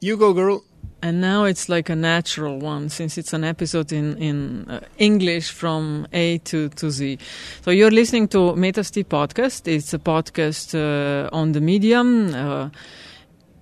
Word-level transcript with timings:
You 0.00 0.16
go, 0.18 0.34
girl. 0.34 0.62
And 1.02 1.20
now 1.20 1.44
it's 1.44 1.68
like 1.68 1.88
a 1.88 1.96
natural 1.96 2.58
one 2.58 2.88
since 2.88 3.16
it's 3.16 3.32
an 3.32 3.44
episode 3.44 3.92
in, 3.92 4.16
in 4.18 4.68
uh, 4.68 4.80
English 4.98 5.50
from 5.50 6.06
A 6.12 6.38
to, 6.38 6.68
to 6.70 6.90
Z. 6.90 7.18
So 7.62 7.70
you're 7.70 7.90
listening 7.90 8.28
to 8.28 8.38
Metasty 8.54 9.04
podcast. 9.04 9.68
It's 9.68 9.94
a 9.94 9.98
podcast 9.98 10.74
uh, 10.74 11.28
on 11.32 11.52
the 11.52 11.60
medium. 11.60 12.34
Uh, 12.34 12.70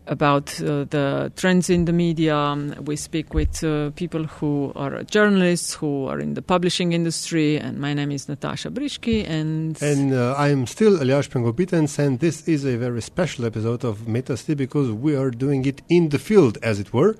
about 0.06 0.60
uh, 0.60 0.84
the 0.84 1.32
trends 1.36 1.70
in 1.70 1.84
the 1.84 1.92
media. 1.92 2.56
We 2.84 2.96
speak 2.96 3.34
with 3.34 3.62
uh, 3.64 3.90
people 3.90 4.24
who 4.24 4.72
are 4.76 5.02
journalists, 5.04 5.74
who 5.74 6.06
are 6.06 6.20
in 6.20 6.34
the 6.34 6.42
publishing 6.42 6.92
industry, 6.92 7.58
and 7.58 7.78
my 7.78 7.94
name 7.94 8.10
is 8.10 8.28
Natasha 8.28 8.70
Briški, 8.70 9.28
and 9.28 9.80
and 9.82 10.12
uh, 10.12 10.34
I 10.36 10.48
am 10.48 10.66
still 10.66 10.98
Aljaž 10.98 11.28
Pengov 11.30 11.54
Bitenc, 11.54 11.98
and 11.98 12.20
this 12.20 12.46
is 12.48 12.64
a 12.64 12.76
very 12.76 13.02
special 13.02 13.44
episode 13.44 13.84
of 13.84 14.00
Metasty 14.00 14.56
because 14.56 14.90
we 14.90 15.16
are 15.16 15.30
doing 15.30 15.64
it 15.66 15.82
in 15.88 16.10
the 16.10 16.18
field, 16.18 16.58
as 16.62 16.78
it 16.78 16.92
were. 16.92 17.16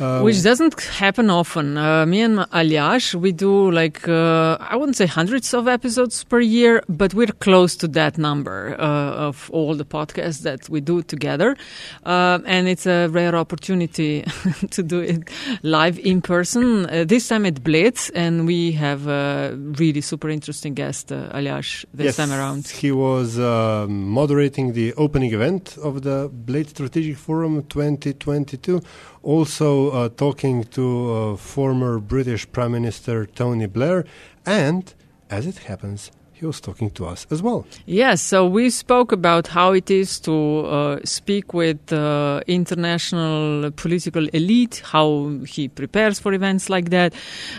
Um, 0.00 0.22
Which 0.22 0.42
doesn't 0.42 0.80
happen 0.80 1.30
often. 1.30 1.76
Uh, 1.76 2.06
me 2.06 2.22
and 2.22 2.38
Aljaž, 2.38 3.14
we 3.14 3.32
do 3.32 3.70
like, 3.70 4.08
uh, 4.08 4.56
I 4.60 4.76
wouldn't 4.76 4.96
say 4.96 5.06
hundreds 5.06 5.52
of 5.52 5.68
episodes 5.68 6.24
per 6.24 6.40
year, 6.40 6.82
but 6.88 7.12
we're 7.14 7.26
close 7.26 7.76
to 7.76 7.88
that 7.88 8.16
number 8.16 8.76
uh, 8.78 9.28
of 9.28 9.50
all 9.52 9.74
the 9.74 9.84
podcasts 9.84 10.42
that 10.42 10.68
we 10.68 10.80
do 10.80 11.02
together. 11.02 11.56
Uh, 12.04 12.38
and 12.46 12.68
it's 12.68 12.86
a 12.86 13.08
rare 13.08 13.34
opportunity 13.34 14.22
to 14.70 14.82
do 14.82 15.00
it 15.00 15.28
live 15.62 15.98
in 15.98 16.22
person. 16.22 16.86
Uh, 16.86 17.04
this 17.04 17.28
time 17.28 17.44
at 17.44 17.62
Bled, 17.62 17.98
and 18.14 18.46
we 18.46 18.72
have 18.72 19.06
a 19.06 19.54
really 19.78 20.00
super 20.00 20.28
interesting 20.28 20.74
guest, 20.74 21.12
uh, 21.12 21.28
Aljaž, 21.34 21.84
this 21.92 22.06
yes, 22.06 22.16
time 22.16 22.32
around. 22.32 22.68
He 22.68 22.92
was 22.92 23.38
um, 23.38 24.08
moderating 24.08 24.72
the 24.72 24.94
opening 24.94 25.32
event 25.32 25.76
of 25.82 26.02
the 26.02 26.30
Bled 26.32 26.68
Strategic 26.70 27.16
Forum 27.16 27.64
2022 27.64 28.80
also 29.22 29.90
uh, 29.90 30.08
talking 30.08 30.64
to 30.64 31.12
uh, 31.12 31.36
former 31.36 31.98
British 31.98 32.50
Prime 32.50 32.72
Minister 32.72 33.26
Tony 33.26 33.66
Blair, 33.66 34.04
and 34.46 34.92
as 35.28 35.46
it 35.46 35.58
happens, 35.58 36.10
he 36.40 36.46
was 36.46 36.60
talking 36.60 36.90
to 36.92 37.06
us 37.06 37.26
as 37.30 37.42
well. 37.42 37.66
Yes, 37.86 38.22
so 38.22 38.46
we 38.46 38.70
spoke 38.70 39.12
about 39.12 39.46
how 39.46 39.72
it 39.72 39.90
is 39.90 40.18
to 40.20 40.60
uh, 40.60 41.00
speak 41.04 41.52
with 41.52 41.92
uh, 41.92 42.40
international 42.46 43.70
political 43.72 44.26
elite, 44.28 44.82
how 44.84 45.38
he 45.46 45.68
prepares 45.68 46.18
for 46.18 46.32
events 46.32 46.70
like 46.70 46.90
that, 46.90 47.12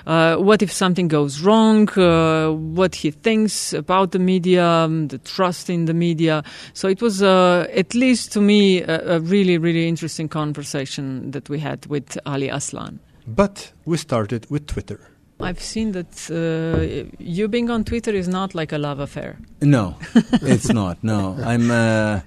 uh, 0.08 0.36
what 0.38 0.62
if 0.62 0.72
something 0.72 1.08
goes 1.08 1.42
wrong, 1.42 1.88
uh, 1.98 2.52
what 2.52 2.96
he 2.96 3.12
thinks 3.12 3.74
about 3.74 4.12
the 4.12 4.20
media, 4.20 4.66
um, 4.66 5.08
the 5.09 5.20
trust 5.20 5.70
in 5.70 5.86
the 5.86 5.94
media. 5.94 6.44
So 6.74 6.88
it 6.88 7.02
was, 7.02 7.22
uh, 7.22 7.68
at 7.74 7.94
least 7.94 8.32
to 8.34 8.42
me, 8.42 8.82
a, 8.82 9.18
a 9.18 9.20
really, 9.20 9.58
really 9.58 9.88
interesting 9.88 10.28
conversation 10.28 11.32
that 11.32 11.50
we 11.50 11.59
had 11.59 11.86
with 11.86 12.18
Ali 12.26 12.50
Aslan. 12.50 13.00
But 13.28 13.72
we 13.86 13.98
started 13.98 14.50
with 14.50 14.66
Twitter. 14.66 15.11
I've 15.44 15.59
seen 15.59 15.92
that 15.94 16.30
uh, 16.30 17.09
you 17.20 17.47
being 17.47 17.70
on 17.70 17.84
Twitter 17.84 18.11
is 18.11 18.28
not 18.28 18.56
like 18.56 18.72
a 18.72 18.78
love 18.78 19.00
affair. 19.00 19.38
No, 19.61 19.95
it's 20.42 20.70
not. 20.81 21.03
No, 21.03 21.38
I'm. 21.44 21.72
Uh, 21.72 22.22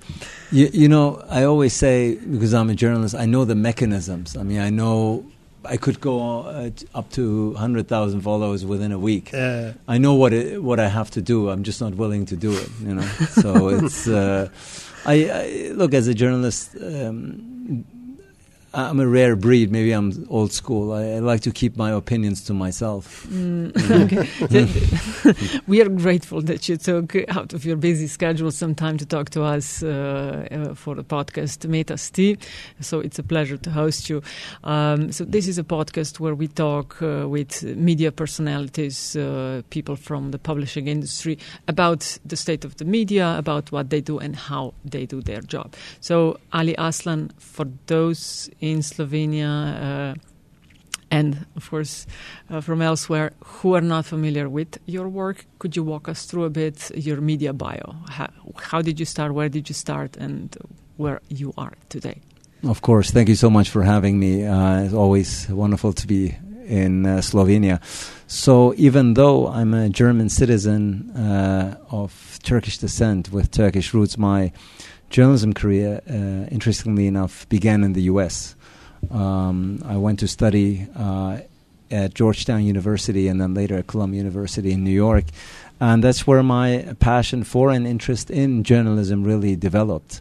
you, 0.52 0.70
you, 0.72 0.88
know, 0.88 1.22
I 1.28 1.44
always 1.44 1.72
say 1.72 2.16
because 2.16 2.54
I'm 2.54 2.70
a 2.70 2.74
journalist, 2.74 3.14
I 3.14 3.26
know 3.26 3.44
the 3.44 3.54
mechanisms. 3.54 4.36
I 4.36 4.42
mean, 4.42 4.60
I 4.60 4.70
know 4.70 5.24
I 5.64 5.76
could 5.76 6.00
go 6.00 6.42
uh, 6.42 6.70
up 6.94 7.10
to 7.12 7.54
hundred 7.54 7.88
thousand 7.88 8.20
followers 8.20 8.64
within 8.64 8.92
a 8.92 8.98
week. 8.98 9.32
Uh, 9.34 9.72
I 9.88 9.98
know 9.98 10.14
what 10.14 10.32
it, 10.32 10.62
what 10.62 10.78
I 10.78 10.88
have 10.88 11.10
to 11.12 11.22
do. 11.22 11.50
I'm 11.50 11.62
just 11.62 11.80
not 11.80 11.94
willing 11.94 12.26
to 12.26 12.36
do 12.36 12.52
it. 12.52 12.68
You 12.80 12.94
know, 12.96 13.02
so 13.30 13.68
it's. 13.68 14.06
Uh, 14.06 14.48
I, 15.06 15.14
I, 15.28 15.72
look 15.74 15.92
as 15.92 16.08
a 16.08 16.14
journalist. 16.14 16.76
Um, 16.80 17.84
I'm 18.74 18.98
a 18.98 19.06
rare 19.06 19.36
breed. 19.36 19.70
Maybe 19.70 19.92
I'm 19.92 20.26
old 20.28 20.52
school. 20.52 20.92
I, 20.92 21.02
I 21.02 21.18
like 21.20 21.42
to 21.42 21.52
keep 21.52 21.76
my 21.76 21.92
opinions 21.92 22.42
to 22.44 22.54
myself. 22.54 23.24
Mm, 23.28 23.70
okay. 25.24 25.60
we 25.68 25.80
are 25.80 25.88
grateful 25.88 26.42
that 26.42 26.68
you 26.68 26.76
took 26.76 27.14
out 27.28 27.52
of 27.52 27.64
your 27.64 27.76
busy 27.76 28.08
schedule 28.08 28.50
some 28.50 28.74
time 28.74 28.98
to 28.98 29.06
talk 29.06 29.30
to 29.30 29.44
us 29.44 29.82
uh, 29.84 30.48
uh, 30.50 30.74
for 30.74 30.96
the 30.96 31.04
podcast 31.04 31.68
Metasty. 31.68 32.36
So 32.80 32.98
it's 32.98 33.18
a 33.18 33.22
pleasure 33.22 33.56
to 33.58 33.70
host 33.70 34.10
you. 34.10 34.22
Um, 34.64 35.12
so 35.12 35.24
this 35.24 35.46
is 35.46 35.56
a 35.56 35.64
podcast 35.64 36.18
where 36.18 36.34
we 36.34 36.48
talk 36.48 37.00
uh, 37.00 37.28
with 37.28 37.62
media 37.62 38.10
personalities, 38.10 39.14
uh, 39.14 39.62
people 39.70 39.94
from 39.94 40.32
the 40.32 40.38
publishing 40.38 40.88
industry, 40.88 41.38
about 41.68 42.18
the 42.24 42.36
state 42.36 42.64
of 42.64 42.76
the 42.78 42.84
media, 42.84 43.36
about 43.38 43.70
what 43.70 43.90
they 43.90 44.00
do 44.00 44.18
and 44.18 44.34
how 44.34 44.74
they 44.84 45.06
do 45.06 45.22
their 45.22 45.42
job. 45.42 45.74
So 46.00 46.40
Ali 46.52 46.74
Aslan, 46.76 47.30
for 47.38 47.66
those 47.86 48.50
in 48.64 48.80
Slovenia 48.80 49.52
uh, 49.52 50.14
and, 51.10 51.46
of 51.54 51.70
course, 51.70 52.06
uh, 52.50 52.60
from 52.60 52.82
elsewhere 52.82 53.32
who 53.44 53.74
are 53.74 53.80
not 53.80 54.04
familiar 54.06 54.48
with 54.48 54.78
your 54.86 55.08
work. 55.08 55.44
Could 55.58 55.76
you 55.76 55.84
walk 55.84 56.08
us 56.08 56.24
through 56.24 56.44
a 56.44 56.50
bit 56.50 56.90
your 56.96 57.20
media 57.20 57.52
bio? 57.52 57.94
How, 58.08 58.28
how 58.56 58.82
did 58.82 58.98
you 58.98 59.06
start? 59.06 59.32
Where 59.32 59.48
did 59.48 59.68
you 59.68 59.74
start? 59.74 60.16
And 60.16 60.56
where 60.96 61.20
you 61.28 61.52
are 61.56 61.74
today? 61.88 62.20
Of 62.64 62.80
course. 62.80 63.10
Thank 63.10 63.28
you 63.28 63.36
so 63.36 63.50
much 63.50 63.68
for 63.68 63.82
having 63.82 64.18
me. 64.18 64.44
Uh, 64.44 64.84
it's 64.84 64.94
always 64.94 65.48
wonderful 65.50 65.92
to 65.92 66.06
be 66.06 66.34
in 66.66 67.04
uh, 67.04 67.18
Slovenia. 67.18 67.78
So, 68.26 68.72
even 68.76 69.14
though 69.14 69.48
I'm 69.48 69.74
a 69.74 69.90
German 69.90 70.30
citizen 70.30 71.10
uh, 71.10 71.76
of 71.90 72.38
Turkish 72.42 72.78
descent 72.78 73.30
with 73.30 73.50
Turkish 73.50 73.92
roots, 73.92 74.16
my 74.16 74.50
journalism 75.10 75.52
career, 75.52 76.00
uh, 76.08 76.48
interestingly 76.50 77.06
enough, 77.06 77.48
began 77.48 77.84
in 77.84 77.92
the 77.92 78.02
U.S. 78.02 78.54
Um, 79.10 79.80
I 79.84 79.96
went 79.96 80.18
to 80.20 80.28
study 80.28 80.86
uh, 80.96 81.38
at 81.90 82.14
Georgetown 82.14 82.64
University 82.64 83.28
and 83.28 83.40
then 83.40 83.54
later 83.54 83.76
at 83.76 83.86
Columbia 83.86 84.18
University 84.18 84.72
in 84.72 84.84
New 84.84 84.90
York. 84.90 85.24
And 85.80 86.02
that's 86.02 86.26
where 86.26 86.42
my 86.42 86.94
passion 87.00 87.44
for 87.44 87.70
and 87.70 87.86
interest 87.86 88.30
in 88.30 88.64
journalism 88.64 89.24
really 89.24 89.56
developed. 89.56 90.20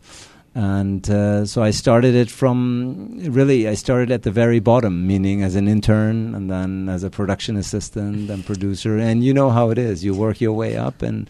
And 0.55 1.09
uh, 1.09 1.45
so 1.45 1.63
I 1.63 1.71
started 1.71 2.13
it 2.13 2.29
from 2.29 3.17
really, 3.19 3.67
I 3.67 3.73
started 3.73 4.11
at 4.11 4.21
the 4.21 4.29
very 4.29 4.59
bottom, 4.59 5.07
meaning 5.07 5.41
as 5.41 5.55
an 5.55 5.67
intern 5.67 6.35
and 6.35 6.49
then 6.49 6.89
as 6.89 7.03
a 7.03 7.09
production 7.09 7.57
assistant 7.57 8.29
and 8.29 8.45
producer. 8.45 8.99
And 8.99 9.23
you 9.23 9.33
know 9.33 9.49
how 9.49 9.71
it 9.71 9.79
is 9.79 10.03
you 10.03 10.13
work 10.13 10.41
your 10.41 10.53
way 10.53 10.77
up 10.77 11.01
and 11.01 11.27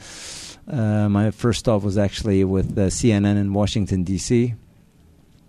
uh, 0.72 1.10
my 1.10 1.32
first 1.32 1.60
stop 1.60 1.84
was 1.84 1.98
actually 1.98 2.44
with 2.44 2.76
CNN 2.76 3.38
in 3.38 3.54
Washington 3.54 4.04
D.C. 4.04 4.56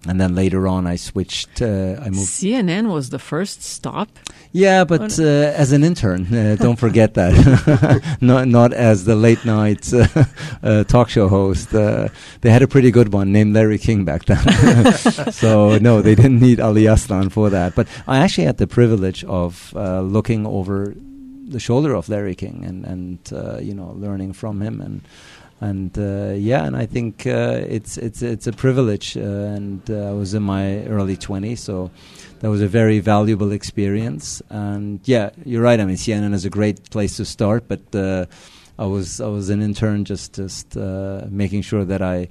And 0.06 0.20
then 0.20 0.34
later 0.34 0.69
on, 0.69 0.86
I 0.86 0.97
switched. 0.97 1.62
Uh, 1.62 1.97
I 2.00 2.10
moved. 2.10 2.28
CNN 2.28 2.92
was 2.92 3.10
the 3.10 3.19
first 3.19 3.62
stop. 3.62 4.08
Yeah, 4.52 4.84
but 4.84 5.19
uh, 5.19 5.22
as 5.22 5.72
an 5.72 5.82
intern, 5.82 6.32
uh, 6.32 6.56
don't 6.58 6.78
forget 6.78 7.14
that. 7.14 8.16
not 8.20 8.47
not 8.47 8.72
as 8.72 9.04
the 9.04 9.16
late 9.16 9.44
night 9.44 9.92
uh, 9.92 10.06
uh, 10.62 10.84
talk 10.84 11.08
show 11.08 11.28
host. 11.28 11.70
they 11.70 12.10
had 12.50 12.62
a 12.62 12.69
pretty 12.69 12.91
good 12.91 13.12
one 13.12 13.32
named 13.32 13.54
Larry 13.54 13.78
King 13.78 14.04
back 14.04 14.26
then. 14.26 14.92
so 15.32 15.78
no, 15.78 16.02
they 16.02 16.14
didn't 16.14 16.41
need 16.41 16.60
Ali 16.60 16.86
Aslan 16.86 17.31
for 17.31 17.48
that. 17.50 17.75
But 17.75 17.88
I 18.06 18.19
actually 18.19 18.44
had 18.44 18.58
the 18.58 18.66
privilege 18.66 19.25
of 19.25 19.72
looking 19.72 20.46
over 20.46 20.94
the 21.49 21.60
shoulder 21.60 21.94
of 21.94 22.09
Larry 22.09 22.34
King 22.34 22.65
and 22.65 22.84
and 22.84 23.19
uh, 23.32 23.59
you 23.59 23.75
know 23.75 23.93
learning 23.97 24.32
from 24.32 24.60
him. 24.60 24.81
And 24.81 25.00
and 25.60 25.97
uh, 25.99 26.34
yeah 26.34 26.65
and 26.65 26.77
I 26.77 26.87
think 26.87 27.27
uh, 27.27 27.62
it's 27.66 27.97
it's 27.97 28.22
it's 28.22 28.47
a 28.47 28.53
privilege 28.53 29.16
uh, 29.16 29.21
and 29.21 29.81
uh, 29.88 30.10
I 30.10 30.12
was 30.12 30.34
in 30.34 30.43
my 30.43 30.84
early 30.87 31.16
20s 31.16 31.59
so 31.59 31.91
that 32.41 32.50
was 32.50 32.60
a 32.60 32.69
very 32.69 32.99
valuable 32.99 33.53
experience. 33.53 34.43
And 34.50 35.00
yeah 35.05 35.31
you're 35.44 35.62
right. 35.62 35.81
I 35.81 35.84
mean 35.84 35.97
CNN 35.97 36.34
is 36.34 36.44
a 36.44 36.50
great 36.50 36.91
place 36.91 37.16
to 37.16 37.25
start 37.25 37.69
but 37.69 37.82
uh, 37.94 38.26
I 38.78 38.87
was 38.87 39.21
I 39.21 39.28
was 39.28 39.50
an 39.50 39.62
intern 39.62 40.05
just 40.05 40.34
just 40.34 40.76
making 40.76 41.62
sure 41.62 41.84
that 41.84 42.03
I 42.03 42.28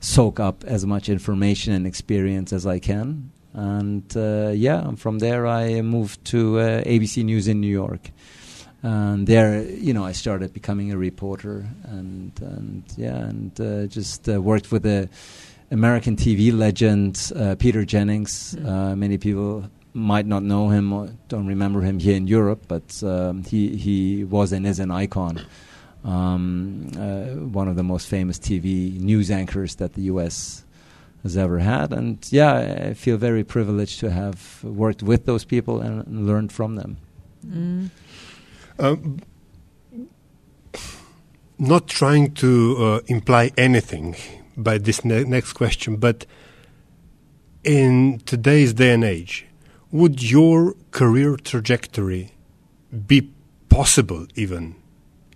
soak 0.00 0.38
up 0.38 0.62
as 0.64 0.86
much 0.86 1.08
information 1.08 1.72
and 1.72 1.86
experience 1.86 2.52
as 2.52 2.66
I 2.66 2.78
can. 2.78 3.32
And 3.54 4.04
yeah 4.14 4.94
from 4.96 5.18
there 5.18 5.46
I 5.46 5.80
moved 5.80 6.24
to 6.26 6.56
ABC 6.94 7.24
News 7.24 7.48
in 7.48 7.60
New 7.60 7.74
York 7.82 8.10
and 8.82 9.26
there 9.26 9.62
you 9.62 9.92
know 9.92 10.04
I 10.04 10.12
started 10.12 10.52
becoming 10.52 10.92
a 10.92 10.98
reporter 10.98 11.66
and 11.84 12.32
and 12.40 12.84
yeah 12.96 13.16
and 13.16 13.60
uh, 13.60 13.86
just 13.86 14.28
uh, 14.28 14.40
worked 14.40 14.70
with 14.70 14.84
the 14.84 15.08
American 15.70 16.16
TV 16.16 16.56
legend 16.56 17.32
uh, 17.34 17.56
Peter 17.58 17.84
Jennings 17.84 18.54
mm. 18.54 18.96
many 18.96 19.18
people 19.18 19.68
might 19.94 20.26
not 20.26 20.42
know 20.42 20.68
him 20.68 20.92
or 20.92 21.08
don't 21.28 21.46
remember 21.46 21.80
him 21.80 21.98
here 21.98 22.16
in 22.16 22.26
Europe 22.26 22.64
but 22.68 23.02
um, 23.02 23.42
he 23.42 23.76
he 23.76 24.24
was 24.24 24.52
and 24.52 24.66
is 24.66 24.78
an 24.78 24.90
icon 24.90 25.40
um, 26.04 26.88
uh, 26.96 27.34
one 27.50 27.66
of 27.66 27.74
the 27.74 27.82
most 27.82 28.06
famous 28.06 28.38
TV 28.38 28.98
news 29.00 29.30
anchors 29.30 29.74
that 29.76 29.94
the 29.94 30.02
US 30.02 30.64
has 31.24 31.36
ever 31.36 31.58
had 31.58 31.92
and 31.92 32.24
yeah 32.30 32.86
I 32.90 32.94
feel 32.94 33.16
very 33.16 33.42
privileged 33.42 33.98
to 34.00 34.10
have 34.12 34.62
worked 34.62 35.02
with 35.02 35.26
those 35.26 35.44
people 35.44 35.80
and, 35.80 36.06
and 36.06 36.28
learned 36.28 36.52
from 36.52 36.76
them 36.76 36.98
mm. 37.44 37.90
Not 41.58 41.88
trying 41.88 42.34
to 42.34 42.76
uh, 42.78 43.00
imply 43.06 43.50
anything 43.56 44.16
by 44.56 44.78
this 44.78 45.04
ne- 45.04 45.24
next 45.24 45.54
question, 45.54 45.96
but 45.96 46.26
in 47.64 48.20
today's 48.24 48.72
day 48.74 48.92
and 48.92 49.04
age, 49.04 49.46
would 49.90 50.22
your 50.22 50.74
career 50.90 51.36
trajectory 51.36 52.32
be 53.06 53.30
possible 53.68 54.26
even 54.34 54.76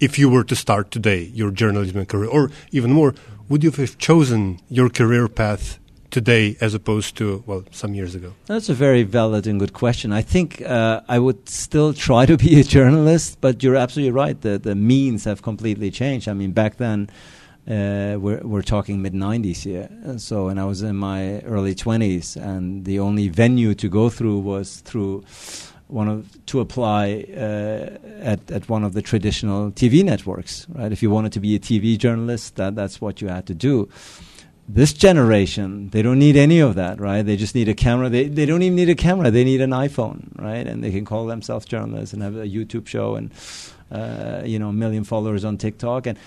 if 0.02 0.18
you 0.18 0.28
were 0.28 0.44
to 0.44 0.56
start 0.56 0.90
today 0.90 1.22
your 1.34 1.50
journalism 1.50 2.04
career, 2.06 2.28
or 2.28 2.50
even 2.72 2.92
more, 2.92 3.14
would 3.48 3.62
you 3.62 3.70
have 3.70 3.98
chosen 3.98 4.60
your 4.68 4.90
career 4.90 5.28
path 5.28 5.78
today 6.12 6.56
as 6.60 6.74
opposed 6.74 7.16
to 7.16 7.42
well 7.46 7.64
some 7.72 7.94
years 7.94 8.14
ago? 8.14 8.32
That's 8.46 8.68
a 8.68 8.74
very 8.74 9.02
valid 9.02 9.46
and 9.48 9.58
good 9.58 9.72
question. 9.72 10.12
I 10.12 10.22
think 10.22 10.62
uh, 10.62 11.00
I 11.08 11.18
would 11.18 11.48
still 11.48 11.92
try 11.92 12.26
to 12.26 12.36
be 12.36 12.60
a 12.60 12.62
journalist, 12.62 13.38
but 13.40 13.62
you're 13.62 13.76
absolutely 13.76 14.12
right. 14.12 14.40
The 14.40 14.58
the 14.58 14.76
means 14.76 15.24
have 15.24 15.42
completely 15.42 15.90
changed. 15.90 16.28
I 16.28 16.34
mean, 16.34 16.52
back 16.52 16.76
then. 16.76 17.10
Uh, 17.64 18.18
we're 18.18 18.40
we're 18.42 18.60
talking 18.60 19.00
mid 19.02 19.14
'90s 19.14 19.62
here, 19.62 19.88
so 20.18 20.48
and 20.48 20.58
I 20.58 20.64
was 20.64 20.82
in 20.82 20.96
my 20.96 21.38
early 21.42 21.76
20s, 21.76 22.34
and 22.34 22.84
the 22.84 22.98
only 22.98 23.28
venue 23.28 23.72
to 23.76 23.88
go 23.88 24.10
through 24.10 24.40
was 24.40 24.80
through 24.80 25.22
one 25.86 26.08
of 26.08 26.44
to 26.46 26.58
apply 26.58 27.24
uh, 27.36 27.86
at 28.32 28.50
at 28.50 28.68
one 28.68 28.82
of 28.82 28.94
the 28.94 29.02
traditional 29.02 29.70
TV 29.70 30.02
networks, 30.02 30.66
right? 30.70 30.90
If 30.90 31.04
you 31.04 31.10
wanted 31.10 31.32
to 31.34 31.40
be 31.40 31.54
a 31.54 31.60
TV 31.60 31.96
journalist, 31.96 32.56
that 32.56 32.74
that's 32.74 33.00
what 33.00 33.20
you 33.20 33.28
had 33.28 33.46
to 33.46 33.54
do 33.54 33.88
this 34.68 34.92
generation, 34.92 35.88
they 35.90 36.02
don't 36.02 36.18
need 36.18 36.36
any 36.36 36.60
of 36.60 36.76
that, 36.76 37.00
right? 37.00 37.22
They 37.22 37.36
just 37.36 37.54
need 37.54 37.68
a 37.68 37.74
camera. 37.74 38.08
They, 38.08 38.28
they 38.28 38.46
don't 38.46 38.62
even 38.62 38.76
need 38.76 38.88
a 38.88 38.94
camera. 38.94 39.30
They 39.30 39.44
need 39.44 39.60
an 39.60 39.70
iPhone, 39.70 40.38
right? 40.40 40.66
And 40.66 40.82
they 40.84 40.90
can 40.90 41.04
call 41.04 41.26
themselves 41.26 41.66
journalists 41.66 42.12
and 42.12 42.22
have 42.22 42.36
a 42.36 42.46
YouTube 42.46 42.86
show 42.86 43.16
and, 43.16 43.32
uh, 43.90 44.42
you 44.44 44.58
know, 44.58 44.68
a 44.68 44.72
million 44.72 45.04
followers 45.04 45.44
on 45.44 45.58
TikTok. 45.58 46.06
And, 46.06 46.18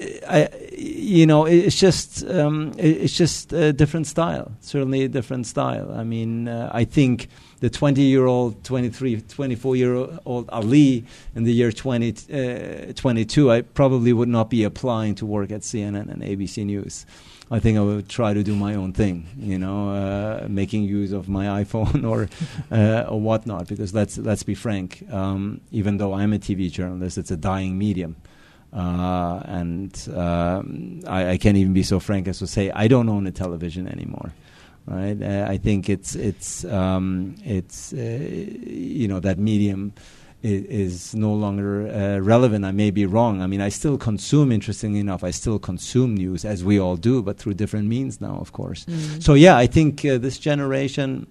uh, 0.00 0.04
I, 0.26 0.48
you 0.72 1.26
know, 1.26 1.44
it's 1.44 1.78
just, 1.78 2.24
um, 2.24 2.72
it's 2.78 3.14
just 3.16 3.52
a 3.52 3.74
different 3.74 4.06
style. 4.06 4.52
Certainly 4.60 5.04
a 5.04 5.08
different 5.08 5.46
style. 5.46 5.92
I 5.92 6.02
mean, 6.02 6.48
uh, 6.48 6.70
I 6.72 6.84
think 6.84 7.28
the 7.60 7.68
20 7.68 8.00
year 8.00 8.24
old, 8.24 8.64
23, 8.64 9.20
24 9.20 9.76
year 9.76 10.08
old 10.24 10.48
Ali 10.48 11.04
in 11.36 11.44
the 11.44 11.52
year 11.52 11.70
2022, 11.70 13.50
uh, 13.50 13.54
I 13.54 13.60
probably 13.60 14.14
would 14.14 14.30
not 14.30 14.48
be 14.48 14.64
applying 14.64 15.14
to 15.16 15.26
work 15.26 15.52
at 15.52 15.60
CNN 15.60 16.10
and 16.10 16.22
ABC 16.22 16.64
News. 16.64 17.04
I 17.52 17.60
think 17.60 17.76
I 17.76 17.82
would 17.82 18.08
try 18.08 18.32
to 18.32 18.42
do 18.42 18.56
my 18.56 18.74
own 18.74 18.94
thing, 18.94 19.26
you 19.36 19.58
know, 19.58 19.90
uh, 19.90 20.46
making 20.48 20.84
use 20.84 21.12
of 21.12 21.28
my 21.28 21.44
iPhone 21.62 22.08
or 22.08 22.30
uh, 22.70 23.02
or 23.02 23.20
whatnot. 23.20 23.68
Because 23.68 23.92
let's 23.92 24.16
let's 24.16 24.42
be 24.42 24.54
frank, 24.54 25.04
um, 25.12 25.60
even 25.70 25.98
though 25.98 26.14
I'm 26.14 26.32
a 26.32 26.38
TV 26.38 26.70
journalist, 26.70 27.18
it's 27.18 27.30
a 27.30 27.36
dying 27.36 27.76
medium. 27.76 28.16
Uh, 28.72 29.42
and 29.44 30.08
um, 30.16 31.02
I, 31.06 31.32
I, 31.32 31.36
can't 31.36 31.58
even 31.58 31.74
be 31.74 31.82
so 31.82 32.00
frank 32.00 32.26
as 32.26 32.38
to 32.38 32.46
say 32.46 32.70
I 32.70 32.88
don't 32.88 33.06
own 33.10 33.26
a 33.26 33.30
television 33.30 33.86
anymore. 33.86 34.32
Right? 34.86 35.22
Uh, 35.22 35.44
I 35.46 35.58
think 35.58 35.90
it's 35.90 36.14
it's 36.14 36.64
um, 36.64 37.34
it's 37.44 37.92
uh, 37.92 37.96
you 37.98 39.08
know 39.08 39.20
that 39.20 39.38
medium 39.38 39.92
is, 40.42 41.14
no 41.14 41.32
longer 41.32 41.88
uh, 41.88 42.18
relevant. 42.18 42.64
I 42.64 42.72
may 42.72 42.90
be 42.90 43.06
wrong. 43.06 43.40
I 43.42 43.46
mean, 43.46 43.60
I 43.60 43.68
still 43.68 43.96
consume, 43.96 44.52
interestingly 44.52 45.00
enough, 45.00 45.22
I 45.24 45.30
still 45.30 45.58
consume 45.58 46.14
news 46.14 46.44
as 46.44 46.64
we 46.64 46.78
all 46.78 46.96
do, 46.96 47.22
but 47.22 47.38
through 47.38 47.54
different 47.54 47.88
means 47.88 48.20
now, 48.20 48.38
of 48.40 48.52
course. 48.52 48.84
Mm-hmm. 48.84 49.20
So, 49.20 49.34
yeah, 49.34 49.56
I 49.56 49.66
think 49.66 50.04
uh, 50.04 50.18
this 50.18 50.38
generation 50.38 51.26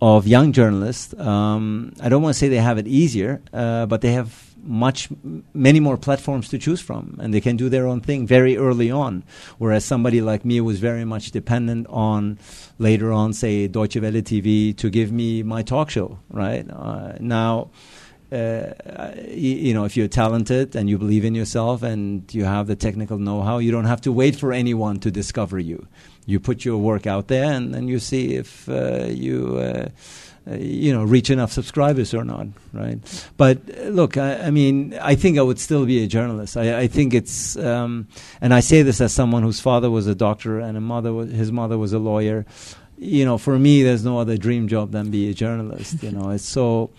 of 0.00 0.26
young 0.26 0.52
journalists, 0.52 1.12
um, 1.18 1.92
I 2.00 2.08
don't 2.08 2.22
want 2.22 2.34
to 2.34 2.38
say 2.38 2.48
they 2.48 2.56
have 2.56 2.78
it 2.78 2.86
easier, 2.86 3.42
uh, 3.52 3.86
but 3.86 4.00
they 4.00 4.12
have 4.12 4.48
much 4.62 5.08
many 5.54 5.80
more 5.80 5.96
platforms 5.96 6.48
to 6.48 6.58
choose 6.58 6.80
from 6.80 7.16
and 7.20 7.32
they 7.32 7.40
can 7.40 7.56
do 7.56 7.68
their 7.68 7.86
own 7.86 8.00
thing 8.00 8.26
very 8.26 8.56
early 8.56 8.90
on 8.90 9.22
whereas 9.58 9.84
somebody 9.84 10.20
like 10.20 10.44
me 10.44 10.60
was 10.60 10.78
very 10.80 11.04
much 11.04 11.30
dependent 11.30 11.86
on 11.88 12.38
later 12.78 13.12
on 13.12 13.32
say 13.32 13.68
Deutsche 13.68 13.96
Welle 13.96 14.20
TV 14.20 14.76
to 14.76 14.90
give 14.90 15.10
me 15.12 15.42
my 15.42 15.62
talk 15.62 15.90
show 15.90 16.18
right 16.30 16.68
uh, 16.70 17.12
now 17.20 17.70
uh, 18.30 18.74
you, 19.26 19.54
you, 19.56 19.74
know, 19.74 19.84
if 19.84 19.96
you're 19.96 20.06
talented 20.06 20.76
and 20.76 20.90
you 20.90 20.98
believe 20.98 21.24
in 21.24 21.34
yourself 21.34 21.82
and 21.82 22.22
you 22.34 22.44
have 22.44 22.66
the 22.66 22.76
technical 22.76 23.16
know-how, 23.16 23.56
you 23.56 23.70
don't 23.70 23.86
have 23.86 24.02
to 24.02 24.12
wait 24.12 24.36
for 24.36 24.52
anyone 24.52 25.00
to 25.00 25.10
discover 25.10 25.58
you. 25.58 25.86
You 26.28 26.38
put 26.38 26.64
your 26.64 26.78
work 26.78 27.06
out 27.06 27.28
there, 27.28 27.50
and 27.50 27.74
then 27.74 27.88
you 27.88 27.98
see 27.98 28.36
if 28.36 28.68
uh, 28.68 29.06
you 29.08 29.58
uh, 29.58 29.88
uh, 30.50 30.56
you 30.56 30.92
know, 30.92 31.04
reach 31.04 31.28
enough 31.30 31.52
subscribers 31.52 32.14
or 32.14 32.24
not, 32.24 32.46
right? 32.72 32.98
But 33.36 33.68
look, 33.86 34.16
I, 34.16 34.46
I, 34.46 34.50
mean, 34.50 34.96
I 35.00 35.14
think 35.14 35.36
I 35.36 35.42
would 35.42 35.58
still 35.58 35.84
be 35.84 36.02
a 36.02 36.06
journalist. 36.06 36.56
I, 36.56 36.80
I 36.80 36.86
think 36.86 37.12
it's, 37.12 37.56
um, 37.56 38.08
and 38.40 38.54
I 38.54 38.60
say 38.60 38.82
this 38.82 39.00
as 39.00 39.12
someone 39.12 39.42
whose 39.42 39.60
father 39.60 39.90
was 39.90 40.06
a 40.06 40.14
doctor 40.14 40.58
and 40.58 40.78
a 40.78 40.80
mother 40.80 41.12
was, 41.12 41.30
his 41.30 41.52
mother 41.52 41.76
was 41.76 41.92
a 41.92 41.98
lawyer. 41.98 42.46
You 42.96 43.24
know, 43.26 43.36
for 43.36 43.58
me, 43.58 43.82
there's 43.82 44.04
no 44.04 44.18
other 44.18 44.38
dream 44.38 44.68
job 44.68 44.92
than 44.92 45.10
be 45.10 45.28
a 45.28 45.34
journalist. 45.34 46.02
you 46.02 46.12
know, 46.12 46.30
it's 46.30 46.44
so. 46.44 46.90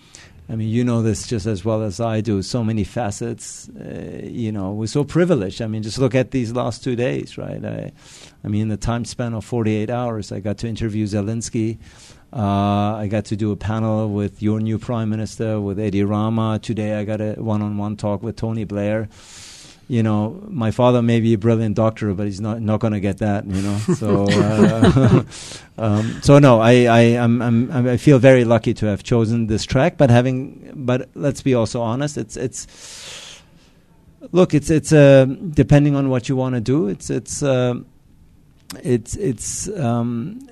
I 0.48 0.56
mean, 0.56 0.68
you 0.68 0.82
know 0.82 1.00
this 1.00 1.28
just 1.28 1.46
as 1.46 1.64
well 1.64 1.82
as 1.82 2.00
I 2.00 2.20
do. 2.22 2.42
So 2.42 2.64
many 2.64 2.82
facets. 2.82 3.68
Uh, 3.68 4.20
you 4.24 4.50
know, 4.50 4.72
we're 4.72 4.88
so 4.88 5.04
privileged. 5.04 5.62
I 5.62 5.68
mean, 5.68 5.84
just 5.84 5.98
look 5.98 6.14
at 6.14 6.32
these 6.32 6.52
last 6.52 6.82
two 6.82 6.96
days, 6.96 7.38
right? 7.38 7.64
I, 7.64 7.92
I 8.42 8.48
mean, 8.48 8.68
the 8.68 8.76
time 8.76 9.04
span 9.04 9.34
of 9.34 9.44
48 9.44 9.90
hours, 9.90 10.32
I 10.32 10.40
got 10.40 10.58
to 10.58 10.68
interview 10.68 11.06
Zelensky. 11.06 11.78
Uh, 12.32 12.96
I 12.96 13.08
got 13.10 13.24
to 13.26 13.36
do 13.36 13.50
a 13.50 13.56
panel 13.56 14.08
with 14.08 14.42
your 14.42 14.60
new 14.60 14.78
prime 14.78 15.10
minister, 15.10 15.60
with 15.60 15.80
Edi 15.80 16.04
Rama. 16.04 16.58
Today 16.62 16.94
I 16.94 17.04
got 17.04 17.20
a 17.20 17.34
one-on-one 17.34 17.96
talk 17.96 18.22
with 18.22 18.36
Tony 18.36 18.64
Blair. 18.64 19.08
You 19.88 20.04
know, 20.04 20.40
my 20.46 20.70
father 20.70 21.02
may 21.02 21.18
be 21.18 21.34
a 21.34 21.38
brilliant 21.38 21.74
doctor, 21.74 22.14
but 22.14 22.26
he's 22.26 22.40
not 22.40 22.62
not 22.62 22.78
going 22.78 22.92
to 22.92 23.00
get 23.00 23.18
that. 23.18 23.44
You 23.44 23.60
know, 23.60 23.76
so 23.78 24.26
uh, 24.30 25.24
um, 25.78 26.20
so 26.22 26.38
no, 26.38 26.60
I 26.60 26.84
I 26.84 27.00
I'm, 27.18 27.42
I'm, 27.42 27.88
i 27.88 27.96
feel 27.96 28.20
very 28.20 28.44
lucky 28.44 28.72
to 28.74 28.86
have 28.86 29.02
chosen 29.02 29.48
this 29.48 29.64
track. 29.64 29.98
But 29.98 30.10
having, 30.10 30.70
but 30.76 31.10
let's 31.16 31.42
be 31.42 31.54
also 31.54 31.82
honest, 31.82 32.16
it's 32.16 32.36
it's 32.36 32.68
look, 34.30 34.54
it's 34.54 34.70
it's 34.70 34.92
uh, 34.92 35.24
depending 35.24 35.96
on 35.96 36.08
what 36.08 36.28
you 36.28 36.36
want 36.36 36.54
to 36.54 36.60
do. 36.60 36.86
It's 36.86 37.10
it's 37.10 37.42
uh, 37.42 37.74
it's 38.82 39.16
it's 39.16 39.68
um, 39.78 40.46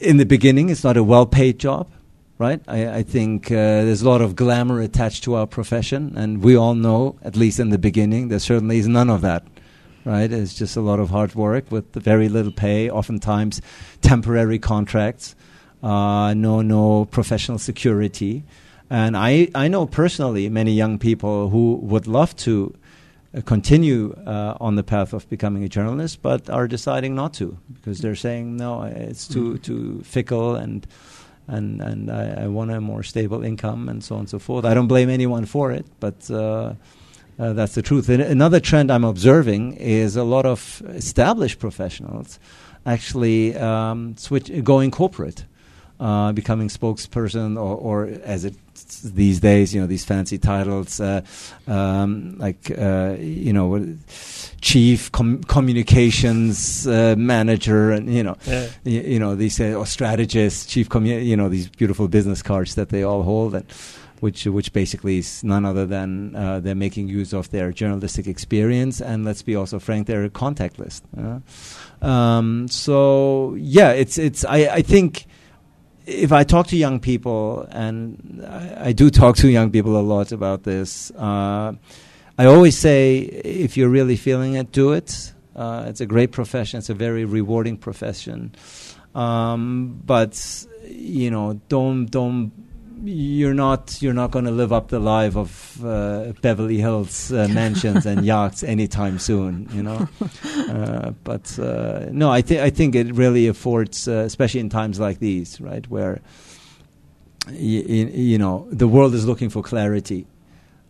in 0.00 0.16
the 0.16 0.26
beginning, 0.26 0.68
it's 0.68 0.84
not 0.84 0.96
a 0.96 1.02
well 1.02 1.26
paid 1.26 1.58
job, 1.58 1.88
right? 2.38 2.60
I, 2.68 2.98
I 2.98 3.02
think 3.02 3.50
uh, 3.50 3.54
there's 3.54 4.02
a 4.02 4.08
lot 4.08 4.20
of 4.20 4.36
glamour 4.36 4.80
attached 4.80 5.24
to 5.24 5.34
our 5.34 5.46
profession, 5.46 6.14
and 6.16 6.42
we 6.42 6.56
all 6.56 6.74
know, 6.74 7.18
at 7.22 7.36
least 7.36 7.60
in 7.60 7.70
the 7.70 7.78
beginning, 7.78 8.28
there 8.28 8.38
certainly 8.38 8.78
is 8.78 8.88
none 8.88 9.10
of 9.10 9.20
that, 9.22 9.46
right? 10.04 10.30
It's 10.30 10.54
just 10.54 10.76
a 10.76 10.80
lot 10.80 11.00
of 11.00 11.10
hard 11.10 11.34
work 11.34 11.70
with 11.70 11.92
very 11.94 12.28
little 12.28 12.52
pay, 12.52 12.90
oftentimes 12.90 13.60
temporary 14.02 14.58
contracts, 14.58 15.34
uh, 15.82 16.34
no, 16.34 16.62
no 16.62 17.06
professional 17.06 17.58
security. 17.58 18.44
And 18.88 19.16
I, 19.16 19.48
I 19.54 19.66
know 19.68 19.86
personally 19.86 20.48
many 20.48 20.72
young 20.72 20.98
people 20.98 21.50
who 21.50 21.74
would 21.82 22.06
love 22.06 22.36
to 22.36 22.72
continue 23.44 24.14
uh, 24.26 24.56
on 24.60 24.76
the 24.76 24.82
path 24.82 25.12
of 25.12 25.28
becoming 25.28 25.64
a 25.64 25.68
journalist, 25.68 26.22
but 26.22 26.48
are 26.50 26.66
deciding 26.68 27.14
not 27.14 27.34
to 27.34 27.58
because 27.72 28.00
they're 28.00 28.16
saying 28.16 28.56
no, 28.56 28.82
it's 28.82 29.28
too 29.28 29.54
mm-hmm. 29.54 29.62
too 29.62 30.02
fickle 30.02 30.54
and 30.54 30.86
and 31.48 31.80
and 31.80 32.10
I, 32.10 32.44
I, 32.44 32.46
want 32.48 32.70
a 32.72 32.80
more 32.80 33.02
stable 33.02 33.44
income 33.44 33.88
and 33.88 34.02
so 34.02 34.16
on 34.16 34.20
and 34.20 34.28
so 34.28 34.38
forth. 34.38 34.64
I 34.64 34.74
don't 34.74 34.88
blame 34.88 35.10
anyone 35.10 35.46
for 35.46 35.72
it, 35.72 35.86
but. 36.00 36.30
Uh, 36.30 36.74
uh, 37.38 37.52
that's 37.52 37.74
the 37.74 37.82
truth. 37.82 38.08
And 38.08 38.22
another 38.22 38.60
trend 38.60 38.90
I'm 38.90 39.04
observing 39.04 39.74
is 39.74 40.16
a 40.16 40.24
lot 40.24 40.46
of 40.46 40.82
established 40.88 41.58
professionals 41.58 42.38
actually 42.86 43.54
um, 43.56 44.16
switch 44.16 44.50
going 44.64 44.90
corporate 44.90 45.44
uh, 46.00 46.32
becoming 46.32 46.68
spokesperson 46.68 47.56
or, 47.56 47.76
or 47.76 48.04
as 48.24 48.44
it 48.44 48.54
these 49.02 49.40
days, 49.40 49.74
you 49.74 49.80
know, 49.80 49.86
these 49.86 50.04
fancy 50.04 50.38
titles, 50.38 51.00
uh, 51.00 51.22
um, 51.66 52.36
like, 52.38 52.70
uh, 52.78 53.16
you 53.18 53.52
know, 53.52 53.96
chief 54.60 55.10
com- 55.12 55.42
communications 55.44 56.86
uh, 56.86 57.14
manager, 57.16 57.90
and 57.90 58.12
you 58.12 58.22
know, 58.22 58.36
yeah. 58.46 58.68
y- 58.84 58.90
you 58.92 59.18
know, 59.18 59.34
these 59.34 59.58
uh, 59.60 59.74
or 59.74 59.86
strategist, 59.86 60.68
chief, 60.68 60.88
commu- 60.88 61.24
you 61.24 61.36
know, 61.36 61.48
these 61.48 61.68
beautiful 61.68 62.06
business 62.08 62.42
cards 62.42 62.74
that 62.74 62.90
they 62.90 63.02
all 63.02 63.22
hold, 63.22 63.54
and 63.54 63.64
which 64.20 64.44
which 64.46 64.72
basically 64.72 65.18
is 65.18 65.42
none 65.42 65.64
other 65.64 65.86
than 65.86 66.34
uh, 66.36 66.60
they're 66.60 66.74
making 66.74 67.08
use 67.08 67.32
of 67.32 67.50
their 67.50 67.72
journalistic 67.72 68.26
experience, 68.26 69.00
and 69.00 69.24
let's 69.24 69.42
be 69.42 69.56
also 69.56 69.78
frank, 69.78 70.06
their 70.06 70.28
contact 70.28 70.78
list. 70.78 71.02
Um, 72.02 72.68
so 72.68 73.54
yeah, 73.58 73.90
it's 73.92 74.18
it's 74.18 74.44
I, 74.44 74.58
I 74.68 74.82
think 74.82 75.26
if 76.06 76.32
I 76.32 76.44
talk 76.44 76.68
to 76.68 76.76
young 76.76 77.00
people, 77.00 77.66
and 77.70 78.44
I, 78.46 78.88
I, 78.88 78.92
do 78.92 79.10
talk 79.10 79.36
to 79.36 79.48
young 79.48 79.70
people 79.70 79.98
a 79.98 80.02
lot 80.02 80.32
about 80.32 80.62
this, 80.62 81.10
uh, 81.12 81.72
I 82.38 82.44
always 82.44 82.78
say 82.78 83.18
if 83.18 83.76
you're 83.76 83.88
really 83.88 84.16
feeling 84.16 84.54
it, 84.54 84.72
do 84.72 84.92
it. 84.92 85.32
Uh, 85.54 85.86
it's 85.88 86.00
a 86.00 86.06
great 86.06 86.32
profession. 86.32 86.78
It's 86.78 86.90
a 86.90 86.94
very 86.94 87.24
rewarding 87.24 87.76
profession. 87.76 88.54
Um, 89.14 90.00
but 90.04 90.66
you 90.84 91.30
know, 91.30 91.60
don't 91.68 92.06
don't 92.06 92.52
you're 93.04 93.54
not 93.54 94.00
you're 94.00 94.14
not 94.14 94.30
going 94.30 94.44
to 94.44 94.50
live 94.50 94.72
up 94.72 94.88
the 94.88 94.98
life 94.98 95.36
of 95.36 95.84
uh, 95.84 96.32
Beverly 96.40 96.78
Hills 96.78 97.32
uh, 97.32 97.48
mansions 97.52 98.06
and 98.06 98.24
yachts 98.24 98.62
anytime 98.62 99.18
soon, 99.18 99.68
you 99.72 99.82
know. 99.82 100.08
Uh, 100.66 101.12
but 101.22 101.58
uh, 101.60 102.06
no, 102.10 102.30
I 102.30 102.42
think 102.42 102.60
I 102.60 102.70
think 102.70 102.94
it 102.96 103.14
really 103.14 103.46
affords, 103.46 104.08
uh, 104.08 104.24
especially 104.26 104.60
in 104.60 104.68
times 104.68 104.98
like 104.98 105.20
these, 105.20 105.60
right, 105.60 105.88
where 105.88 106.20
you 107.50 108.36
know 108.36 108.66
the 108.70 108.88
world 108.88 109.14
is 109.14 109.26
looking 109.26 109.48
for 109.48 109.62
clarity, 109.62 110.26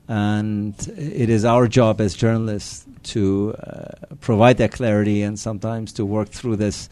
and 0.08 0.74
it 0.96 1.28
is 1.28 1.44
our 1.44 1.68
job 1.68 2.00
as 2.00 2.14
journalists 2.14 2.86
to 3.04 3.54
uh, 3.54 4.14
provide 4.20 4.56
that 4.58 4.72
clarity 4.72 5.22
and 5.22 5.38
sometimes 5.38 5.92
to 5.92 6.06
work 6.06 6.30
through 6.30 6.56
this 6.56 6.88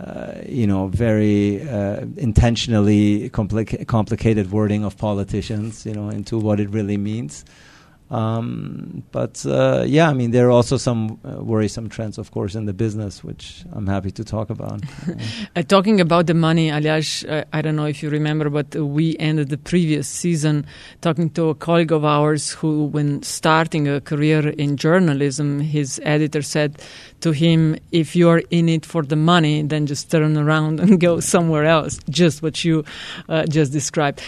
uh, 0.00 0.40
you 0.48 0.66
know, 0.66 0.86
very 0.88 1.62
uh, 1.68 2.06
intentionally 2.16 3.28
complica- 3.30 3.86
complicated 3.86 4.50
wording 4.50 4.84
of 4.84 4.96
politicians, 4.96 5.84
you 5.84 5.92
know, 5.92 6.08
into 6.08 6.38
what 6.38 6.58
it 6.58 6.70
really 6.70 6.96
means. 6.96 7.44
Um, 8.10 9.04
but 9.12 9.44
uh, 9.46 9.84
yeah, 9.86 10.08
I 10.08 10.14
mean, 10.14 10.32
there 10.32 10.48
are 10.48 10.50
also 10.50 10.76
some 10.76 11.20
uh, 11.24 11.42
worrisome 11.42 11.88
trends, 11.88 12.18
of 12.18 12.32
course, 12.32 12.56
in 12.56 12.64
the 12.64 12.72
business, 12.72 13.22
which 13.22 13.64
I'm 13.72 13.86
happy 13.86 14.10
to 14.10 14.24
talk 14.24 14.50
about. 14.50 14.82
uh, 15.56 15.62
talking 15.62 16.00
about 16.00 16.26
the 16.26 16.34
money, 16.34 16.70
Aljaž, 16.70 17.28
uh, 17.30 17.44
I 17.52 17.62
don't 17.62 17.76
know 17.76 17.86
if 17.86 18.02
you 18.02 18.10
remember, 18.10 18.50
but 18.50 18.74
we 18.74 19.16
ended 19.18 19.50
the 19.50 19.58
previous 19.58 20.08
season 20.08 20.66
talking 21.02 21.30
to 21.30 21.50
a 21.50 21.54
colleague 21.54 21.92
of 21.92 22.04
ours 22.04 22.50
who, 22.50 22.86
when 22.86 23.22
starting 23.22 23.86
a 23.86 24.00
career 24.00 24.48
in 24.48 24.76
journalism, 24.76 25.60
his 25.60 26.00
editor 26.02 26.42
said 26.42 26.82
to 27.20 27.30
him, 27.30 27.76
If 27.92 28.16
you 28.16 28.28
are 28.28 28.42
in 28.50 28.68
it 28.68 28.84
for 28.84 29.02
the 29.02 29.16
money, 29.16 29.62
then 29.62 29.86
just 29.86 30.10
turn 30.10 30.36
around 30.36 30.80
and 30.80 30.98
go 31.08 31.20
somewhere 31.20 31.64
else, 31.64 32.00
just 32.08 32.42
what 32.42 32.64
you 32.64 32.84
uh, 33.28 33.46
just 33.46 33.72
described 33.72 34.20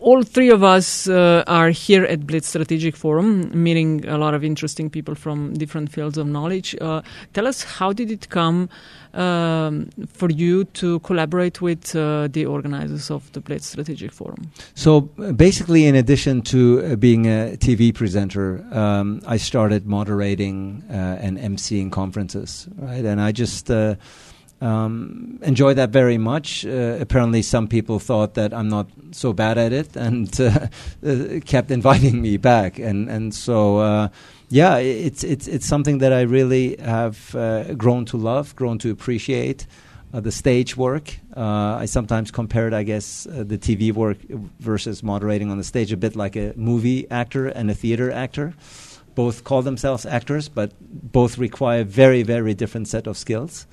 all 0.00 0.22
three 0.22 0.50
of 0.50 0.62
us 0.64 1.08
uh, 1.08 1.44
are 1.46 1.70
here 1.70 2.04
at 2.04 2.26
Bled 2.26 2.44
Strategic 2.44 2.96
Forum, 2.96 3.50
meeting 3.52 4.06
a 4.08 4.16
lot 4.16 4.34
of 4.34 4.42
interesting 4.42 4.88
people 4.88 5.14
from 5.14 5.54
different 5.54 5.92
fields 5.92 6.16
of 6.16 6.26
knowledge. 6.26 6.74
Uh, 6.80 7.02
tell 7.34 7.46
us, 7.46 7.62
how 7.62 7.92
did 7.92 8.10
it 8.10 8.30
come 8.30 8.70
um, 9.12 9.90
for 10.08 10.30
you 10.30 10.64
to 10.64 11.00
collaborate 11.00 11.60
with 11.60 11.94
uh, 11.94 12.28
the 12.28 12.46
organizers 12.46 13.10
of 13.10 13.30
the 13.32 13.40
Bled 13.40 13.62
Strategic 13.62 14.12
Forum? 14.12 14.50
So, 14.74 15.02
basically, 15.02 15.86
in 15.86 15.94
addition 15.94 16.42
to 16.42 16.82
uh, 16.82 16.96
being 16.96 17.26
a 17.26 17.56
TV 17.58 17.94
presenter, 17.94 18.64
um, 18.72 19.20
I 19.26 19.36
started 19.36 19.86
moderating 19.86 20.82
uh, 20.88 21.18
and 21.20 21.38
emceeing 21.38 21.92
conferences, 21.92 22.68
right? 22.76 23.04
And 23.04 23.20
I 23.20 23.32
just 23.32 23.70
uh, 23.70 23.96
um, 24.60 25.38
enjoy 25.42 25.74
that 25.74 25.90
very 25.90 26.18
much. 26.18 26.66
Uh, 26.66 26.98
apparently, 27.00 27.42
some 27.42 27.66
people 27.66 27.98
thought 27.98 28.34
that 28.34 28.52
I'm 28.52 28.68
not 28.68 28.88
so 29.12 29.32
bad 29.32 29.56
at 29.58 29.72
it, 29.72 29.96
and 29.96 30.38
uh, 30.40 30.68
uh, 31.06 31.40
kept 31.44 31.70
inviting 31.70 32.20
me 32.20 32.36
back. 32.36 32.78
And 32.78 33.08
and 33.08 33.34
so, 33.34 33.78
uh, 33.78 34.08
yeah, 34.48 34.76
it's 34.76 35.24
it's 35.24 35.48
it's 35.48 35.66
something 35.66 35.98
that 35.98 36.12
I 36.12 36.22
really 36.22 36.76
have 36.78 37.34
uh, 37.34 37.74
grown 37.74 38.04
to 38.06 38.16
love, 38.16 38.54
grown 38.56 38.78
to 38.78 38.90
appreciate. 38.90 39.66
The 40.12 40.32
stage 40.32 40.76
work. 40.76 41.20
I 41.36 41.86
sometimes 41.86 42.32
compare 42.32 42.66
it, 42.66 42.74
I 42.74 42.82
guess, 42.82 43.28
the 43.30 43.56
TV 43.56 43.92
work 43.92 44.18
versus 44.58 45.04
moderating 45.04 45.52
on 45.52 45.58
the 45.58 45.62
stage, 45.62 45.92
a 45.92 45.96
bit 45.96 46.16
like 46.16 46.34
a 46.34 46.52
movie 46.56 47.08
actor 47.12 47.46
and 47.46 47.70
a 47.70 47.74
theater 47.74 48.10
actor. 48.10 48.54
Both 49.14 49.44
call 49.44 49.62
themselves 49.62 50.04
actors, 50.04 50.48
but 50.48 50.72
both 50.80 51.38
require 51.38 51.84
very, 51.84 52.24
very 52.24 52.54
different 52.54 52.88
set 52.88 53.06
of 53.06 53.16
skills. 53.16 53.68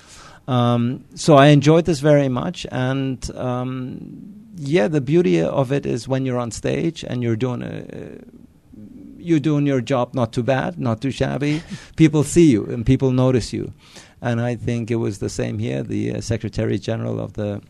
Um, 0.47 1.03
so 1.15 1.35
I 1.35 1.47
enjoyed 1.47 1.85
this 1.85 1.99
very 1.99 2.29
much, 2.29 2.65
and 2.71 3.29
um, 3.35 4.51
yeah, 4.55 4.87
the 4.87 5.01
beauty 5.01 5.41
of 5.41 5.71
it 5.71 5.85
is 5.85 6.07
when 6.07 6.25
you're 6.25 6.39
on 6.39 6.51
stage 6.51 7.03
and 7.03 7.21
you're 7.21 7.35
doing 7.35 7.63
a, 7.63 8.19
you're 9.17 9.39
doing 9.41 9.65
your 9.65 9.81
job 9.81 10.13
not 10.13 10.31
too 10.31 10.43
bad, 10.43 10.79
not 10.79 11.01
too 11.01 11.11
shabby. 11.11 11.61
people 11.97 12.23
see 12.23 12.49
you 12.49 12.65
and 12.65 12.85
people 12.85 13.11
notice 13.11 13.51
you, 13.51 13.73
and 14.21 14.39
I 14.39 14.55
think 14.55 14.89
it 14.89 14.95
was 14.95 15.19
the 15.19 15.29
same 15.29 15.59
here. 15.59 15.83
The 15.83 16.15
uh, 16.15 16.21
Secretary 16.21 16.79
General 16.79 17.19
of 17.19 17.33
the 17.33 17.61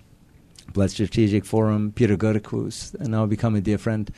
Bled 0.74 0.92
Strategic 0.92 1.46
Forum, 1.46 1.92
Peter 1.94 2.16
Grk, 2.16 2.46
who's 2.48 2.94
now 3.00 3.26
become 3.26 3.56
a 3.56 3.62
dear 3.62 3.80
friend. 3.80 4.12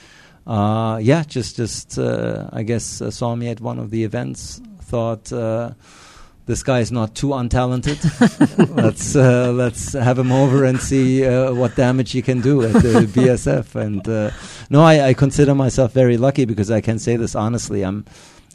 Uh, 0.45 0.99
yeah, 1.01 1.23
just 1.23 1.55
just 1.55 1.97
uh, 1.97 2.49
I 2.51 2.63
guess 2.63 3.01
uh, 3.01 3.11
saw 3.11 3.35
me 3.35 3.47
at 3.47 3.61
one 3.61 3.79
of 3.79 3.89
the 3.89 4.03
events. 4.03 4.61
Thought 4.81 5.31
uh, 5.31 5.71
this 6.49 6.63
guy 6.63 6.79
is 6.79 6.91
not 6.91 7.13
too 7.13 7.27
untalented. 7.27 7.99
let's 8.75 9.15
uh, 9.15 9.51
let's 9.51 9.93
have 9.93 10.17
him 10.17 10.31
over 10.31 10.65
and 10.65 10.81
see 10.81 11.23
uh, 11.23 11.53
what 11.53 11.75
damage 11.75 12.11
he 12.11 12.23
can 12.23 12.41
do 12.41 12.63
at 12.63 12.73
the 12.73 13.07
BSF. 13.13 13.75
And 13.75 14.07
uh, 14.09 14.31
no, 14.71 14.81
I, 14.81 15.09
I, 15.09 15.13
consider 15.13 15.53
myself 15.53 15.93
very 15.93 16.17
lucky 16.17 16.45
because 16.45 16.71
I 16.71 16.81
can 16.81 16.97
say 16.97 17.17
this 17.17 17.35
honestly. 17.35 17.83
I'm 17.85 18.03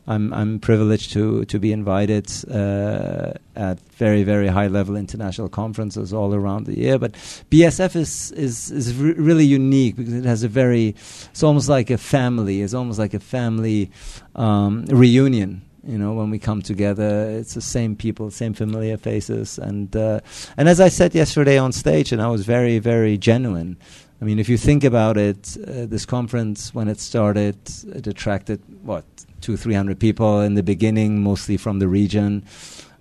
I'm 0.09 0.35
I'm 0.35 0.59
privileged 0.59 1.13
to 1.13 1.45
to 1.45 1.59
be 1.61 1.71
invited 1.71 2.27
uh, 2.51 3.35
at 3.55 3.79
very 3.93 4.25
very 4.25 4.49
high 4.49 4.67
level 4.67 4.97
international 4.97 5.49
conferences 5.49 6.13
all 6.13 6.35
around 6.35 6.67
the 6.67 6.77
year. 6.77 6.99
But 6.99 7.13
BSF 7.53 7.95
is 7.95 8.33
is 8.33 8.73
is 8.73 8.93
re- 8.97 9.13
really 9.13 9.47
unique 9.47 9.95
because 9.95 10.15
it 10.15 10.25
has 10.25 10.43
a 10.43 10.49
very 10.49 10.97
it's 11.31 11.45
almost 11.45 11.69
like 11.69 11.91
a 11.91 11.99
family. 11.99 12.61
It's 12.61 12.75
almost 12.75 12.99
like 12.99 13.15
a 13.15 13.21
family 13.21 13.93
um, 14.35 14.85
reunion 14.87 15.63
you 15.87 15.99
know, 15.99 16.13
when 16.13 16.31
we 16.31 16.39
come 16.39 16.63
together, 16.63 17.29
it's 17.31 17.55
the 17.55 17.61
same 17.61 17.97
people, 17.97 18.31
same 18.31 18.55
familiar 18.55 18.97
faces, 18.97 19.59
and 19.59 19.95
uh, 19.97 20.21
and 20.57 20.69
as 20.69 20.81
I 20.81 20.89
said 20.89 21.15
yesterday 21.15 21.59
on 21.59 21.73
stage, 21.73 22.13
and 22.13 22.23
I 22.23 22.29
was 22.29 22.45
very, 22.45 22.79
very 22.79 23.19
genuine. 23.19 23.77
I 24.21 24.25
mean, 24.25 24.39
if 24.39 24.49
you 24.49 24.57
think 24.57 24.85
about 24.85 25.17
it, 25.17 25.57
uh, 25.61 25.87
this 25.87 26.07
conference 26.07 26.73
when 26.75 26.89
it 26.89 26.99
started, 27.01 27.57
it 27.95 28.07
attracted 28.07 28.63
what 28.83 29.05
two, 29.41 29.57
three 29.57 29.75
hundred 29.75 29.99
people 29.99 30.41
in 30.41 30.55
the 30.55 30.63
beginning, 30.63 31.23
mostly 31.23 31.57
from 31.57 31.79
the 31.79 31.89
region. 31.89 32.45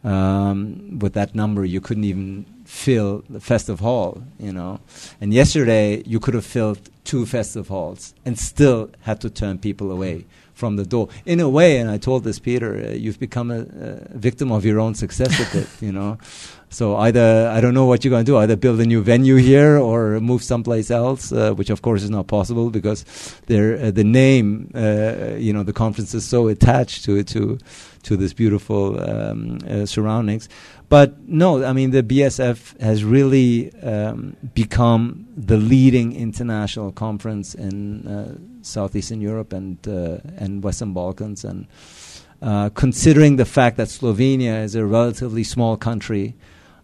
Um, 0.04 1.00
with 1.00 1.14
that 1.14 1.34
number, 1.34 1.64
you 1.64 1.80
couldn't 1.80 2.04
even 2.04 2.46
fill 2.66 3.24
the 3.30 3.40
festive 3.40 3.80
hall, 3.80 4.22
you 4.38 4.52
know. 4.52 4.82
And 5.22 5.34
yesterday, 5.34 6.04
you 6.06 6.20
could 6.20 6.34
have 6.34 6.46
filled 6.46 6.90
two 7.06 7.26
festive 7.26 7.70
halls 7.70 8.14
and 8.26 8.38
still 8.38 8.90
had 9.02 9.22
to 9.22 9.30
turn 9.30 9.60
people 9.60 9.92
away 9.92 10.26
from 10.64 10.78
the 10.78 10.86
door. 10.86 11.10
In 11.26 11.42
a 11.42 11.50
way, 11.50 11.78
and 11.80 11.92
I 11.92 11.98
told 11.98 12.24
this 12.24 12.40
Peter, 12.40 12.70
uh, 12.74 12.94
you've 13.04 13.20
become 13.20 13.52
a, 13.52 13.62
a, 14.14 14.18
victim 14.18 14.50
of 14.50 14.64
your 14.64 14.80
own 14.80 14.96
success 14.96 15.32
a 15.46 15.58
bit, 15.58 15.68
you 15.82 15.92
know. 15.92 16.18
So 16.74 16.98
either 16.98 17.52
I 17.56 17.62
don't 17.62 17.76
know 17.76 17.86
what 17.86 18.04
you're 18.04 18.10
going 18.10 18.26
to 18.26 18.32
do, 18.32 18.38
either 18.38 18.56
build 18.56 18.80
a 18.80 18.86
new 18.86 19.04
venue 19.04 19.36
here 19.36 19.78
or 19.78 20.20
move 20.20 20.42
someplace 20.42 20.90
else, 20.90 21.32
uh, 21.32 21.54
which 21.54 21.70
of 21.70 21.84
course 21.84 22.02
is 22.02 22.10
not 22.10 22.26
possible 22.26 22.72
because 22.72 23.06
uh, 23.44 23.92
the 23.94 24.04
name, 24.04 24.72
uh, 24.74 25.36
you 25.38 25.54
know, 25.54 25.62
the 25.62 25.74
conference 25.74 26.16
is 26.16 26.26
so 26.26 26.48
attached 26.48 27.06
to 27.06 27.24
to 27.24 27.60
to 28.04 28.18
this 28.18 28.34
beautiful 28.34 29.00
um, 29.10 29.60
uh, 29.70 29.86
surroundings. 29.86 30.50
But 30.90 31.28
no, 31.28 31.64
I 31.64 31.74
mean 31.74 31.92
the 31.92 32.04
BSF 32.04 32.80
has 32.82 33.04
really 33.04 33.74
um, 33.82 34.36
become 34.54 35.28
the 35.36 35.58
leading 35.58 36.14
international 36.16 36.92
conference 36.92 37.56
in 37.56 38.08
uh, 38.08 38.38
southeastern 38.62 39.22
Europe 39.22 39.54
and 39.54 39.78
uh, 39.88 40.18
and 40.38 40.64
Western 40.64 40.94
Balkans, 40.94 41.44
and 41.44 41.68
uh, 42.42 42.70
considering 42.70 43.38
the 43.38 43.46
fact 43.46 43.78
that 43.78 43.88
Slovenia 43.88 44.64
is 44.64 44.76
a 44.76 44.86
relatively 44.86 45.44
small 45.44 45.78
country, 45.78 46.36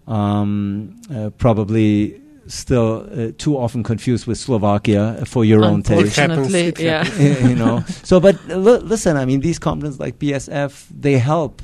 um, 0.07 0.99
uh, 1.13 1.29
probably 1.37 2.21
still 2.47 3.07
uh, 3.11 3.31
too 3.37 3.57
often 3.57 3.83
confused 3.83 4.25
with 4.25 4.37
Slovakia 4.37 5.23
for 5.25 5.45
your 5.45 5.63
own 5.63 5.83
taste. 5.83 6.17
Unfortunately, 6.17 6.73
yeah. 6.83 7.05
you 7.47 7.55
know. 7.55 7.83
So, 8.03 8.19
but 8.19 8.37
l- 8.49 8.81
listen, 8.81 9.17
I 9.17 9.25
mean, 9.25 9.41
these 9.41 9.59
conferences 9.59 9.99
like 9.99 10.19
BSF, 10.19 10.87
they 10.89 11.17
help 11.19 11.61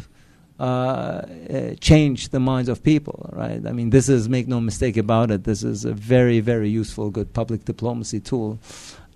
uh, 0.59 0.63
uh, 0.63 1.75
change 1.81 2.29
the 2.29 2.39
minds 2.39 2.69
of 2.69 2.83
people, 2.83 3.29
right? 3.33 3.65
I 3.65 3.71
mean, 3.71 3.89
this 3.89 4.07
is, 4.09 4.29
make 4.29 4.47
no 4.47 4.61
mistake 4.61 4.97
about 4.97 5.31
it, 5.31 5.43
this 5.43 5.63
is 5.63 5.85
a 5.85 5.93
very, 5.93 6.39
very 6.39 6.69
useful, 6.69 7.09
good 7.09 7.33
public 7.33 7.65
diplomacy 7.65 8.19
tool 8.19 8.59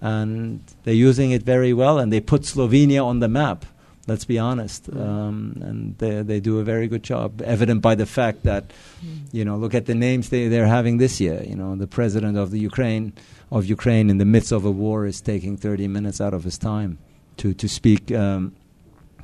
and 0.02 0.62
they're 0.84 0.94
using 0.94 1.32
it 1.32 1.44
very 1.44 1.74
well, 1.74 2.00
and 2.00 2.12
they 2.12 2.22
put 2.22 2.44
Slovenia 2.44 3.04
on 3.04 3.20
the 3.20 3.28
map. 3.28 3.66
Let's 4.08 4.26
be 4.26 4.40
honest, 4.40 4.90
mm. 4.90 5.00
um, 5.00 5.58
and 5.62 5.98
they 6.00 6.24
they 6.24 6.40
do 6.40 6.60
a 6.60 6.64
very 6.64 6.88
good 6.88 7.04
job, 7.04 7.42
evident 7.44 7.82
by 7.82 7.94
the 7.94 8.08
fact 8.08 8.44
that, 8.44 8.70
mm. 9.06 9.20
you 9.32 9.46
know, 9.46 9.56
look 9.56 9.76
at 9.76 9.86
the 9.86 9.94
names 9.94 10.30
they 10.30 10.48
they're 10.48 10.68
having 10.68 10.98
this 10.98 11.20
year. 11.20 11.44
You 11.44 11.56
know, 11.56 11.76
the 11.76 11.86
president 11.86 12.38
of 12.38 12.50
the 12.50 12.60
Ukraine 12.60 13.14
of 13.52 13.66
Ukraine 13.66 14.10
in 14.10 14.18
the 14.18 14.26
midst 14.26 14.52
of 14.52 14.66
a 14.66 14.72
war 14.72 15.06
is 15.06 15.22
taking 15.22 15.58
30 15.58 15.88
minutes 15.88 16.20
out 16.22 16.34
of 16.34 16.44
his 16.44 16.58
time 16.58 16.98
to 17.38 17.54
to 17.54 17.68
speak. 17.68 18.12
Um, 18.12 18.56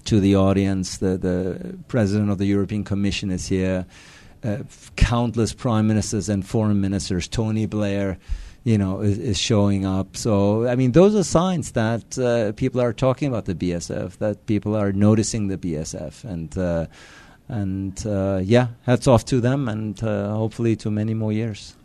to 0.06 0.20
the 0.20 0.36
audience, 0.36 0.98
the, 0.98 1.18
the 1.18 1.78
president 1.88 2.32
of 2.32 2.38
the 2.38 2.46
European 2.46 2.84
Commission 2.84 3.32
is 3.32 3.48
here. 3.48 3.86
Uh, 4.44 4.60
countless 4.96 5.54
prime 5.54 5.88
ministers 5.88 6.30
and 6.30 6.46
foreign 6.46 6.80
ministers, 6.80 7.28
Tony 7.28 7.66
Blair, 7.66 8.18
you 8.64 8.78
know, 8.78 9.02
is, 9.02 9.18
is, 9.18 9.40
showing 9.40 9.86
up. 9.86 10.16
So, 10.16 10.68
I 10.68 10.76
mean, 10.76 10.92
those 10.92 11.16
are 11.16 11.24
signs 11.24 11.72
that 11.72 12.18
uh, 12.20 12.52
people 12.54 12.80
are 12.80 12.94
talking 12.94 13.28
about 13.28 13.46
the 13.46 13.56
BSF, 13.56 14.18
that 14.18 14.46
people 14.46 14.76
are 14.76 14.92
noticing 14.92 15.48
the 15.48 15.58
BSF, 15.58 16.24
and 16.24 16.56
uh, 16.58 16.86
and 17.48 18.06
uh, 18.06 18.42
yeah, 18.44 18.68
hats 18.84 19.08
off 19.08 19.26
to 19.26 19.40
them, 19.40 19.68
and 19.68 20.02
uh, 20.04 20.36
hopefully 20.36 20.76
to 20.78 20.92
many 20.92 21.14
more 21.14 21.32
years. 21.32 21.76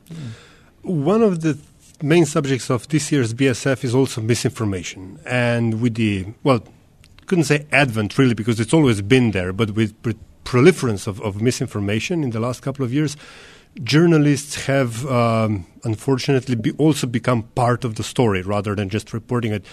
One 0.83 1.23
of 1.23 1.41
the 1.41 1.59
main 2.03 2.27
subjects 2.27 2.71
of 2.71 2.89
this 2.89 3.13
year's 3.13 3.35
BSF 3.35 3.85
is 3.85 3.95
also 3.95 4.21
misinformation. 4.21 5.19
And 5.27 5.81
with 5.81 5.95
the, 5.95 6.27
well, 6.43 6.63
couldn't 7.31 7.45
say 7.45 7.65
advent 7.71 8.19
really 8.19 8.35
because 8.35 8.59
it's 8.59 8.75
always 8.75 9.01
been 9.03 9.31
there, 9.31 9.53
but 9.53 9.71
with 9.71 9.95
pre- 10.03 10.17
proliferance 10.45 11.07
of, 11.07 11.21
of 11.21 11.41
misinformation 11.41 12.25
in 12.25 12.31
the 12.31 12.41
last 12.41 12.61
couple 12.61 12.85
of 12.85 12.93
years, 12.93 13.17
journalists 13.85 14.67
have 14.67 15.07
um, 15.07 15.65
unfortunately 15.85 16.57
be 16.57 16.73
also 16.73 17.07
become 17.07 17.45
part 17.55 17.85
of 17.85 17.95
the 17.95 18.03
story 18.03 18.43
rather 18.43 18.75
than 18.75 18.89
just 18.89 19.13
reporting 19.13 19.53
it. 19.53 19.65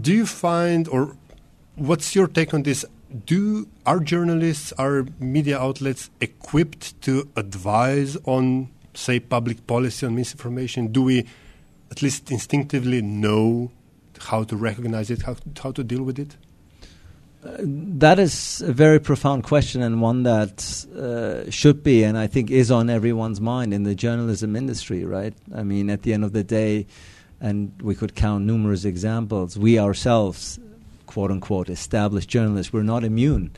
Do 0.00 0.12
you 0.12 0.26
find, 0.26 0.88
or 0.88 1.16
what's 1.76 2.16
your 2.16 2.26
take 2.26 2.52
on 2.52 2.64
this? 2.64 2.84
Do 3.26 3.68
our 3.86 4.00
journalists, 4.00 4.72
our 4.72 5.06
media 5.20 5.56
outlets, 5.56 6.10
equipped 6.20 7.00
to 7.02 7.30
advise 7.36 8.16
on, 8.24 8.72
say, 8.92 9.20
public 9.20 9.68
policy 9.68 10.04
on 10.04 10.16
misinformation? 10.16 10.88
Do 10.88 11.02
we, 11.02 11.28
at 11.92 12.02
least 12.02 12.32
instinctively, 12.32 13.02
know 13.02 13.70
how 14.24 14.44
to 14.44 14.56
recognize 14.56 15.10
it, 15.10 15.22
how, 15.22 15.36
how 15.62 15.72
to 15.72 15.84
deal 15.84 16.02
with 16.02 16.18
it? 16.18 16.36
that 17.46 18.18
is 18.18 18.62
a 18.62 18.72
very 18.72 18.98
profound 18.98 19.44
question 19.44 19.82
and 19.82 20.00
one 20.00 20.22
that 20.22 20.86
uh, 20.96 21.50
should 21.50 21.82
be 21.82 22.02
and 22.02 22.16
I 22.16 22.26
think 22.26 22.50
is 22.50 22.70
on 22.70 22.88
everyone's 22.88 23.40
mind 23.40 23.74
in 23.74 23.82
the 23.82 23.94
journalism 23.94 24.56
industry, 24.56 25.04
right? 25.04 25.34
I 25.54 25.62
mean, 25.62 25.90
at 25.90 26.02
the 26.02 26.14
end 26.14 26.24
of 26.24 26.32
the 26.32 26.44
day, 26.44 26.86
and 27.40 27.72
we 27.82 27.94
could 27.94 28.14
count 28.14 28.44
numerous 28.44 28.84
examples, 28.84 29.58
we 29.58 29.78
ourselves, 29.78 30.58
quote 31.06 31.30
unquote, 31.30 31.68
established 31.68 32.28
journalists, 32.28 32.72
we're 32.72 32.82
not 32.82 33.04
immune 33.04 33.50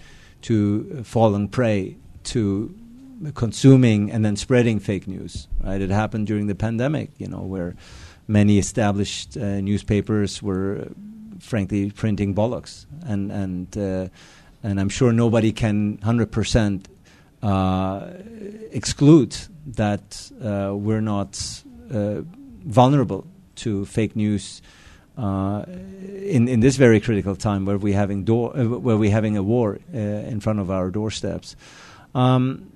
to 0.42 1.04
falling 1.04 1.48
prey 1.48 1.96
to 2.24 2.74
consuming 3.34 4.10
and 4.10 4.24
then 4.24 4.36
spreading 4.36 4.78
fake 4.78 5.06
news, 5.06 5.46
right? 5.62 5.80
It 5.80 5.90
happened 5.90 6.26
during 6.26 6.48
the 6.48 6.54
pandemic, 6.54 7.10
you 7.18 7.28
know, 7.28 7.40
where 7.40 7.76
many 8.28 8.58
established 8.58 9.36
uh, 9.36 9.60
newspapers 9.60 10.42
were 10.42 10.88
frankly 11.40 11.90
printing 11.90 12.34
bollocks, 12.34 12.86
and 13.04 13.30
and 13.30 13.76
uh, 13.76 14.08
and 14.62 14.80
I'm 14.80 14.88
sure 14.88 15.12
nobody 15.12 15.52
can 15.52 15.98
hundred 15.98 16.30
percent 16.32 16.88
uh, 17.42 18.08
exclude 18.72 19.36
that 19.66 20.30
uh, 20.42 20.74
we're 20.74 21.00
not 21.00 21.62
uh, 21.92 22.22
vulnerable 22.64 23.26
to 23.56 23.84
fake 23.86 24.16
news. 24.16 24.62
Uh, 25.16 25.64
in 26.24 26.46
in 26.46 26.60
this 26.60 26.76
very 26.76 27.00
critical 27.00 27.34
time, 27.34 27.64
where 27.64 27.78
we 27.78 27.92
having 27.92 28.24
door, 28.24 28.54
uh, 28.54 28.64
where 28.64 28.98
we 28.98 29.08
having 29.08 29.36
a 29.36 29.42
war 29.42 29.78
in 29.92 30.40
front 30.40 30.60
of 30.60 30.70
our 30.70 30.90
doorsteps, 30.90 31.56
um, 32.14 32.70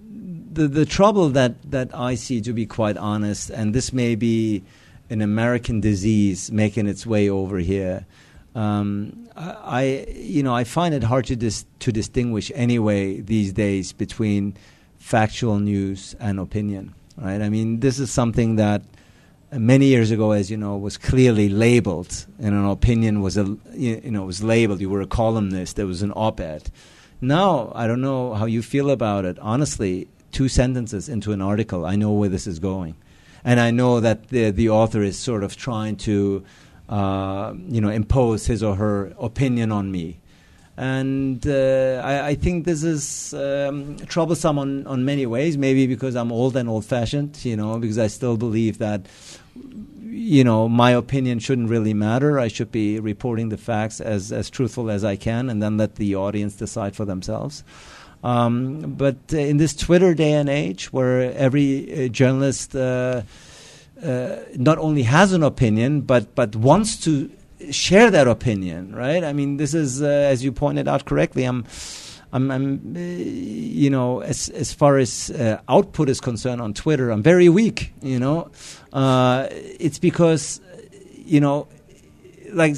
the 0.53 0.67
the 0.67 0.87
trouble 0.87 1.29
that 1.29 1.71
that 1.71 1.95
I 1.95 2.15
see, 2.15 2.41
to 2.41 2.55
be 2.55 2.65
quite 2.65 2.97
honest, 2.97 3.51
and 3.51 3.75
this 3.75 3.93
may 3.93 4.15
be 4.15 4.63
an 5.11 5.21
American 5.21 5.81
disease 5.81 6.51
making 6.51 6.87
its 6.87 7.05
way 7.05 7.29
over 7.29 7.59
here, 7.59 8.07
um, 8.55 9.29
I, 9.37 10.07
you 10.15 10.43
know, 10.43 10.55
I 10.55 10.65
find 10.65 10.95
it 10.95 11.03
hard 11.03 11.27
to 11.27 11.37
dis- 11.37 11.67
to 11.81 11.93
distinguish 11.93 12.51
anyway 12.55 13.21
these 13.21 13.53
days 13.53 13.93
between 13.93 14.57
factual 14.99 15.59
news 15.59 16.17
and 16.19 16.41
opinion. 16.41 16.95
Right? 17.17 17.41
I 17.43 17.49
mean, 17.49 17.81
this 17.81 17.99
is 17.99 18.11
something 18.11 18.57
that 18.57 18.83
many 19.53 19.87
years 19.87 20.11
ago, 20.11 20.33
as 20.33 20.51
you 20.51 20.57
know, 20.57 20.77
was 20.77 20.97
clearly 20.97 21.49
labeled, 21.49 22.27
and 22.39 22.55
an 22.55 22.67
opinion 22.67 23.21
was 23.21 23.37
a 23.37 23.57
you 23.73 24.11
know 24.11 24.25
was 24.25 24.43
labeled. 24.43 24.81
You 24.81 24.91
were 24.91 25.01
a 25.01 25.07
columnist. 25.07 25.77
There 25.77 25.87
was 25.87 26.03
an 26.03 26.13
op-ed. 26.13 26.71
Now, 27.21 27.71
I 27.75 27.87
don't 27.87 28.01
know 28.01 28.35
how 28.35 28.47
you 28.47 28.63
feel 28.63 28.91
about 28.91 29.27
it. 29.27 29.39
Honestly, 29.41 30.09
two 30.33 30.49
sentences 30.49 31.09
into 31.09 31.33
an 31.33 31.43
article, 31.43 31.85
I 31.85 31.97
know 31.97 32.13
where 32.13 32.31
this 32.31 32.47
is 32.47 32.59
going, 32.59 32.95
and 33.45 33.61
I 33.61 33.71
know 33.71 34.01
that 34.01 34.29
the 34.29 34.51
the 34.51 34.69
author 34.69 35.03
is 35.03 35.19
sort 35.19 35.45
of 35.45 35.57
trying 35.57 35.97
to 35.97 36.45
uh, 36.91 37.55
you 37.69 37.81
know, 37.81 37.89
impose 37.89 38.47
his 38.47 38.65
or 38.65 38.75
her 38.75 39.15
opinion 39.21 39.71
on 39.71 39.93
me. 39.93 40.19
And 40.77 41.47
uh, 41.47 42.03
I, 42.05 42.29
I, 42.29 42.35
think 42.35 42.65
this 42.65 42.83
is 42.83 43.33
um, 43.33 43.97
troublesome 44.07 44.59
on, 44.59 44.87
on 44.89 45.05
many 45.05 45.25
ways. 45.25 45.57
Maybe 45.57 45.87
because 45.87 46.17
I'm 46.17 46.33
old 46.33 46.57
and 46.57 46.69
old-fashioned, 46.69 47.45
you 47.45 47.55
know, 47.57 47.79
because 47.79 47.99
I 47.99 48.09
still 48.09 48.37
believe 48.37 48.79
that, 48.79 49.07
you 50.03 50.43
know, 50.43 50.69
my 50.69 50.91
opinion 50.91 51.39
shouldn't 51.39 51.69
really 51.69 51.95
matter. 51.95 52.41
I 52.41 52.49
should 52.49 52.73
be 52.73 52.99
reporting 52.99 53.51
the 53.51 53.59
facts 53.59 54.01
as 54.01 54.33
as 54.33 54.51
truthful 54.51 54.91
as 54.91 55.05
I 55.05 55.15
can, 55.15 55.49
and 55.49 55.63
then 55.63 55.77
let 55.77 55.95
the 55.95 56.17
audience 56.17 56.57
decide 56.57 56.97
for 56.97 57.05
themselves. 57.05 57.63
Um, 58.23 58.95
but 58.97 59.17
in 59.33 59.57
this 59.57 59.75
Twitter 59.75 60.15
day 60.15 60.33
and 60.33 60.49
age, 60.49 60.93
where 60.93 61.33
every 61.33 62.07
uh, 62.07 62.09
journalist 62.09 62.77
uh, 62.77 63.23
uh, 64.03 64.37
not 64.57 64.79
only 64.79 65.03
has 65.05 65.33
an 65.33 65.43
opinion 65.43 66.03
but 66.03 66.35
but 66.35 66.55
wants 66.57 66.97
to 67.05 67.31
share 67.71 68.11
that 68.11 68.27
opinion, 68.29 68.95
right? 68.95 69.25
I 69.25 69.33
mean, 69.33 69.57
this 69.57 69.75
is 69.75 70.03
uh, 70.03 70.07
as 70.07 70.45
you 70.45 70.53
pointed 70.53 70.89
out 70.89 71.05
correctly. 71.05 71.45
I'm. 71.45 71.65
I'm, 72.33 72.49
I'm 72.49 72.95
uh, 72.95 73.01
you 73.01 73.91
know, 73.91 74.21
as 74.21 74.49
as 74.51 74.73
far 74.73 74.99
as 74.99 75.33
uh, 75.33 75.61
output 75.69 76.09
is 76.09 76.21
concerned 76.21 76.61
on 76.61 76.75
Twitter, 76.75 77.11
I'm 77.11 77.25
very 77.25 77.49
weak. 77.49 77.93
You 78.03 78.21
know, 78.21 78.53
uh, 78.93 79.49
it's 79.51 79.99
because, 79.99 80.61
you 81.17 81.41
know, 81.41 81.67
like 82.53 82.77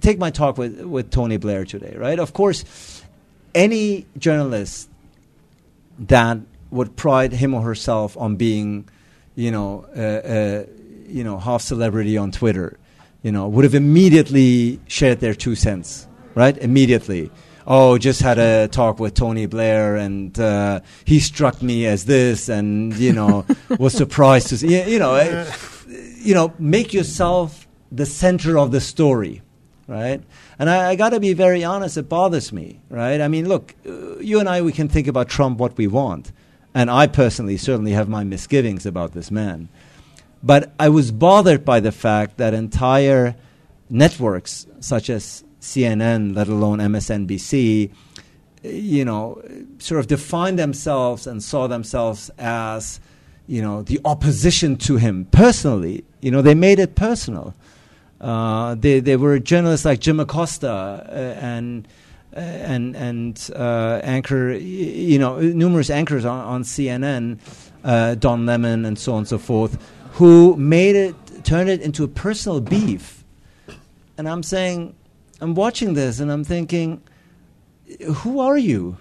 take 0.00 0.20
my 0.20 0.30
talk 0.30 0.56
with 0.56 0.80
with 0.82 1.10
Tony 1.10 1.36
Blair 1.36 1.64
today, 1.64 1.96
right? 1.98 2.20
Of 2.20 2.32
course, 2.32 2.64
any 3.54 4.06
journalist 4.18 4.88
that 5.98 6.38
would 6.70 6.96
pride 6.96 7.32
him 7.32 7.54
or 7.54 7.62
herself 7.62 8.16
on 8.16 8.36
being 8.36 8.88
you 9.34 9.50
know, 9.50 9.86
uh, 9.96 10.00
uh, 10.00 10.64
you 11.06 11.24
know, 11.24 11.38
half 11.38 11.62
celebrity 11.62 12.16
on 12.16 12.30
Twitter, 12.30 12.78
you 13.22 13.32
know, 13.32 13.48
would 13.48 13.64
have 13.64 13.74
immediately 13.74 14.80
shared 14.86 15.20
their 15.20 15.34
two 15.34 15.54
cents, 15.54 16.06
right? 16.34 16.56
Immediately. 16.58 17.30
Oh, 17.66 17.96
just 17.96 18.20
had 18.20 18.38
a 18.38 18.66
talk 18.68 18.98
with 18.98 19.14
Tony 19.14 19.46
Blair, 19.46 19.96
and 19.96 20.38
uh, 20.38 20.80
he 21.04 21.20
struck 21.20 21.62
me 21.62 21.86
as 21.86 22.04
this, 22.06 22.48
and 22.48 22.92
you 22.94 23.12
know, 23.12 23.46
was 23.78 23.92
surprised 23.94 24.48
to 24.48 24.58
see. 24.58 24.90
You 24.90 24.98
know, 24.98 25.14
uh, 25.14 25.50
you 26.18 26.34
know, 26.34 26.52
make 26.58 26.92
yourself 26.92 27.68
the 27.92 28.06
center 28.06 28.58
of 28.58 28.72
the 28.72 28.80
story, 28.80 29.42
right? 29.92 30.22
And 30.58 30.70
I, 30.70 30.90
I 30.90 30.96
got 30.96 31.10
to 31.10 31.20
be 31.20 31.34
very 31.34 31.62
honest; 31.62 31.98
it 31.98 32.08
bothers 32.08 32.52
me, 32.52 32.80
right? 32.88 33.20
I 33.20 33.28
mean, 33.28 33.46
look, 33.46 33.74
uh, 33.86 34.16
you 34.18 34.40
and 34.40 34.48
I, 34.48 34.62
we 34.62 34.72
can 34.72 34.88
think 34.88 35.06
about 35.06 35.28
Trump 35.28 35.58
what 35.58 35.76
we 35.76 35.86
want, 35.86 36.32
and 36.74 36.90
I 36.90 37.06
personally 37.06 37.58
certainly 37.58 37.92
have 37.92 38.08
my 38.08 38.24
misgivings 38.24 38.86
about 38.86 39.12
this 39.12 39.30
man. 39.30 39.68
But 40.42 40.72
I 40.80 40.88
was 40.88 41.12
bothered 41.12 41.64
by 41.64 41.80
the 41.80 41.92
fact 41.92 42.38
that 42.38 42.54
entire 42.54 43.36
networks, 43.90 44.66
such 44.80 45.10
as 45.10 45.44
CNN, 45.60 46.34
let 46.34 46.48
alone 46.48 46.78
MSNBC, 46.78 47.90
you 48.62 49.04
know, 49.04 49.42
sort 49.78 50.00
of 50.00 50.06
defined 50.06 50.58
themselves 50.58 51.26
and 51.26 51.42
saw 51.42 51.66
themselves 51.66 52.30
as, 52.38 52.98
you 53.46 53.60
know, 53.60 53.82
the 53.82 54.00
opposition 54.04 54.76
to 54.76 54.96
him 54.96 55.26
personally. 55.26 56.04
You 56.20 56.30
know, 56.30 56.42
they 56.42 56.54
made 56.54 56.78
it 56.78 56.94
personal. 56.94 57.54
Uh, 58.22 58.76
they, 58.76 59.00
they 59.00 59.16
were 59.16 59.38
journalists 59.40 59.84
like 59.84 59.98
Jim 59.98 60.20
Acosta 60.20 60.70
uh, 60.70 61.40
and 61.40 61.88
and 62.34 62.96
and 62.96 63.50
uh, 63.54 64.00
anchor, 64.02 64.52
you 64.52 65.18
know, 65.18 65.38
numerous 65.40 65.90
anchors 65.90 66.24
on, 66.24 66.44
on 66.44 66.62
CNN, 66.62 67.38
uh, 67.84 68.14
Don 68.14 68.46
Lemon, 68.46 68.84
and 68.84 68.98
so 68.98 69.12
on 69.12 69.18
and 69.18 69.28
so 69.28 69.38
forth, 69.38 69.76
who 70.12 70.56
made 70.56 70.96
it, 70.96 71.14
turned 71.44 71.68
it 71.68 71.82
into 71.82 72.04
a 72.04 72.08
personal 72.08 72.60
beef. 72.60 73.24
And 74.16 74.28
I'm 74.28 74.42
saying, 74.42 74.94
I'm 75.40 75.54
watching 75.54 75.94
this, 75.94 76.20
and 76.20 76.30
I'm 76.30 76.44
thinking, 76.44 77.02
who 78.14 78.38
are 78.38 78.56
you? 78.56 78.96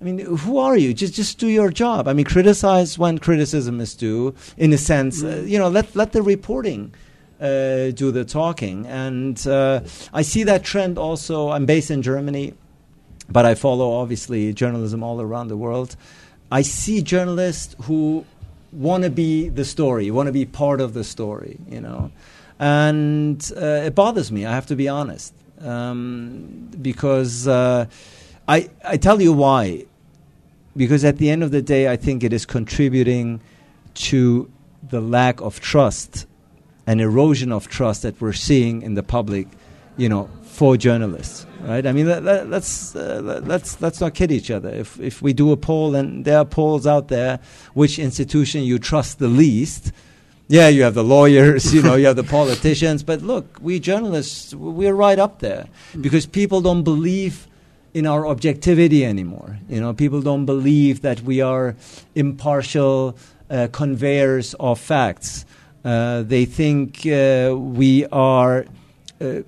I 0.00 0.04
mean, 0.04 0.18
who 0.18 0.56
are 0.58 0.76
you? 0.76 0.94
Just 0.94 1.14
just 1.14 1.38
do 1.38 1.46
your 1.46 1.70
job. 1.70 2.08
I 2.08 2.14
mean, 2.14 2.24
criticize 2.24 2.98
when 2.98 3.18
criticism 3.18 3.80
is 3.80 3.94
due. 3.94 4.34
In 4.56 4.72
a 4.72 4.78
sense, 4.78 5.22
uh, 5.22 5.44
you 5.46 5.58
know, 5.58 5.68
let 5.68 5.94
let 5.94 6.12
the 6.12 6.22
reporting 6.22 6.94
uh, 7.40 7.90
do 7.90 8.10
the 8.10 8.24
talking. 8.24 8.86
And 8.86 9.46
uh, 9.46 9.80
I 10.12 10.22
see 10.22 10.42
that 10.44 10.62
trend 10.62 10.98
also. 10.98 11.50
I'm 11.50 11.66
based 11.66 11.90
in 11.90 12.02
Germany, 12.02 12.54
but 13.28 13.46
I 13.46 13.54
follow 13.54 13.92
obviously 13.94 14.52
journalism 14.52 15.02
all 15.02 15.20
around 15.20 15.48
the 15.48 15.56
world. 15.56 15.96
I 16.52 16.62
see 16.62 17.00
journalists 17.02 17.76
who 17.82 18.24
want 18.72 19.04
to 19.04 19.10
be 19.10 19.48
the 19.48 19.64
story, 19.64 20.10
want 20.10 20.26
to 20.26 20.32
be 20.32 20.44
part 20.44 20.80
of 20.80 20.94
the 20.94 21.04
story, 21.04 21.58
you 21.68 21.80
know. 21.80 22.10
And 22.58 23.50
uh, 23.56 23.86
it 23.86 23.94
bothers 23.94 24.30
me, 24.30 24.44
I 24.44 24.52
have 24.52 24.66
to 24.66 24.76
be 24.76 24.88
honest. 24.88 25.32
Um, 25.60 26.70
because 26.80 27.46
uh, 27.46 27.86
I, 28.48 28.70
I 28.84 28.96
tell 28.96 29.20
you 29.20 29.32
why. 29.32 29.86
Because 30.76 31.04
at 31.04 31.18
the 31.18 31.30
end 31.30 31.42
of 31.42 31.50
the 31.50 31.62
day, 31.62 31.90
I 31.90 31.96
think 31.96 32.22
it 32.22 32.32
is 32.32 32.46
contributing 32.46 33.40
to 33.94 34.50
the 34.88 35.00
lack 35.00 35.40
of 35.40 35.60
trust 35.60 36.26
an 36.90 36.98
erosion 36.98 37.52
of 37.52 37.68
trust 37.68 38.02
that 38.02 38.20
we're 38.20 38.32
seeing 38.48 38.82
in 38.82 38.94
the 38.94 39.02
public, 39.02 39.46
you 39.96 40.08
know, 40.08 40.28
for 40.42 40.76
journalists, 40.76 41.46
right? 41.62 41.86
I 41.86 41.92
mean, 41.92 42.06
let, 42.06 42.26
us 42.26 42.46
let's, 42.48 42.96
uh, 42.96 43.40
let's 43.52 43.80
let's 43.80 44.00
not 44.00 44.14
kid 44.14 44.30
each 44.32 44.50
other. 44.50 44.70
If 44.70 44.98
if 44.98 45.22
we 45.22 45.32
do 45.32 45.52
a 45.52 45.56
poll 45.56 45.94
and 45.94 46.24
there 46.24 46.38
are 46.38 46.44
polls 46.44 46.86
out 46.86 47.06
there, 47.08 47.38
which 47.74 47.98
institution 47.98 48.58
you 48.64 48.78
trust 48.78 49.18
the 49.18 49.28
least, 49.28 49.92
Yeah, 50.50 50.66
you 50.66 50.82
have 50.82 50.94
the 50.94 51.04
lawyers, 51.04 51.72
you 51.72 51.80
know, 51.80 51.94
you 51.94 52.06
have 52.06 52.16
the 52.16 52.30
politicians. 52.38 53.04
But 53.04 53.22
look, 53.22 53.46
we 53.62 53.78
journalists, 53.78 54.52
we're 54.52 54.98
right 55.06 55.20
up 55.26 55.38
there 55.38 55.68
because 56.00 56.26
people 56.26 56.60
don't 56.60 56.82
believe 56.82 57.46
in 57.94 58.04
our 58.04 58.26
objectivity 58.26 59.04
anymore. 59.04 59.60
You 59.68 59.80
know, 59.80 59.94
people 59.94 60.20
don't 60.22 60.46
believe 60.46 61.02
that 61.02 61.22
we 61.22 61.40
are 61.40 61.76
impartial 62.16 63.16
uh, 63.48 63.68
conveyors 63.70 64.54
of 64.54 64.80
facts. 64.80 65.44
Uh, 65.84 66.22
they 66.22 66.44
think 66.44 67.06
uh, 67.06 67.54
we 67.56 68.06
are. 68.06 68.66
Uh, 69.20 69.40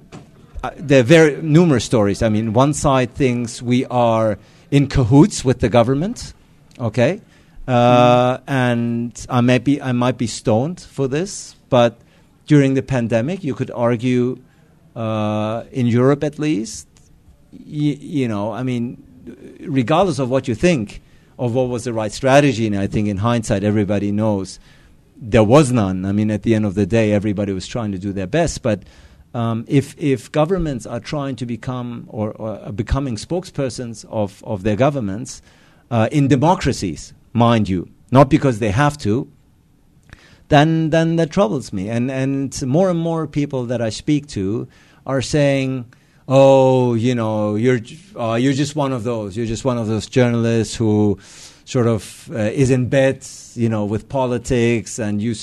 there 0.76 1.00
are 1.00 1.02
very 1.02 1.42
numerous 1.42 1.84
stories. 1.84 2.22
I 2.22 2.28
mean, 2.28 2.52
one 2.52 2.72
side 2.72 3.14
thinks 3.14 3.60
we 3.60 3.84
are 3.86 4.38
in 4.70 4.86
cahoots 4.86 5.44
with 5.44 5.60
the 5.60 5.68
government. 5.68 6.34
Okay, 6.78 7.20
uh, 7.68 8.38
and 8.46 9.26
I 9.28 9.40
might 9.40 9.64
be 9.64 9.80
I 9.82 9.92
might 9.92 10.16
be 10.18 10.26
stoned 10.26 10.80
for 10.80 11.06
this, 11.08 11.56
but 11.68 11.98
during 12.46 12.74
the 12.74 12.82
pandemic, 12.82 13.44
you 13.44 13.54
could 13.54 13.70
argue 13.70 14.38
uh, 14.96 15.64
in 15.70 15.86
Europe 15.86 16.24
at 16.24 16.38
least, 16.38 16.86
y- 17.52 17.98
you 18.00 18.28
know, 18.28 18.52
I 18.52 18.62
mean, 18.62 19.02
regardless 19.60 20.18
of 20.18 20.30
what 20.30 20.48
you 20.48 20.54
think 20.54 21.02
of 21.38 21.54
what 21.54 21.68
was 21.68 21.84
the 21.84 21.92
right 21.92 22.12
strategy, 22.12 22.66
and 22.66 22.76
I 22.76 22.86
think 22.86 23.08
in 23.08 23.18
hindsight, 23.18 23.64
everybody 23.64 24.12
knows 24.12 24.58
there 25.22 25.44
was 25.44 25.70
none. 25.70 26.04
I 26.04 26.12
mean, 26.12 26.30
at 26.30 26.42
the 26.42 26.54
end 26.54 26.66
of 26.66 26.74
the 26.74 26.84
day, 26.84 27.12
everybody 27.12 27.52
was 27.52 27.66
trying 27.66 27.92
to 27.92 27.98
do 27.98 28.12
their 28.12 28.26
best, 28.26 28.62
but. 28.62 28.82
Um, 29.34 29.64
if 29.66 29.96
if 29.96 30.30
governments 30.30 30.84
are 30.84 31.00
trying 31.00 31.36
to 31.36 31.46
become 31.46 32.04
or, 32.08 32.32
or 32.32 32.60
are 32.66 32.70
becoming 32.70 33.16
spokespersons 33.16 34.04
of, 34.10 34.44
of 34.44 34.62
their 34.62 34.76
governments 34.76 35.40
uh, 35.90 36.06
in 36.12 36.28
democracies, 36.28 37.14
mind 37.32 37.66
you, 37.66 37.88
not 38.10 38.28
because 38.28 38.58
they 38.58 38.70
have 38.72 38.98
to, 38.98 39.32
then 40.48 40.90
then 40.90 41.16
that 41.16 41.30
troubles 41.30 41.72
me. 41.72 41.88
And 41.88 42.10
and 42.10 42.62
more 42.66 42.90
and 42.90 42.98
more 42.98 43.26
people 43.26 43.64
that 43.66 43.80
I 43.80 43.88
speak 43.88 44.26
to 44.28 44.68
are 45.06 45.22
saying, 45.22 45.86
"Oh, 46.28 46.92
you 46.92 47.14
know, 47.14 47.54
you're 47.54 47.80
uh, 48.14 48.34
you're 48.34 48.52
just 48.52 48.76
one 48.76 48.92
of 48.92 49.02
those. 49.02 49.34
You're 49.34 49.46
just 49.46 49.64
one 49.64 49.78
of 49.78 49.86
those 49.86 50.06
journalists 50.06 50.76
who 50.76 51.18
sort 51.72 51.86
of 51.86 52.02
uh, 52.30 52.38
is 52.62 52.70
in 52.70 52.88
bed, 52.88 53.16
you 53.54 53.68
know, 53.68 53.84
with 53.92 54.08
politics, 54.08 54.98
and 54.98 55.20
you." 55.22 55.34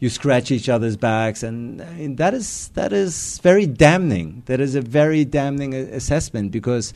You 0.00 0.10
scratch 0.10 0.52
each 0.52 0.68
other's 0.68 0.96
backs, 0.96 1.42
and, 1.42 1.80
that 2.18 2.32
is 2.32 2.68
that 2.74 2.92
is 2.92 3.40
very 3.42 3.66
damning. 3.66 4.44
That 4.46 4.60
is 4.60 4.76
a 4.76 4.80
very 4.80 5.24
damning 5.24 5.74
a- 5.74 5.90
assessment 6.00 6.52
because 6.52 6.94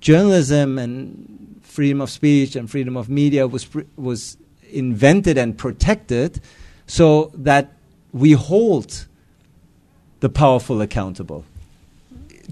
journalism 0.00 0.78
and 0.78 1.60
freedom 1.62 2.00
of 2.00 2.08
speech 2.08 2.54
and 2.54 2.70
freedom 2.70 2.96
of 2.96 3.08
media 3.08 3.48
was 3.48 3.64
pr- 3.64 3.88
was 3.96 4.36
invented 4.70 5.36
and 5.38 5.58
protected 5.58 6.40
so 6.86 7.32
that 7.34 7.72
we 8.12 8.30
hold 8.50 9.08
the 10.20 10.28
powerful 10.28 10.80
accountable. 10.80 11.42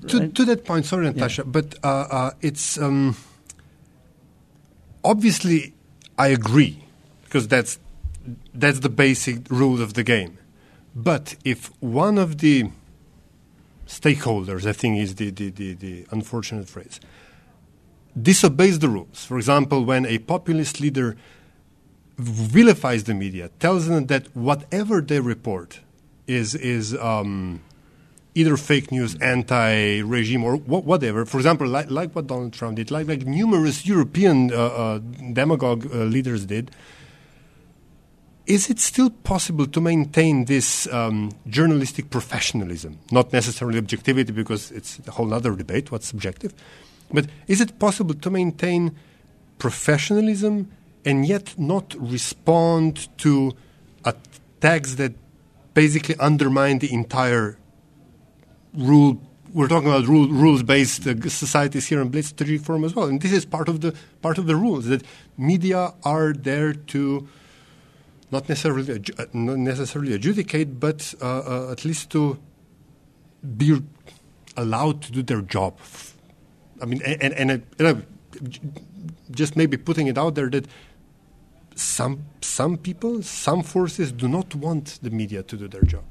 To, 0.09 0.19
Right. 0.19 0.35
to 0.35 0.45
that 0.45 0.65
point, 0.65 0.87
sorry, 0.87 1.07
Natasha, 1.07 1.45
but 1.45 1.69
uh, 1.85 1.89
uh, 2.11 2.31
it's 2.41 2.79
um, 2.79 3.15
obviously 5.05 5.75
I 6.19 6.29
agree 6.29 6.83
because 7.25 7.47
that's 7.49 7.79
that's 8.55 8.81
the 8.81 8.89
basic 8.89 9.51
rule 9.51 9.83
of 9.83 9.95
the 9.95 10.03
game. 10.03 10.39
But 10.95 11.37
if 11.45 11.71
one 11.81 12.19
of 12.19 12.39
the 12.39 12.71
stakeholders, 13.87 14.67
I 14.67 14.73
think 14.73 14.99
is 14.99 15.17
the, 15.17 15.31
the, 15.31 15.51
the, 15.51 15.75
the 15.75 16.07
unfortunate 16.11 16.69
phrase, 16.69 17.01
disobeys 18.21 18.79
the 18.79 18.89
rules, 18.89 19.25
for 19.25 19.37
example, 19.37 19.85
when 19.85 20.07
a 20.07 20.19
populist 20.19 20.81
leader 20.81 21.17
vilifies 22.17 23.05
the 23.05 23.15
media, 23.15 23.51
tells 23.59 23.89
them 23.89 24.07
that 24.07 24.35
whatever 24.35 25.01
they 25.01 25.21
report 25.21 25.81
is 26.27 26.55
is 26.55 26.95
um, 26.97 27.61
either 28.35 28.57
fake 28.57 28.91
news, 28.91 29.15
anti-regime, 29.21 30.43
or 30.43 30.57
wha- 30.57 30.81
whatever. 30.81 31.25
For 31.25 31.39
example, 31.39 31.69
like, 31.69 31.91
like 31.91 32.15
what 32.15 32.27
Donald 32.27 32.53
Trump 32.53 32.77
did, 32.77 32.91
like 32.91 33.07
like 33.07 33.25
numerous 33.27 33.87
European 33.87 34.53
uh, 34.53 34.57
uh, 34.57 34.99
demagogue 35.33 35.87
uh, 35.87 35.99
leaders 36.05 36.45
did. 36.47 36.71
Is 38.47 38.69
it 38.69 38.79
still 38.79 39.09
possible 39.09 39.67
to 39.67 39.81
maintain 39.81 40.45
this 40.45 40.87
um, 40.93 41.31
journalistic 41.49 42.11
professionalism, 42.11 42.99
not 43.11 43.33
necessarily 43.33 43.79
objectivity, 43.79 44.33
because 44.33 44.71
it's 44.71 45.01
a 45.07 45.13
whole 45.13 45.33
other 45.33 45.57
debate, 45.57 45.91
what's 45.91 46.07
subjective, 46.07 46.53
but 47.11 47.27
is 47.47 47.63
it 47.63 47.79
possible 47.79 48.15
to 48.15 48.31
maintain 48.31 48.95
professionalism 49.59 50.71
and 51.07 51.27
yet 51.27 51.55
not 51.59 51.95
respond 51.99 53.09
to 53.19 53.53
attacks 54.05 54.97
that 54.97 55.13
basically 55.73 56.17
undermine 56.17 56.81
the 56.81 56.93
entire 56.93 57.57
rule? 58.77 59.21
We're 59.53 59.69
talking 59.69 59.89
about 59.89 60.07
rule, 60.09 60.29
rules-based 60.29 61.07
uh, 61.07 61.29
societies 61.29 61.87
here 61.87 62.01
in 62.01 62.09
Bled 62.09 62.25
Strategic 62.25 62.67
Forum 62.67 62.85
as 62.85 62.95
well, 62.97 63.07
and 63.07 63.21
this 63.21 63.33
is 63.33 63.45
part 63.45 63.69
of 63.69 63.81
the 63.81 63.95
part 64.21 64.37
of 64.39 64.47
the 64.47 64.57
rules 64.57 64.87
that 64.87 65.05
media 65.39 65.95
are 66.05 66.33
there 66.33 66.73
to 66.73 67.29
not 68.33 68.49
necessarily 68.49 68.93
uh, 69.19 69.25
not 69.33 69.59
necessarily 69.59 70.13
adjudicate, 70.13 70.81
but 70.81 71.15
uh, 71.23 71.69
uh, 71.69 71.73
at 71.73 71.85
least 71.85 72.11
to 72.11 72.39
be 73.57 73.81
allowed 74.57 75.03
to 75.03 75.13
do 75.13 75.23
their 75.23 75.43
job. 75.43 75.79
I 76.83 76.87
mean, 76.87 77.01
and 77.03 77.23
and, 77.23 77.51
and, 77.51 77.63
uh, 77.81 77.85
uh, 77.85 77.95
j- 78.49 78.61
just 79.31 79.57
maybe 79.57 79.77
putting 79.77 80.09
it 80.09 80.19
out 80.19 80.35
there 80.35 80.51
that 80.51 80.67
some 81.77 82.25
some 82.41 82.77
people, 82.77 83.23
some 83.23 83.63
forces 83.63 84.11
do 84.11 84.29
not 84.29 84.55
want 84.55 84.99
the 85.03 85.11
media 85.11 85.43
to 85.45 85.57
do 85.57 85.69
their 85.69 85.83
job. 85.83 86.05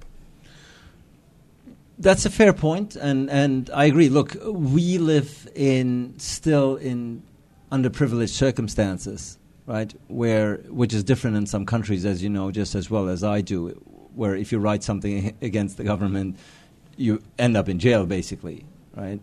That's 1.98 2.26
a 2.26 2.30
fair 2.30 2.54
point, 2.54 2.96
and 2.96 3.30
and 3.30 3.70
I 3.74 3.86
agree. 3.86 4.10
Look, 4.10 4.36
we 4.44 4.98
live 4.98 5.48
in 5.56 6.16
still 6.18 6.76
in 6.78 7.22
underprivileged 7.72 8.30
circumstances, 8.30 9.38
right? 9.68 9.94
Where 10.08 10.58
which 10.70 10.94
is 10.94 11.04
different 11.04 11.38
in 11.38 11.46
some 11.46 11.66
countries, 11.66 12.06
as 12.06 12.24
you 12.24 12.30
know, 12.30 12.52
just 12.52 12.74
as 12.74 12.90
well 12.90 13.10
as 13.10 13.24
I 13.24 13.42
do. 13.42 13.70
Where 14.16 14.36
if 14.36 14.52
you 14.52 14.60
write 14.60 14.84
something 14.84 15.36
against 15.42 15.78
the 15.78 15.84
government, 15.84 16.38
you 16.98 17.22
end 17.38 17.56
up 17.56 17.70
in 17.70 17.80
jail, 17.80 18.06
basically, 18.06 18.66
right? 18.96 19.22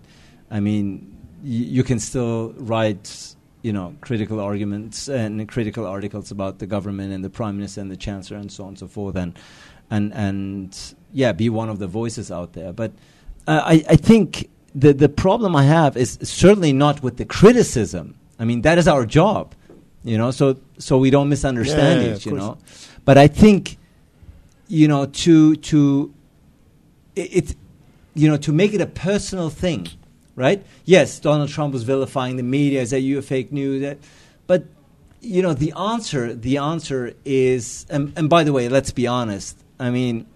I 0.51 0.61
mean, 0.61 1.17
you 1.43 1.83
can 1.83 1.99
still 1.99 2.55
write, 2.57 3.35
you 3.63 3.73
know, 3.73 3.97
critical 4.01 4.41
arguments 4.41 5.09
and 5.09 5.49
critical 5.49 5.87
articles 5.87 6.31
about 6.31 6.59
the 6.59 6.67
government 6.67 7.13
and 7.13 7.25
the 7.25 7.31
prime 7.31 7.57
minister 7.57 7.81
and 7.81 7.91
the 7.91 7.97
chancellor 7.97 8.37
and 8.37 8.51
so 8.51 8.65
on 8.65 8.71
and 8.71 8.79
so 8.79 8.87
forth, 8.87 9.17
and 9.17 9.37
and 9.91 10.13
and 10.15 10.95
yeah, 11.13 11.33
be 11.33 11.49
one 11.49 11.69
of 11.69 11.79
the 11.79 11.87
voices 11.87 12.31
out 12.31 12.53
there. 12.53 12.73
But 12.73 12.93
uh, 13.47 13.63
I, 13.65 13.85
I 13.89 13.97
think 13.97 14.49
the 14.75 14.93
the 14.93 15.09
problem 15.09 15.57
I 15.57 15.65
have 15.65 15.97
is 15.97 16.19
certainly 16.23 16.73
not 16.73 17.03
with 17.03 17.17
the 17.17 17.25
criticism. 17.25 18.15
I 18.39 18.45
mean, 18.45 18.63
that 18.63 18.79
is 18.79 18.89
our 18.89 19.05
job, 19.05 19.55
you 20.05 20.17
know. 20.17 20.31
So 20.31 20.57
so 20.79 20.99
we 20.99 21.11
don't 21.11 21.29
misunderstand 21.29 22.01
Yeah, 22.03 22.09
yeah, 22.09 22.15
it, 22.15 22.25
you 22.27 22.33
course. 22.33 22.43
know. 22.43 22.59
But 23.05 23.19
I 23.19 23.27
think, 23.29 23.77
you 24.69 24.89
know, 24.89 25.07
to 25.07 25.57
to 25.57 26.15
it, 27.17 27.29
it's 27.33 27.55
you 28.15 28.29
know 28.29 28.37
to 28.39 28.53
make 28.53 28.73
it 28.73 28.81
a 28.81 28.87
personal 28.87 29.51
thing, 29.51 29.89
right? 30.37 30.65
Yes, 30.85 31.19
Donald 31.19 31.49
Trump 31.51 31.73
was 31.73 31.83
vilifying 31.83 32.37
the 32.37 32.43
media, 32.43 32.87
say 32.87 33.01
you 33.01 33.19
are 33.19 33.23
fake 33.23 33.53
news, 33.53 33.83
that, 33.83 33.99
but 34.47 34.65
you 35.21 35.43
know 35.43 35.53
the 35.53 35.73
answer 35.77 36.35
the 36.35 36.57
answer 36.57 37.13
is 37.25 37.85
and, 37.91 38.13
and 38.17 38.31
by 38.31 38.43
the 38.43 38.53
way 38.55 38.71
let's 38.71 38.91
be 38.91 39.07
honest 39.07 39.55
i 39.81 39.91
mean 39.91 40.27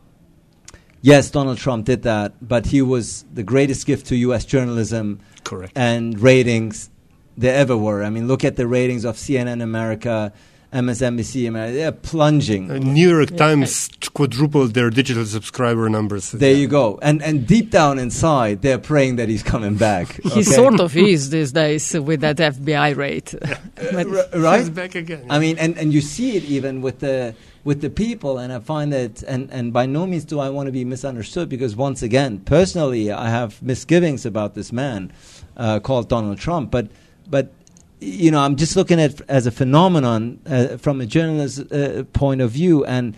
yes 1.03 1.31
donald 1.31 1.59
trump 1.59 1.85
did 1.87 2.03
that 2.03 2.33
but 2.41 2.67
he 2.67 2.81
was 2.83 3.25
the 3.33 3.43
greatest 3.43 3.87
gift 3.87 4.07
to 4.07 4.15
us 4.33 4.45
journalism 4.45 5.21
Correct. 5.45 5.73
and 5.77 6.19
ratings 6.21 6.91
there 7.37 7.55
ever 7.57 7.77
were 7.77 8.03
i 8.03 8.11
mean 8.11 8.27
look 8.27 8.43
at 8.45 8.57
the 8.57 8.67
ratings 8.67 9.05
of 9.05 9.17
cnn 9.17 9.63
america 9.63 10.33
msnbc 10.73 11.47
america 11.47 11.73
they're 11.75 11.93
plunging 11.93 12.69
Uh, 12.71 12.79
New 12.79 13.09
York 13.17 13.37
Times 13.37 13.89
quadrupled 14.13 14.75
their 14.75 14.91
digital 14.91 15.25
subscriber 15.25 15.89
numbers. 15.89 16.33
there 16.33 16.55
you 16.63 16.67
go 16.67 16.99
and 17.01 17.23
and 17.23 17.47
deep 17.47 17.71
down 17.71 17.99
inside 18.01 18.61
they're 18.63 18.79
praying 18.93 19.15
that 19.17 19.29
he's 19.29 19.43
coming 19.45 19.77
back 19.77 20.07
He 20.35 20.43
sort 20.43 20.81
of 20.81 20.97
is 20.97 21.31
these 21.31 21.53
days 21.53 21.95
with 22.09 22.21
that 22.27 22.39
FBI 22.39 22.97
rate. 22.97 23.35
But- 23.95 24.07
R- 24.09 24.41
right 24.49 24.61
He's 24.61 24.71
back 24.71 24.95
again. 24.97 25.27
I 25.31 25.39
mean, 25.39 25.59
and, 25.59 25.73
and 25.79 25.93
you 25.93 26.01
see 26.01 26.37
it 26.39 26.45
even 26.57 26.81
with 26.83 26.99
the 27.07 27.35
with 27.65 27.81
the 27.81 27.89
people, 27.89 28.39
and 28.39 28.53
I 28.53 28.61
find 28.61 28.93
that, 28.93 29.23
and, 29.23 29.51
and 29.51 29.73
by 29.73 29.87
no 29.87 30.07
means 30.07 30.25
do 30.25 30.39
I 30.39 30.51
want 30.51 30.67
to 30.67 30.73
be 30.73 30.85
misunderstood 30.85 31.49
because 31.49 31.75
once 31.75 32.03
again, 32.03 32.41
personally, 32.41 33.11
I 33.11 33.31
have 33.31 33.63
misgivings 33.63 34.27
about 34.27 34.55
this 34.55 34.71
man 34.71 35.13
uh, 35.57 35.81
called 35.81 36.09
Donald 36.09 36.39
Trump, 36.39 36.71
but 36.71 36.89
but 37.29 37.53
you 38.01 38.31
know, 38.31 38.41
I'm 38.41 38.57
just 38.57 38.77
looking 38.77 39.01
at 39.01 39.23
as 39.29 39.47
a 39.47 39.51
phenomenon 39.51 40.41
uh, 40.47 40.77
from 40.77 41.01
a 41.01 41.07
journalist's 41.07 41.73
uh, 41.73 42.05
point 42.13 42.43
of 42.43 42.51
view, 42.51 42.85
and 42.85 43.17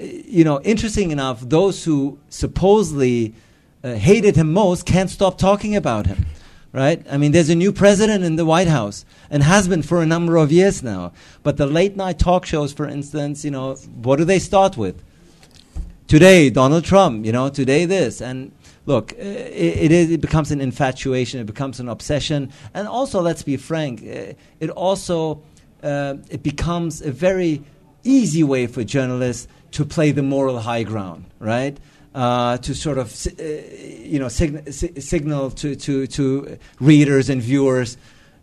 uh, 0.00 0.04
you 0.04 0.42
know, 0.42 0.60
interesting 0.62 1.10
enough, 1.10 1.40
those 1.40 1.84
who 1.84 2.18
supposedly 2.30 3.34
uh, 3.84 3.94
hated 3.94 4.36
him 4.36 4.52
most 4.52 4.86
can't 4.86 5.10
stop 5.10 5.36
talking 5.36 5.76
about 5.76 6.06
him 6.06 6.24
right? 6.72 7.04
I 7.10 7.16
mean, 7.16 7.32
there's 7.32 7.50
a 7.50 7.54
new 7.54 7.72
president 7.72 8.24
in 8.24 8.36
the 8.36 8.44
White 8.44 8.68
House 8.68 9.04
and 9.30 9.42
has 9.42 9.68
been 9.68 9.82
for 9.82 10.02
a 10.02 10.06
number 10.06 10.36
of 10.36 10.50
years 10.50 10.82
now. 10.82 11.12
But 11.42 11.56
the 11.56 11.66
late 11.66 11.96
night 11.96 12.18
talk 12.18 12.46
shows, 12.46 12.72
for 12.72 12.86
instance, 12.88 13.44
you 13.44 13.50
know, 13.50 13.74
what 13.74 14.16
do 14.16 14.24
they 14.24 14.38
start 14.38 14.76
with? 14.76 15.02
today 16.12 16.50
Donald 16.50 16.84
Trump, 16.84 17.24
you 17.24 17.32
know, 17.32 17.48
today 17.48 17.86
this, 17.86 18.20
and 18.20 18.52
look, 18.84 19.12
it, 19.12 19.16
it, 19.84 19.92
is, 19.92 20.10
it 20.10 20.20
becomes 20.20 20.50
an 20.50 20.60
infatuation, 20.60 21.40
it 21.40 21.46
becomes 21.46 21.80
an 21.80 21.88
obsession, 21.88 22.52
and 22.74 22.86
also, 22.86 23.22
let's 23.22 23.42
be 23.42 23.56
frank, 23.56 24.02
it 24.02 24.70
also 24.76 25.42
uh, 25.82 26.16
it 26.28 26.42
becomes 26.42 27.00
a 27.00 27.10
very 27.10 27.62
easy 28.04 28.42
way 28.42 28.66
for 28.66 28.84
journalists 28.84 29.48
to 29.70 29.86
play 29.86 30.12
the 30.12 30.22
moral 30.22 30.58
high 30.58 30.82
ground, 30.82 31.24
right? 31.38 31.78
Uh, 32.14 32.58
to 32.58 32.74
sort 32.74 32.98
of, 32.98 33.10
uh, 33.26 33.42
you 33.42 34.18
know, 34.18 34.28
sign- 34.28 34.70
signal 34.70 35.50
to, 35.50 35.74
to, 35.74 36.06
to 36.06 36.58
readers 36.78 37.30
and 37.30 37.40
viewers, 37.40 37.96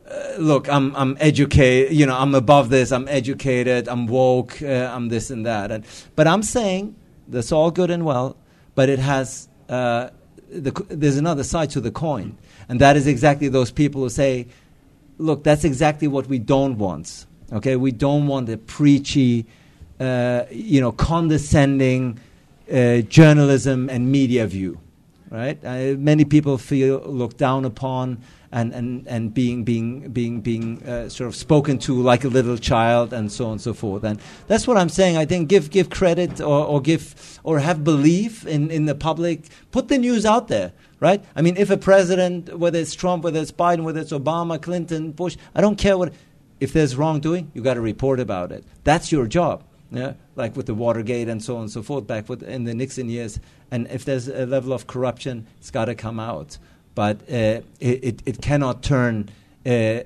uh, 0.10 0.34
look, 0.40 0.68
I'm, 0.68 0.96
I'm 0.96 1.16
educated, 1.20 1.94
you 1.94 2.08
know, 2.08 2.18
I'm 2.18 2.34
above 2.34 2.70
this, 2.72 2.92
I'm 2.92 3.08
educated, 3.08 3.88
I'm 3.88 4.08
woke, 4.08 4.60
uh, 4.64 4.92
I'm 4.92 5.10
this 5.10 5.30
and 5.30 5.46
that. 5.46 5.72
And, 5.72 5.86
but 6.16 6.26
I'm 6.26 6.42
saying 6.42 6.96
that's 7.28 7.52
all 7.52 7.70
good 7.70 7.92
and 7.92 8.06
well, 8.06 8.38
but 8.74 8.90
it 8.90 8.98
has, 8.98 9.48
uh, 9.70 10.10
the, 10.50 10.72
there's 10.90 11.18
another 11.18 11.44
side 11.44 11.70
to 11.70 11.80
the 11.80 11.92
coin. 11.92 12.40
And 12.70 12.82
that 12.82 12.98
is 12.98 13.06
exactly 13.06 13.50
those 13.50 13.70
people 13.72 14.02
who 14.02 14.10
say, 14.10 14.48
look, 15.20 15.44
that's 15.44 15.64
exactly 15.64 16.08
what 16.08 16.26
we 16.26 16.40
don't 16.40 16.80
want. 16.80 17.28
Okay, 17.52 17.76
we 17.76 17.92
don't 17.92 18.26
want 18.26 18.48
the 18.48 18.58
preachy, 18.58 19.46
uh, 20.00 20.46
you 20.50 20.82
know, 20.82 20.92
condescending 20.92 22.20
uh, 22.72 23.02
journalism 23.02 23.90
and 23.90 24.12
media 24.12 24.46
view, 24.48 24.80
right? 25.30 25.58
Uh, 25.64 25.96
many 25.98 26.26
people 26.26 26.58
feel 26.58 27.00
looked 27.00 27.38
down 27.38 27.66
upon 27.66 28.22
and, 28.52 28.74
and, 28.74 29.08
and 29.08 29.34
being, 29.34 29.64
being, 29.64 30.10
being, 30.10 30.42
being 30.42 30.84
uh, 30.84 31.08
sort 31.10 31.28
of 31.28 31.36
spoken 31.36 31.78
to 31.78 32.02
like 32.02 32.24
a 32.24 32.28
little 32.28 32.58
child 32.58 33.14
and 33.14 33.32
so 33.32 33.46
on 33.46 33.52
and 33.54 33.62
so 33.62 33.74
forth. 33.74 34.04
And 34.04 34.20
that's 34.48 34.68
what 34.68 34.78
I'm 34.78 34.90
saying. 34.90 35.18
I 35.18 35.26
think 35.26 35.50
give, 35.50 35.70
give 35.70 35.90
credit 35.90 36.42
or, 36.42 36.66
or, 36.66 36.82
give, 36.82 37.40
or 37.44 37.60
have 37.60 37.84
belief 37.84 38.46
in, 38.48 38.72
in 38.72 38.86
the 38.86 38.96
public. 38.96 39.44
Put 39.72 39.88
the 39.88 39.98
news 39.98 40.26
out 40.26 40.48
there, 40.48 40.74
right? 41.00 41.24
I 41.36 41.42
mean, 41.42 41.58
if 41.58 41.70
a 41.70 41.78
president, 41.78 42.58
whether 42.58 42.80
it's 42.80 42.96
Trump, 42.96 43.24
whether 43.24 43.40
it's 43.40 43.52
Biden, 43.52 43.84
whether 43.84 44.00
it's 44.00 44.12
Obama, 44.12 44.60
Clinton, 44.60 45.12
Bush, 45.12 45.38
I 45.54 45.62
don't 45.62 45.78
care 45.78 45.98
what, 45.98 46.14
if 46.60 46.74
there's 46.74 46.96
wrongdoing, 46.96 47.52
you 47.54 47.62
got 47.62 47.76
to 47.76 47.82
report 47.82 48.20
about 48.20 48.52
it. 48.52 48.64
That's 48.84 49.12
your 49.12 49.28
job. 49.28 49.64
Yeah, 49.92 50.14
like 50.36 50.56
with 50.56 50.68
the 50.68 50.76
Watergate 50.76 51.28
and 51.28 51.44
so 51.44 51.56
on 51.56 51.64
and 51.64 51.72
so 51.72 51.82
forth 51.82 52.06
back 52.06 52.30
with, 52.30 52.44
in 52.44 52.66
the 52.66 52.76
Nixon 52.76 53.10
years. 53.10 53.40
And 53.72 53.88
if 53.88 54.06
there's 54.06 54.28
a 54.28 54.46
level 54.46 54.72
of 54.72 54.86
corruption, 54.86 55.48
it's 55.60 55.72
got 55.72 55.86
to 55.86 55.96
come 55.96 56.20
out 56.20 56.58
but 57.00 57.22
uh, 57.32 57.62
it, 57.80 58.22
it 58.26 58.42
cannot 58.42 58.84
turn, 58.84 59.30
uh, 59.66 60.02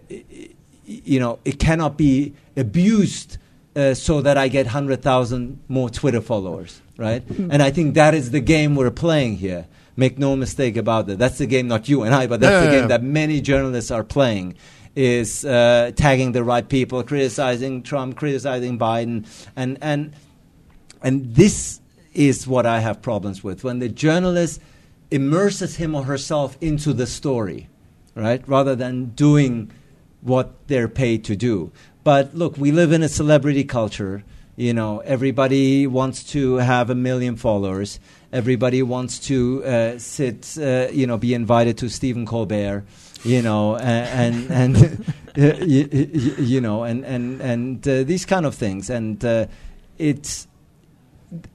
you 0.85 1.19
know, 1.19 1.39
it 1.43 1.57
cannot 1.57 1.97
be 1.97 2.35
abused 2.55 3.39
uh, 3.75 3.95
so 3.95 4.21
that 4.21 4.37
I 4.37 4.47
get 4.47 4.67
100,000 4.67 5.59
more 5.67 5.89
Twitter 5.89 6.21
followers, 6.21 6.81
right? 6.97 7.27
Mm-hmm. 7.27 7.49
And 7.51 7.63
I 7.63 7.71
think 7.71 7.95
that 7.95 8.13
is 8.13 8.29
the 8.29 8.41
game 8.41 8.75
we're 8.75 8.91
playing 8.91 9.37
here. 9.37 9.65
Make 9.95 10.19
no 10.19 10.35
mistake 10.35 10.77
about 10.77 11.09
it. 11.09 11.17
That's 11.17 11.39
the 11.39 11.47
game, 11.47 11.67
not 11.67 11.89
you 11.89 12.03
and 12.03 12.13
I, 12.13 12.27
but 12.27 12.41
that's 12.41 12.51
yeah, 12.51 12.65
the 12.65 12.71
game 12.71 12.83
yeah. 12.83 12.97
that 12.97 13.01
many 13.01 13.41
journalists 13.41 13.89
are 13.89 14.03
playing. 14.03 14.55
Is 14.95 15.43
uh, 15.43 15.91
tagging 15.95 16.33
the 16.33 16.43
right 16.43 16.67
people, 16.67 17.01
criticizing 17.03 17.81
Trump, 17.81 18.15
criticizing 18.15 18.77
Biden, 18.77 19.25
and 19.55 19.77
and 19.81 20.13
and 21.01 21.33
this 21.35 21.81
is 22.13 22.45
what 22.45 22.65
I 22.65 22.79
have 22.79 23.01
problems 23.01 23.43
with 23.43 23.63
when 23.63 23.79
the 23.79 23.89
journalist 23.89 24.61
immerses 25.09 25.75
him 25.77 25.95
or 25.95 26.03
herself 26.03 26.57
into 26.61 26.93
the 26.93 27.07
story, 27.07 27.69
right? 28.15 28.47
Rather 28.47 28.75
than 28.75 29.05
doing 29.15 29.71
what 30.21 30.67
they're 30.67 30.87
paid 30.87 31.23
to 31.25 31.35
do. 31.35 31.71
But 32.03 32.35
look, 32.35 32.57
we 32.57 32.71
live 32.71 32.91
in 32.91 33.03
a 33.03 33.09
celebrity 33.09 33.63
culture. 33.63 34.23
You 34.55 34.73
know, 34.73 34.99
everybody 34.99 35.87
wants 35.87 36.23
to 36.31 36.55
have 36.55 36.89
a 36.89 36.95
million 36.95 37.35
followers. 37.35 37.99
Everybody 38.31 38.83
wants 38.83 39.19
to 39.27 39.63
uh, 39.63 39.99
sit, 39.99 40.57
uh, 40.57 40.87
you 40.91 41.07
know, 41.07 41.17
be 41.17 41.33
invited 41.33 41.77
to 41.79 41.89
Stephen 41.89 42.25
Colbert, 42.25 42.83
you 43.23 43.41
know, 43.41 43.75
and 43.77 44.51
and, 44.51 44.77
and 44.77 45.69
you, 45.69 46.35
you, 46.37 46.61
know, 46.61 46.83
and 46.83 47.05
and 47.05 47.41
and 47.41 47.87
uh, 47.87 48.03
these 48.03 48.25
kind 48.25 48.45
of 48.45 48.55
things. 48.55 48.89
And 48.89 49.23
uh, 49.23 49.47
it's, 49.97 50.47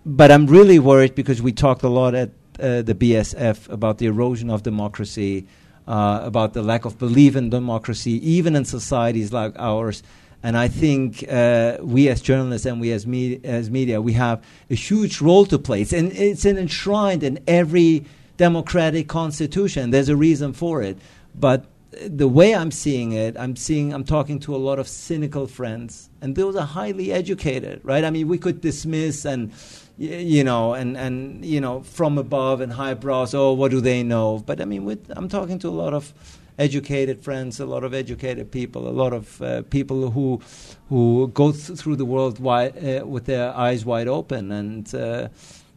but 0.05 0.31
I'm 0.31 0.47
really 0.47 0.79
worried 0.79 1.15
because 1.15 1.43
we 1.43 1.53
talked 1.53 1.83
a 1.83 1.89
lot 1.89 2.15
at 2.15 2.31
uh, 2.59 2.83
the 2.83 2.95
BSF 2.95 3.69
about 3.69 3.99
the 3.99 4.07
erosion 4.07 4.51
of 4.51 4.63
democracy, 4.63 5.47
uh, 5.87 6.21
about 6.25 6.55
the 6.55 6.63
lack 6.63 6.85
of 6.85 6.99
belief 6.99 7.37
in 7.37 7.51
democracy, 7.51 8.13
even 8.29 8.57
in 8.57 8.65
societies 8.65 9.33
like 9.33 9.55
ours. 9.59 10.03
And 10.43 10.57
I 10.57 10.69
think 10.69 11.25
uh, 11.29 11.79
we 11.81 12.09
as 12.09 12.21
journalists 12.21 12.65
and 12.65 12.81
we 12.81 12.93
as, 12.93 13.07
me- 13.07 13.41
as 13.43 13.71
media, 13.71 14.01
we 14.01 14.13
have 14.13 14.45
a 14.71 14.75
huge 14.75 15.21
role 15.21 15.45
to 15.47 15.59
play. 15.59 15.83
It's, 15.83 15.93
and 15.93 16.13
it's 16.13 16.45
enshrined 16.45 17.25
in 17.25 17.41
every 17.49 18.05
democratic 18.37 19.09
constitution. 19.09 19.91
There's 19.91 20.09
a 20.09 20.17
reason 20.17 20.53
for 20.53 20.81
it. 20.83 20.97
But 21.39 21.67
the 22.07 22.29
way 22.29 22.55
I'm 22.55 22.71
seeing 22.71 23.13
it, 23.13 23.37
I'm 23.39 23.57
seeing, 23.57 23.93
I'm 23.93 24.05
talking 24.05 24.39
to 24.41 24.55
a 24.55 24.59
lot 24.59 24.79
of 24.79 24.89
cynical 24.89 25.47
friends, 25.47 26.11
and 26.21 26.37
those 26.37 26.57
are 26.57 26.67
highly 26.67 27.13
educated, 27.13 27.81
right? 27.83 28.05
I 28.05 28.11
mean, 28.11 28.29
we 28.29 28.39
could 28.39 28.61
dismiss 28.61 29.25
and 29.25 29.53
you 29.99 30.45
know, 30.45 30.75
and, 30.75 30.97
and 30.97 31.45
you 31.45 31.61
know, 31.61 31.83
from 31.83 32.19
above 32.19 32.61
and 32.61 32.73
highbrows. 32.73 33.35
Oh, 33.35 33.53
what 33.53 33.73
do 33.73 33.81
they 33.81 34.05
know? 34.05 34.39
But 34.39 34.61
I 34.61 34.65
mean, 34.65 34.85
with, 34.85 35.11
I'm 35.17 35.29
talking 35.29 35.59
to 35.61 35.69
a 35.69 35.71
lot 35.71 35.93
of 35.93 36.15
educated 36.57 37.21
friends, 37.23 37.59
a 37.59 37.67
lot 37.67 37.85
of 37.85 37.95
educated 37.95 38.51
people, 38.51 38.89
a 38.89 38.91
lot 38.91 39.13
of 39.13 39.43
uh, 39.43 39.63
people 39.63 40.11
who 40.11 40.41
who 40.89 41.29
go 41.35 41.53
th- 41.53 41.79
through 41.79 41.97
the 41.97 42.05
world 42.05 42.39
wide, 42.39 42.77
uh, 42.77 43.07
with 43.07 43.27
their 43.27 43.53
eyes 43.57 43.85
wide 43.85 44.09
open. 44.09 44.53
And 44.53 44.95
uh, 44.95 45.29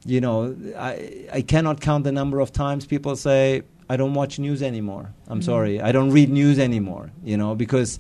you 0.05 0.21
know, 0.21 0.55
I 0.77 1.27
I 1.33 1.41
cannot 1.41 1.81
count 1.81 2.03
the 2.03 2.11
number 2.11 2.39
of 2.39 2.51
times 2.51 2.85
people 2.85 3.15
say, 3.15 3.63
"I 3.93 3.97
don't 3.97 4.15
watch 4.21 4.39
news 4.39 4.61
anymore." 4.61 5.05
I'm 5.27 5.39
mm-hmm. 5.39 5.51
sorry, 5.51 5.81
I 5.81 5.91
don't 5.91 6.11
read 6.11 6.29
news 6.29 6.57
anymore. 6.59 7.11
You 7.23 7.37
know, 7.37 7.55
because. 7.55 7.99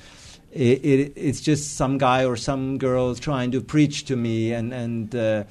It, 0.53 0.83
it, 0.83 1.13
it's 1.15 1.39
just 1.39 1.77
some 1.77 1.97
guy 1.97 2.25
or 2.25 2.35
some 2.35 2.77
girl 2.77 3.15
trying 3.15 3.51
to 3.51 3.61
preach 3.61 4.03
to 4.09 4.17
me 4.17 4.51
and 4.51 4.73
and 4.73 5.15
uh, 5.15 5.43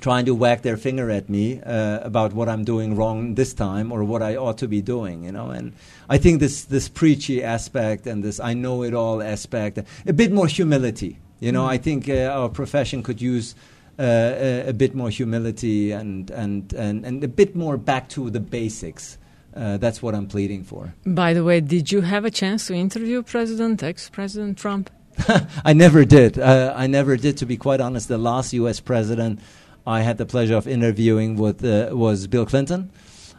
trying 0.00 0.24
to 0.26 0.34
wag 0.34 0.62
their 0.62 0.76
finger 0.76 1.10
at 1.10 1.28
me 1.28 1.60
uh, 1.60 2.00
about 2.00 2.32
what 2.32 2.48
I'm 2.48 2.64
doing 2.64 2.96
wrong 2.96 3.34
this 3.34 3.54
time 3.54 3.92
or 3.92 4.04
what 4.04 4.22
I 4.22 4.36
ought 4.36 4.58
to 4.58 4.68
be 4.68 4.80
doing, 4.82 5.24
you 5.24 5.32
know. 5.32 5.50
And 5.50 5.72
I 6.08 6.18
think 6.18 6.40
this 6.40 6.64
this 6.64 6.88
preachy 6.88 7.42
aspect 7.42 8.06
and 8.06 8.22
this 8.22 8.40
I 8.40 8.54
know 8.54 8.82
it 8.82 8.94
all 8.94 9.22
aspect, 9.22 9.78
a 10.06 10.12
bit 10.12 10.32
more 10.32 10.46
humility, 10.46 11.18
you 11.40 11.52
know. 11.52 11.64
Mm. 11.64 11.70
I 11.70 11.78
think 11.78 12.08
uh, 12.08 12.38
our 12.38 12.48
profession 12.48 13.02
could 13.02 13.20
use. 13.20 13.54
Uh, 13.98 14.64
a, 14.64 14.68
a, 14.70 14.72
bit 14.72 14.94
more 14.94 15.10
humility 15.10 15.92
and, 15.92 16.30
and, 16.30 16.72
and, 16.72 17.04
and 17.04 17.22
a 17.22 17.28
bit 17.28 17.54
more 17.54 17.76
back 17.76 18.08
to 18.08 18.30
the 18.30 18.40
basics. 18.40 19.18
Uh, 19.54 19.76
that's 19.76 20.02
what 20.02 20.14
I'm 20.14 20.26
pleading 20.26 20.64
for. 20.64 20.94
By 21.04 21.34
the 21.34 21.44
way, 21.44 21.60
did 21.60 21.92
you 21.92 22.00
have 22.00 22.24
a 22.24 22.30
chance 22.30 22.66
to 22.68 22.74
interview 22.74 23.22
President, 23.22 23.82
ex-President 23.82 24.56
Trump? 24.58 24.90
I 25.64 25.72
never 25.72 26.04
did. 26.04 26.38
Uh, 26.38 26.72
I 26.74 26.86
never 26.86 27.16
did, 27.16 27.36
to 27.38 27.46
be 27.46 27.56
quite 27.56 27.80
honest. 27.80 28.08
The 28.08 28.18
last 28.18 28.52
U.S. 28.54 28.80
president 28.80 29.40
I 29.86 30.02
had 30.02 30.18
the 30.18 30.26
pleasure 30.26 30.56
of 30.56 30.66
interviewing 30.66 31.36
with 31.36 31.64
uh, 31.64 31.90
was 31.92 32.26
Bill 32.26 32.46
Clinton, 32.46 32.90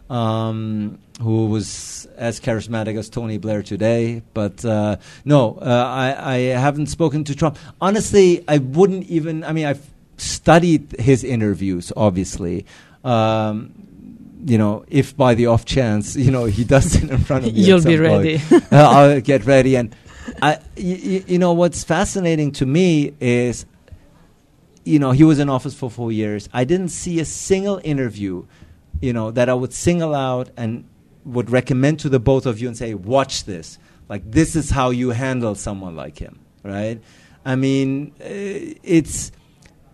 um, 0.09 0.99
who 1.21 1.47
was 1.47 2.07
as 2.17 2.39
charismatic 2.39 2.97
as 2.97 3.09
Tony 3.09 3.37
Blair 3.37 3.63
today. 3.63 4.21
But 4.33 4.63
uh, 4.65 4.97
no, 5.25 5.57
uh, 5.61 5.65
I, 5.65 6.33
I, 6.33 6.37
haven't 6.37 6.87
spoken 6.87 7.23
to 7.25 7.35
Trump. 7.35 7.57
Honestly, 7.81 8.43
I 8.47 8.57
wouldn't 8.57 9.05
even. 9.07 9.43
I 9.43 9.53
mean, 9.53 9.65
I've 9.65 9.89
studied 10.17 10.95
his 10.99 11.23
interviews, 11.23 11.91
obviously. 11.95 12.65
Um, 13.03 13.82
you 14.45 14.57
know, 14.57 14.83
if 14.87 15.15
by 15.15 15.35
the 15.35 15.47
off 15.47 15.65
chance, 15.65 16.15
you 16.15 16.31
know, 16.31 16.45
he 16.45 16.63
does 16.63 16.95
it 16.95 17.09
in 17.09 17.17
front 17.19 17.45
of 17.45 17.53
me, 17.53 17.61
you'll 17.61 17.81
be 17.81 17.97
ready. 17.97 18.39
Point, 18.39 18.63
I'll 18.71 19.21
get 19.21 19.45
ready. 19.45 19.75
And 19.75 19.95
I, 20.41 20.59
y- 20.77 21.23
you 21.27 21.39
know, 21.39 21.53
what's 21.53 21.83
fascinating 21.83 22.51
to 22.53 22.65
me 22.65 23.13
is 23.19 23.65
you 24.85 24.99
know, 24.99 25.11
he 25.11 25.23
was 25.23 25.39
in 25.39 25.49
office 25.49 25.73
for 25.73 25.89
four 25.89 26.11
years. 26.11 26.49
I 26.51 26.65
didn't 26.65 26.89
see 26.89 27.19
a 27.21 27.25
single 27.25 27.79
interview, 27.83 28.45
you 29.01 29.13
know, 29.13 29.31
that 29.31 29.47
I 29.47 29.53
would 29.53 29.73
single 29.73 30.13
out 30.13 30.49
and 30.57 30.83
would 31.23 31.49
recommend 31.49 31.99
to 32.01 32.09
the 32.09 32.19
both 32.19 32.45
of 32.45 32.59
you 32.59 32.67
and 32.67 32.77
say, 32.77 32.93
watch 32.93 33.45
this. 33.45 33.79
Like, 34.09 34.29
this 34.29 34.55
is 34.57 34.69
how 34.69 34.89
you 34.89 35.11
handle 35.11 35.55
someone 35.55 35.95
like 35.95 36.19
him, 36.19 36.39
right? 36.63 37.01
I 37.45 37.55
mean, 37.55 38.13
uh, 38.19 38.25
it's 38.83 39.31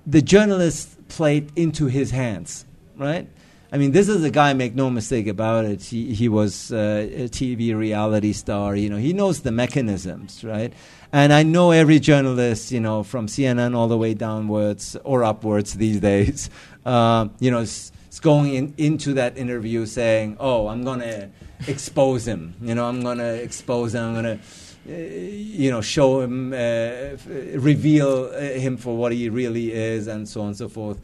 the 0.07 0.23
journalist 0.23 1.07
played 1.07 1.51
into 1.55 1.85
his 1.85 2.09
hands, 2.09 2.65
right? 2.97 3.27
I 3.71 3.77
mean, 3.77 3.91
this 3.91 4.09
is 4.09 4.23
a 4.23 4.31
guy, 4.31 4.53
make 4.53 4.73
no 4.73 4.89
mistake 4.89 5.27
about 5.27 5.65
it. 5.65 5.83
He, 5.83 6.15
he 6.15 6.27
was 6.27 6.71
uh, 6.71 7.07
a 7.13 7.29
TV 7.29 7.75
reality 7.75 8.33
star. 8.33 8.75
You 8.75 8.89
know, 8.89 8.97
he 8.97 9.13
knows 9.13 9.41
the 9.41 9.51
mechanisms, 9.51 10.43
right? 10.43 10.73
And 11.11 11.31
I 11.31 11.43
know 11.43 11.69
every 11.69 11.99
journalist, 11.99 12.71
you 12.71 12.79
know, 12.79 13.03
from 13.03 13.27
CNN 13.27 13.75
all 13.75 13.87
the 13.87 13.97
way 13.97 14.15
downwards 14.15 14.97
or 15.03 15.23
upwards 15.23 15.75
these 15.75 15.99
days, 16.11 16.49
uh, 16.83 17.27
you 17.39 17.51
know, 17.51 17.59
it's, 17.59 17.91
is 18.09 18.19
going 18.19 18.53
in, 18.55 18.73
into 18.77 19.13
that 19.13 19.37
interview 19.37 19.85
saying, 19.85 20.37
"Oh, 20.39 20.67
I'm 20.67 20.83
going 20.83 20.99
to 20.99 21.29
expose 21.67 22.27
him. 22.27 22.55
You 22.61 22.75
know, 22.75 22.87
I'm 22.87 23.01
going 23.01 23.19
to 23.19 23.41
expose 23.41 23.95
him. 23.95 24.03
I'm 24.03 24.13
going 24.13 24.37
to." 24.37 24.43
Uh, 24.87 24.93
you 24.93 25.69
know, 25.69 25.81
show 25.81 26.21
him, 26.21 26.53
uh, 26.53 27.17
reveal 27.59 28.31
uh, 28.33 28.39
him 28.39 28.77
for 28.77 28.95
what 28.95 29.11
he 29.11 29.29
really 29.29 29.71
is, 29.71 30.07
and 30.07 30.27
so 30.27 30.41
on 30.41 30.47
and 30.47 30.57
so 30.57 30.69
forth. 30.69 30.97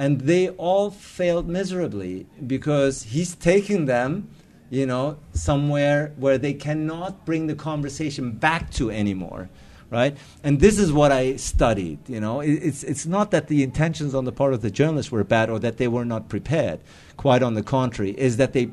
And 0.00 0.22
they 0.22 0.48
all 0.48 0.90
failed 0.90 1.46
miserably 1.46 2.26
because 2.46 3.02
he's 3.02 3.34
taking 3.34 3.84
them 3.84 4.30
you 4.70 4.86
know 4.86 5.18
somewhere 5.34 6.12
where 6.16 6.38
they 6.38 6.54
cannot 6.54 7.26
bring 7.26 7.46
the 7.46 7.54
conversation 7.54 8.32
back 8.32 8.70
to 8.70 8.90
anymore 8.90 9.48
right? 9.90 10.16
And 10.44 10.60
this 10.60 10.78
is 10.78 10.92
what 10.92 11.10
i 11.12 11.36
studied 11.36 11.98
you 12.08 12.20
know? 12.20 12.40
It, 12.40 12.52
it's, 12.68 12.82
it's 12.84 13.06
not 13.06 13.30
that 13.32 13.48
the 13.48 13.62
intentions 13.62 14.14
on 14.14 14.24
the 14.24 14.32
part 14.32 14.54
of 14.54 14.62
the 14.62 14.70
journalists 14.70 15.12
were 15.12 15.24
bad 15.24 15.50
or 15.50 15.58
that 15.58 15.78
they 15.78 15.88
were 15.88 16.04
not 16.04 16.28
prepared. 16.28 16.78
Quite 17.16 17.42
on 17.42 17.54
the 17.54 17.62
contrary 17.62 18.12
is 18.16 18.36
that 18.38 18.52
they 18.52 18.70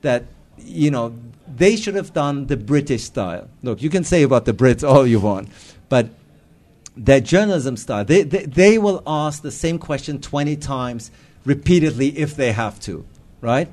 that 0.00 0.24
you 0.56 0.90
know 0.90 1.14
they 1.62 1.74
should 1.76 1.96
have 1.96 2.12
done 2.14 2.46
the 2.46 2.56
british 2.56 3.02
style. 3.02 3.48
Look 3.62 3.82
you 3.82 3.90
can 3.90 4.04
say 4.04 4.22
about 4.22 4.44
the 4.46 4.54
brits 4.54 4.88
all 4.88 5.06
you 5.06 5.20
want 5.20 5.48
but 5.90 6.08
their 6.96 7.20
journalism 7.20 7.76
style, 7.76 8.04
they, 8.04 8.22
they, 8.22 8.44
they 8.44 8.78
will 8.78 9.02
ask 9.06 9.42
the 9.42 9.50
same 9.50 9.78
question 9.78 10.20
20 10.20 10.56
times 10.56 11.10
repeatedly 11.44 12.18
if 12.18 12.36
they 12.36 12.52
have 12.52 12.80
to, 12.80 13.04
right? 13.40 13.68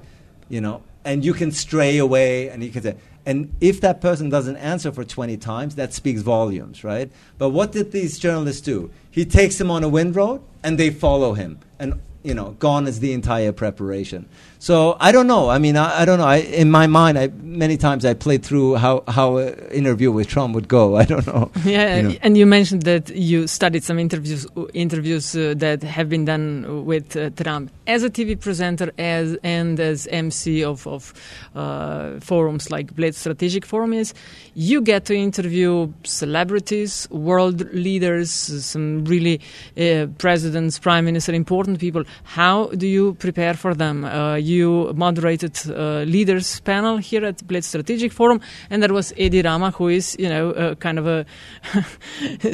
You 0.49 0.61
know, 0.61 0.83
and 1.03 1.23
you 1.25 1.33
can 1.33 1.51
stray 1.51 1.97
away 1.97 2.49
and 2.49 2.63
you 2.63 2.69
can 2.69 2.83
say, 2.83 2.95
and 3.25 3.53
if 3.59 3.81
that 3.81 3.99
person 3.99 4.29
doesn't 4.29 4.55
answer 4.55 4.91
for 4.91 5.03
20 5.03 5.35
times, 5.37 5.75
that 5.75 5.93
speaks 5.93 6.21
volumes, 6.21 6.83
right? 6.83 7.11
But 7.37 7.49
what 7.49 7.73
did 7.73 7.91
these 7.91 8.17
journalists 8.17 8.61
do? 8.61 8.89
He 9.11 9.25
takes 9.25 9.57
them 9.57 9.69
on 9.69 9.83
a 9.83 9.89
wind 9.89 10.15
road 10.15 10.41
and 10.63 10.77
they 10.77 10.89
follow 10.89 11.33
him. 11.33 11.59
And 11.77 11.99
you 12.23 12.33
know, 12.33 12.51
gone 12.59 12.87
is 12.87 12.99
the 12.99 13.13
entire 13.13 13.51
preparation. 13.51 14.27
So 14.59 14.97
I 14.99 15.11
don't 15.11 15.27
know. 15.27 15.49
I 15.49 15.59
mean, 15.59 15.77
I, 15.77 16.01
I 16.01 16.05
don't 16.05 16.17
know. 16.17 16.25
I, 16.25 16.37
in 16.37 16.71
my 16.71 16.87
mind, 16.87 17.17
I, 17.17 17.27
many 17.27 17.77
times 17.77 18.05
I 18.05 18.13
played 18.13 18.43
through 18.43 18.75
how 18.75 19.03
how 19.07 19.37
an 19.37 19.53
interview 19.69 20.11
with 20.11 20.27
Trump 20.27 20.55
would 20.55 20.67
go. 20.67 20.95
I 21.01 21.05
don't 21.05 21.25
know. 21.27 21.51
Yeah, 21.67 21.97
you 21.97 22.03
know. 22.03 22.15
and 22.21 22.37
you 22.37 22.45
mentioned 22.45 22.83
that 22.83 23.09
you 23.09 23.45
studied 23.47 23.83
some 23.83 23.99
interviews 23.99 24.47
interviews 24.73 25.35
uh, 25.35 25.53
that 25.57 25.83
have 25.83 26.09
been 26.09 26.25
done 26.25 26.85
with 26.85 27.15
uh, 27.15 27.29
Trump 27.31 27.71
as 27.85 28.03
a 28.03 28.09
TV 28.09 28.39
presenter, 28.39 28.91
as 28.97 29.37
and 29.43 29.79
as 29.79 30.07
MC 30.07 30.63
of 30.63 30.87
of 30.87 31.13
uh, 31.55 32.19
forums 32.19 32.71
like 32.71 32.95
Bled 32.95 33.15
Strategic 33.15 33.65
Forum. 33.65 33.93
Is 33.93 34.13
you 34.55 34.81
get 34.81 35.05
to 35.05 35.15
interview 35.15 35.91
celebrities, 36.03 37.07
world 37.11 37.73
leaders, 37.73 38.31
some 38.31 39.05
really 39.05 39.41
uh, 39.77 40.07
presidents, 40.17 40.79
prime 40.79 41.05
minister, 41.05 41.33
important 41.33 41.79
people. 41.79 42.03
How 42.23 42.67
do 42.67 42.87
you 42.87 43.13
prepare 43.15 43.53
for 43.53 43.75
them? 43.75 44.05
Uh, 44.47 44.57
you 44.57 44.93
moderated 44.95 45.57
uh, 45.69 46.03
leaders 46.03 46.59
panel 46.61 46.97
here 46.97 47.25
at 47.25 47.45
Bled 47.47 47.63
Strategic 47.63 48.11
Forum, 48.11 48.39
and 48.69 48.81
there 48.81 48.93
was 48.93 49.13
Edi 49.17 49.41
Rama, 49.41 49.71
who 49.71 49.89
is 49.89 50.15
you 50.19 50.29
know 50.29 50.51
uh, 50.51 50.75
kind 50.75 50.99
of 50.99 51.07
a 51.07 51.25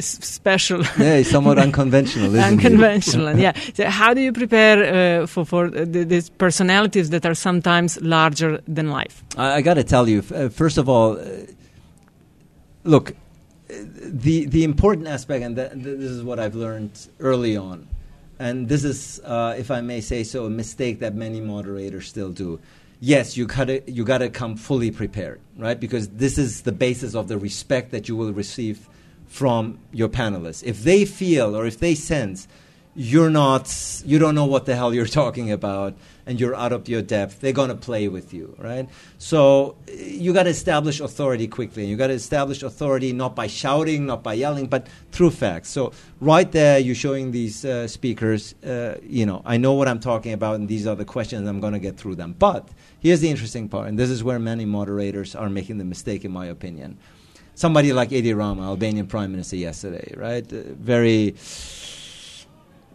special. 0.00 0.82
Yeah, 0.98 1.22
somewhat 1.22 1.58
unconventional. 1.58 2.34
Isn't 2.34 2.60
he? 2.60 2.66
Unconventional, 2.66 3.38
yeah. 3.44 3.52
So 3.74 3.84
how 3.88 4.14
do 4.14 4.20
you 4.20 4.32
prepare 4.32 5.22
uh, 5.22 5.26
for 5.26 5.44
for 5.44 5.70
these 5.70 6.30
personalities 6.30 7.10
that 7.10 7.24
are 7.24 7.34
sometimes 7.34 8.00
larger 8.00 8.60
than 8.66 8.90
life? 8.90 9.22
I, 9.36 9.56
I 9.56 9.62
got 9.62 9.74
to 9.74 9.84
tell 9.84 10.08
you, 10.08 10.22
uh, 10.34 10.48
first 10.48 10.78
of 10.78 10.88
all, 10.88 11.18
uh, 11.18 11.46
look. 12.84 13.14
The 13.68 14.46
the 14.46 14.62
important 14.62 15.08
aspect, 15.08 15.42
and 15.42 15.56
th- 15.56 15.72
this 15.74 16.10
is 16.10 16.22
what 16.22 16.38
I've 16.38 16.54
learned 16.54 17.08
early 17.18 17.56
on, 17.56 17.88
and 18.38 18.68
this 18.68 18.84
is, 18.84 19.20
uh, 19.24 19.54
if 19.58 19.70
I 19.70 19.80
may 19.80 20.00
say 20.00 20.24
so, 20.24 20.46
a 20.46 20.50
mistake 20.50 21.00
that 21.00 21.14
many 21.14 21.40
moderators 21.40 22.08
still 22.08 22.30
do. 22.30 22.60
Yes, 23.00 23.36
you 23.36 23.46
gotta 23.46 23.82
you 23.86 24.04
gotta 24.04 24.30
come 24.30 24.56
fully 24.56 24.90
prepared, 24.90 25.40
right? 25.56 25.78
Because 25.78 26.08
this 26.08 26.38
is 26.38 26.62
the 26.62 26.72
basis 26.72 27.14
of 27.14 27.28
the 27.28 27.36
respect 27.38 27.90
that 27.90 28.08
you 28.08 28.16
will 28.16 28.32
receive 28.32 28.88
from 29.26 29.78
your 29.92 30.08
panelists. 30.08 30.62
If 30.64 30.84
they 30.84 31.04
feel 31.04 31.56
or 31.56 31.66
if 31.66 31.78
they 31.78 31.94
sense 31.94 32.48
you're 32.94 33.30
not 33.30 34.02
you 34.04 34.18
don't 34.18 34.34
know 34.34 34.44
what 34.44 34.66
the 34.66 34.76
hell 34.76 34.94
you're 34.94 35.06
talking 35.22 35.50
about 35.50 35.94
and 36.26 36.40
you're 36.40 36.54
out 36.54 36.72
of 36.72 36.88
your 36.88 37.02
depth 37.02 37.40
they're 37.40 37.52
going 37.52 37.68
to 37.68 37.74
play 37.74 38.08
with 38.08 38.32
you 38.32 38.54
right? 38.58 38.88
So 39.18 39.76
you 39.88 40.32
got 40.32 40.44
to 40.44 40.50
establish 40.50 41.00
authority 41.00 41.46
quickly 41.46 41.86
you 41.86 41.96
got 41.96 42.08
to 42.08 42.14
establish 42.14 42.62
authority 42.62 43.12
not 43.12 43.34
by 43.34 43.46
shouting 43.46 44.06
not 44.06 44.22
by 44.22 44.34
yelling 44.34 44.66
but 44.66 44.86
through 45.12 45.30
facts. 45.30 45.70
So 45.70 45.92
right 46.20 46.50
there 46.50 46.78
you're 46.78 46.94
showing 46.94 47.30
these 47.32 47.64
uh, 47.64 47.88
speakers 47.88 48.54
uh, 48.64 48.96
you 49.02 49.26
know 49.26 49.42
i 49.44 49.56
know 49.56 49.72
what 49.72 49.88
i'm 49.88 50.00
talking 50.00 50.32
about 50.32 50.56
and 50.56 50.68
these 50.68 50.86
are 50.86 50.96
the 50.96 51.04
questions 51.04 51.48
i'm 51.48 51.60
going 51.60 51.72
to 51.72 51.78
get 51.78 51.96
through 51.96 52.16
them. 52.16 52.34
But 52.38 52.68
here's 53.00 53.20
the 53.20 53.30
interesting 53.30 53.68
part 53.68 53.88
and 53.88 53.98
this 53.98 54.10
is 54.10 54.24
where 54.24 54.38
many 54.38 54.64
moderators 54.64 55.34
are 55.34 55.50
making 55.50 55.78
the 55.78 55.84
mistake 55.84 56.24
in 56.24 56.32
my 56.32 56.46
opinion. 56.46 56.98
Somebody 57.56 57.92
like 57.92 58.10
Edi 58.12 58.34
Rama 58.34 58.62
albanian 58.62 59.06
prime 59.06 59.30
minister 59.30 59.56
yesterday 59.56 60.12
right? 60.16 60.50
Uh, 60.52 60.62
very 60.78 61.34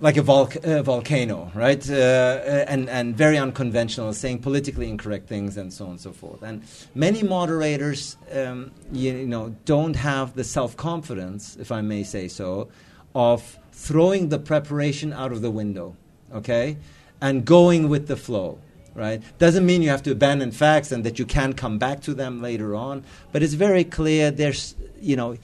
like 0.02 0.16
a 0.16 0.22
uh, 0.22 0.84
volcano, 0.84 1.52
right? 1.54 1.90
Uh, 1.90 1.94
uh, 1.94 2.66
and, 2.68 2.90
and 2.90 3.16
very 3.16 3.38
unconventional, 3.38 4.14
saying 4.14 4.40
politically 4.40 4.88
incorrect 4.88 5.28
things 5.28 5.58
and 5.58 5.74
so 5.74 5.86
on 5.86 5.92
and 5.92 6.00
so 6.00 6.14
forth. 6.14 6.42
And 6.42 6.64
many 6.96 7.22
moderators, 7.22 8.16
um, 8.32 8.72
you, 8.92 9.12
you, 9.12 9.28
know, 9.28 9.56
don't 9.66 9.96
have 9.96 10.36
the 10.36 10.44
self 10.44 10.78
confidence, 10.78 11.58
if 11.58 11.72
I 11.72 11.82
may 11.82 12.04
say 12.04 12.28
so, 12.28 12.70
of 13.14 13.58
throwing 13.74 14.30
the 14.30 14.40
preparation 14.40 15.12
out 15.12 15.32
of 15.32 15.42
the 15.42 15.52
window, 15.52 15.96
okay? 16.34 16.78
And 17.22 17.44
going 17.44 17.90
with 17.90 18.08
the 18.08 18.16
flow, 18.16 18.60
right? 18.96 19.22
Doesn't 19.38 19.66
mean 19.66 19.82
you 19.82 19.90
have 19.90 20.04
to 20.04 20.12
abandon 20.12 20.52
facts 20.52 20.92
and 20.94 21.04
that 21.04 21.20
you 21.20 21.26
can 21.26 21.54
come 21.54 21.78
back 21.78 22.02
to 22.02 22.14
them 22.14 22.42
later 22.42 22.76
on, 22.76 23.04
but 23.34 23.44
it's 23.44 23.54
very 23.54 23.84
clear 23.84 24.32
there's, 24.32 24.76
you 25.02 25.18
know, 25.18 25.38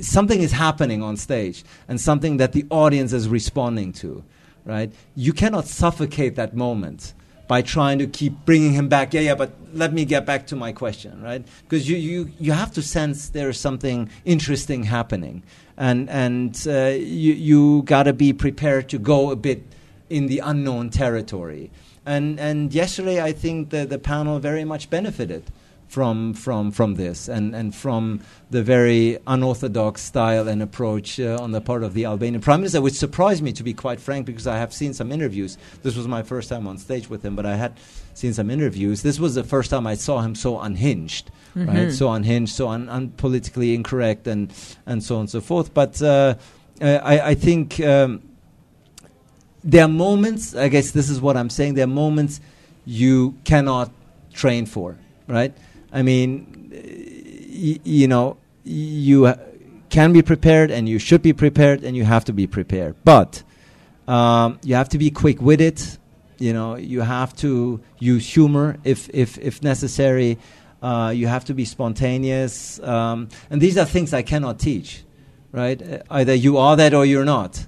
something 0.00 0.40
is 0.40 0.52
happening 0.52 1.02
on 1.02 1.16
stage 1.16 1.64
and 1.88 2.00
something 2.00 2.36
that 2.38 2.52
the 2.52 2.66
audience 2.70 3.12
is 3.12 3.28
responding 3.28 3.92
to, 3.94 4.24
right? 4.64 4.92
You 5.14 5.32
cannot 5.32 5.66
suffocate 5.66 6.36
that 6.36 6.54
moment 6.54 7.14
by 7.48 7.62
trying 7.62 7.98
to 7.98 8.06
keep 8.06 8.32
bringing 8.44 8.72
him 8.72 8.88
back. 8.88 9.12
Yeah, 9.12 9.22
yeah, 9.22 9.34
but 9.34 9.50
let 9.72 9.92
me 9.92 10.04
get 10.04 10.24
back 10.24 10.46
to 10.48 10.56
my 10.56 10.72
question, 10.72 11.20
right? 11.20 11.44
Because 11.62 11.88
you, 11.90 11.96
you, 11.96 12.30
you 12.38 12.52
have 12.52 12.72
to 12.74 12.82
sense 12.82 13.30
there 13.30 13.48
is 13.48 13.58
something 13.58 14.08
interesting 14.24 14.84
happening. 14.84 15.42
And, 15.76 16.08
and 16.10 16.56
uh, 16.68 16.94
you, 16.96 17.32
you 17.32 17.82
got 17.82 18.04
to 18.04 18.12
be 18.12 18.32
prepared 18.32 18.88
to 18.90 18.98
go 18.98 19.32
a 19.32 19.36
bit 19.36 19.64
in 20.08 20.28
the 20.28 20.38
unknown 20.38 20.90
territory. 20.90 21.72
And, 22.06 22.38
and 22.38 22.72
yesterday, 22.72 23.20
I 23.20 23.32
think 23.32 23.70
the, 23.70 23.84
the 23.84 23.98
panel 23.98 24.38
very 24.38 24.64
much 24.64 24.88
benefited 24.88 25.44
from 25.90 26.34
from 26.34 26.70
from 26.70 26.94
this 26.94 27.28
and 27.28 27.52
and 27.52 27.74
from 27.74 28.20
the 28.48 28.62
very 28.62 29.18
unorthodox 29.26 30.00
style 30.00 30.48
and 30.48 30.62
approach 30.62 31.18
uh, 31.18 31.36
on 31.40 31.50
the 31.50 31.60
part 31.60 31.82
of 31.82 31.94
the 31.94 32.04
Albanian 32.04 32.40
prime 32.40 32.60
minister, 32.60 32.80
which 32.80 32.94
surprised 32.94 33.42
me 33.42 33.52
to 33.52 33.64
be 33.64 33.74
quite 33.74 34.00
frank, 34.00 34.24
because 34.24 34.46
I 34.46 34.56
have 34.58 34.72
seen 34.72 34.94
some 34.94 35.10
interviews. 35.10 35.58
This 35.82 35.96
was 35.96 36.06
my 36.06 36.22
first 36.22 36.48
time 36.48 36.68
on 36.68 36.78
stage 36.78 37.10
with 37.10 37.24
him, 37.24 37.34
but 37.34 37.44
I 37.44 37.56
had 37.56 37.72
seen 38.14 38.32
some 38.32 38.50
interviews. 38.50 39.02
This 39.02 39.18
was 39.18 39.34
the 39.34 39.42
first 39.42 39.68
time 39.70 39.84
I 39.84 39.96
saw 39.96 40.20
him 40.20 40.36
so 40.36 40.60
unhinged, 40.60 41.32
mm-hmm. 41.56 41.68
right? 41.68 41.92
So 41.92 42.12
unhinged, 42.12 42.54
so 42.54 42.68
un- 42.68 42.86
unpolitically 42.86 43.74
incorrect, 43.74 44.28
and 44.28 44.52
and 44.86 45.02
so 45.02 45.16
on 45.16 45.22
and 45.22 45.30
so 45.30 45.40
forth. 45.40 45.74
But 45.74 46.00
uh, 46.00 46.36
uh, 46.80 47.00
I, 47.02 47.30
I 47.30 47.34
think. 47.34 47.80
Um, 47.80 48.22
there 49.62 49.84
are 49.84 49.88
moments, 49.88 50.54
I 50.54 50.68
guess 50.68 50.92
this 50.92 51.10
is 51.10 51.20
what 51.20 51.36
I'm 51.36 51.50
saying, 51.50 51.74
there 51.74 51.84
are 51.84 51.86
moments 51.86 52.40
you 52.86 53.34
cannot 53.44 53.90
train 54.32 54.64
for, 54.64 54.96
right? 55.26 55.52
I 55.92 56.02
mean, 56.02 56.70
y- 56.72 57.80
you 57.84 58.08
know, 58.08 58.36
you 58.64 59.32
can 59.88 60.12
be 60.12 60.22
prepared 60.22 60.70
and 60.70 60.88
you 60.88 60.98
should 60.98 61.22
be 61.22 61.32
prepared 61.32 61.82
and 61.84 61.96
you 61.96 62.04
have 62.04 62.24
to 62.26 62.32
be 62.32 62.46
prepared. 62.46 62.94
But 63.04 63.42
um, 64.06 64.58
you 64.62 64.74
have 64.74 64.88
to 64.90 64.98
be 64.98 65.10
quick 65.10 65.40
with 65.40 65.60
it. 65.60 65.98
You 66.38 66.52
know, 66.52 66.76
you 66.76 67.00
have 67.02 67.36
to 67.36 67.80
use 67.98 68.26
humor 68.32 68.76
if, 68.84 69.10
if, 69.12 69.36
if 69.38 69.62
necessary. 69.62 70.38
Uh, 70.82 71.12
you 71.14 71.26
have 71.26 71.44
to 71.46 71.54
be 71.54 71.64
spontaneous. 71.64 72.80
Um, 72.80 73.28
and 73.50 73.60
these 73.60 73.76
are 73.76 73.84
things 73.84 74.14
I 74.14 74.22
cannot 74.22 74.58
teach, 74.58 75.02
right? 75.52 75.80
Uh, 75.82 75.98
either 76.10 76.34
you 76.34 76.56
are 76.56 76.76
that 76.76 76.94
or 76.94 77.04
you're 77.04 77.26
not. 77.26 77.66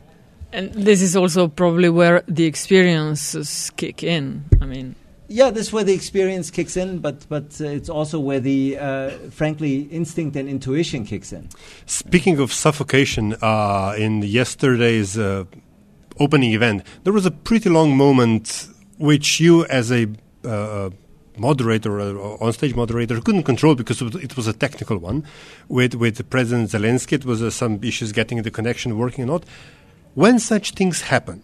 And 0.54 0.72
this 0.72 1.02
is 1.02 1.16
also 1.16 1.48
probably 1.48 1.88
where 1.88 2.22
the 2.28 2.44
experiences 2.44 3.70
kick 3.76 4.02
in. 4.02 4.44
I 4.60 4.66
mean, 4.66 4.94
yeah, 5.32 5.50
this 5.50 5.68
is 5.68 5.72
where 5.72 5.84
the 5.84 5.94
experience 5.94 6.50
kicks 6.50 6.76
in, 6.76 6.98
but 6.98 7.26
but 7.28 7.60
uh, 7.60 7.64
it's 7.64 7.88
also 7.88 8.20
where 8.20 8.40
the 8.40 8.78
uh, 8.78 9.10
frankly 9.30 9.82
instinct 9.90 10.36
and 10.36 10.48
intuition 10.48 11.04
kicks 11.04 11.32
in. 11.32 11.48
Speaking 11.86 12.38
of 12.38 12.52
suffocation, 12.52 13.34
uh, 13.40 13.94
in 13.96 14.22
yesterday's 14.22 15.18
uh, 15.18 15.44
opening 16.20 16.52
event, 16.52 16.84
there 17.04 17.12
was 17.12 17.26
a 17.26 17.30
pretty 17.30 17.70
long 17.70 17.96
moment 17.96 18.68
which 18.98 19.40
you, 19.40 19.64
as 19.66 19.90
a 19.90 20.06
uh, 20.44 20.90
moderator, 21.36 21.98
uh, 22.00 22.12
on-stage 22.40 22.74
moderator, 22.74 23.20
couldn't 23.20 23.44
control 23.44 23.74
because 23.74 24.02
it 24.02 24.36
was 24.36 24.46
a 24.46 24.52
technical 24.52 24.98
one. 24.98 25.24
With 25.68 25.94
with 25.94 26.28
President 26.28 26.70
Zelensky, 26.70 27.14
it 27.14 27.24
was 27.24 27.54
some 27.54 27.80
issues 27.82 28.12
getting 28.12 28.42
the 28.42 28.50
connection 28.50 28.98
working 28.98 29.24
or 29.24 29.28
not. 29.28 29.44
When 30.14 30.38
such 30.38 30.72
things 30.72 31.02
happen, 31.02 31.42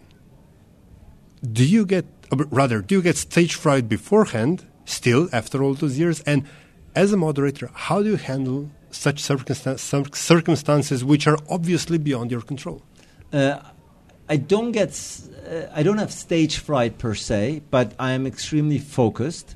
do 1.41 1.65
you 1.65 1.85
get 1.85 2.05
rather, 2.31 2.81
do 2.81 2.95
you 2.95 3.01
get 3.01 3.17
stage 3.17 3.55
fright 3.55 3.89
beforehand, 3.89 4.65
still, 4.85 5.29
after 5.31 5.63
all 5.63 5.73
those 5.73 5.97
years? 5.97 6.21
And 6.21 6.45
as 6.95 7.13
a 7.13 7.17
moderator, 7.17 7.69
how 7.73 8.01
do 8.01 8.09
you 8.09 8.17
handle 8.17 8.69
such 8.91 9.19
circumstances 9.21 11.05
which 11.05 11.27
are 11.27 11.37
obviously 11.49 11.97
beyond 11.97 12.31
your 12.31 12.41
control? 12.41 12.81
Uh, 13.31 13.59
I 14.27 14.37
don't 14.37 14.71
get, 14.71 14.99
uh, 15.47 15.67
I 15.73 15.83
don't 15.83 15.97
have 15.97 16.11
stage 16.11 16.57
fright 16.57 16.97
per 16.97 17.15
se, 17.15 17.63
but 17.71 17.93
I 17.99 18.11
am 18.11 18.27
extremely 18.27 18.77
focused. 18.79 19.55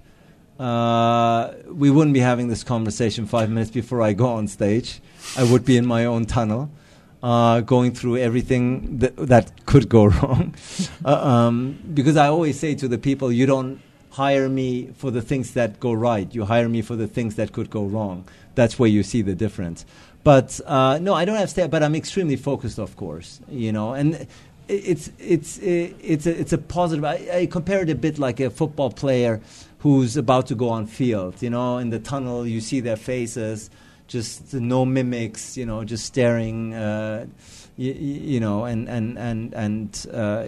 Uh, 0.60 1.54
we 1.68 1.90
wouldn't 1.90 2.14
be 2.14 2.20
having 2.20 2.48
this 2.48 2.64
conversation 2.64 3.26
five 3.26 3.50
minutes 3.50 3.72
before 3.72 4.02
I 4.02 4.14
go 4.14 4.28
on 4.28 4.48
stage. 4.48 5.02
I 5.36 5.44
would 5.44 5.66
be 5.66 5.78
in 5.78 5.86
my 5.86 6.06
own 6.06 6.26
tunnel, 6.26 6.70
uh, 7.24 7.62
going 7.62 7.94
through 7.94 8.18
everything 8.18 8.98
that, 9.00 9.16
that 9.16 9.66
could 9.66 9.88
go 9.88 10.06
wrong. 10.18 10.54
uh, 11.06 11.28
um, 11.28 11.80
because 11.94 12.18
I 12.18 12.28
always 12.28 12.60
say 12.60 12.76
to 12.76 12.88
the 12.88 12.98
people, 12.98 13.32
you 13.32 13.46
don't 13.46 13.82
hire 14.12 14.50
me 14.50 14.90
for 14.96 15.10
the 15.10 15.22
things 15.22 15.54
that 15.54 15.80
go 15.80 15.94
right. 15.94 16.34
You 16.36 16.46
hire 16.46 16.70
me 16.70 16.82
for 16.82 16.96
the 16.96 17.08
things 17.08 17.36
that 17.36 17.54
could 17.54 17.70
go 17.70 17.86
wrong. 17.86 18.26
That's 18.56 18.78
where 18.78 18.90
you 18.90 19.02
see 19.02 19.22
the 19.24 19.34
difference. 19.34 19.86
But 20.24 20.60
uh, 20.66 21.00
no, 21.02 21.14
I 21.14 21.26
don't 21.26 21.38
have 21.38 21.50
stage, 21.50 21.72
but 21.72 21.82
I'm 21.82 21.96
extremely 21.96 22.36
focused, 22.36 22.78
of 22.78 22.96
course. 22.96 23.40
You 23.50 23.72
know, 23.72 23.94
and 23.94 24.28
it's 24.68 25.12
it's 25.20 25.58
it's 25.58 26.26
a, 26.28 26.40
it's 26.40 26.54
a 26.54 26.58
positive. 26.58 27.04
I, 27.04 27.28
I 27.34 27.46
compare 27.48 27.82
it 27.82 27.90
a 27.90 27.96
bit 27.96 28.20
like 28.20 28.40
a 28.40 28.50
football 28.50 28.90
player 28.92 29.42
who's 29.80 30.16
about 30.16 30.48
to 30.48 30.56
go 30.56 30.70
on 30.70 30.88
field. 30.88 31.42
You 31.42 31.50
know, 31.50 31.78
in 31.78 31.90
the 31.90 32.00
tunnel, 32.00 32.48
you 32.48 32.62
see 32.62 32.80
their 32.80 32.96
faces, 32.96 33.70
just 34.08 34.54
no 34.54 34.86
mimics. 34.86 35.58
You 35.58 35.66
know, 35.66 35.84
just 35.84 36.06
staring. 36.06 36.74
Uh, 36.74 37.28
you, 37.76 37.94
you 37.94 38.40
know, 38.40 38.66
and 38.66 38.88
and 38.88 39.18
and 39.18 39.54
and, 39.56 40.06
uh, 40.14 40.46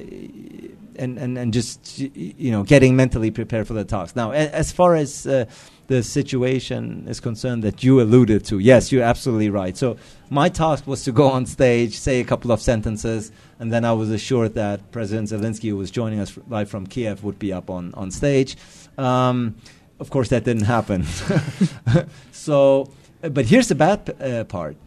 and 0.95 1.17
and 1.17 1.37
and 1.39 1.53
just 1.53 1.97
y- 1.99 2.11
y- 2.15 2.33
you 2.37 2.51
know, 2.51 2.61
getting 2.63 2.95
mentally 2.95 3.31
prepared 3.31 3.65
for 3.67 3.73
the 3.73 3.83
talks. 3.83 4.15
Now, 4.15 4.31
a- 4.31 4.35
as 4.53 4.71
far 4.71 4.93
as 4.95 5.25
uh, 5.25 5.45
the 5.87 6.03
situation 6.03 7.05
is 7.07 7.19
concerned 7.19 7.63
that 7.63 7.83
you 7.83 7.99
alluded 7.99 8.45
to, 8.45 8.59
yes, 8.59 8.91
you're 8.91 9.03
absolutely 9.03 9.49
right. 9.49 9.75
So 9.75 9.97
my 10.29 10.49
task 10.49 10.85
was 10.85 11.03
to 11.05 11.11
go 11.11 11.27
on 11.29 11.47
stage, 11.47 11.97
say 11.97 12.19
a 12.19 12.23
couple 12.23 12.51
of 12.51 12.61
sentences, 12.61 13.31
and 13.59 13.73
then 13.73 13.85
I 13.85 13.93
was 13.93 14.11
assured 14.11 14.53
that 14.53 14.91
President 14.91 15.29
Zelensky, 15.29 15.69
who 15.69 15.77
was 15.77 15.89
joining 15.89 16.19
us 16.19 16.37
live 16.47 16.69
from 16.69 16.85
Kiev, 16.85 17.23
would 17.23 17.39
be 17.39 17.51
up 17.51 17.71
on 17.71 17.91
on 17.95 18.11
stage. 18.11 18.55
Um, 18.99 19.55
of 19.99 20.11
course, 20.11 20.29
that 20.29 20.43
didn't 20.43 20.65
happen. 20.65 21.05
so, 22.31 22.91
but 23.29 23.45
here's 23.45 23.67
the 23.67 23.75
bad 23.75 24.15
uh, 24.21 24.43
part. 24.45 24.77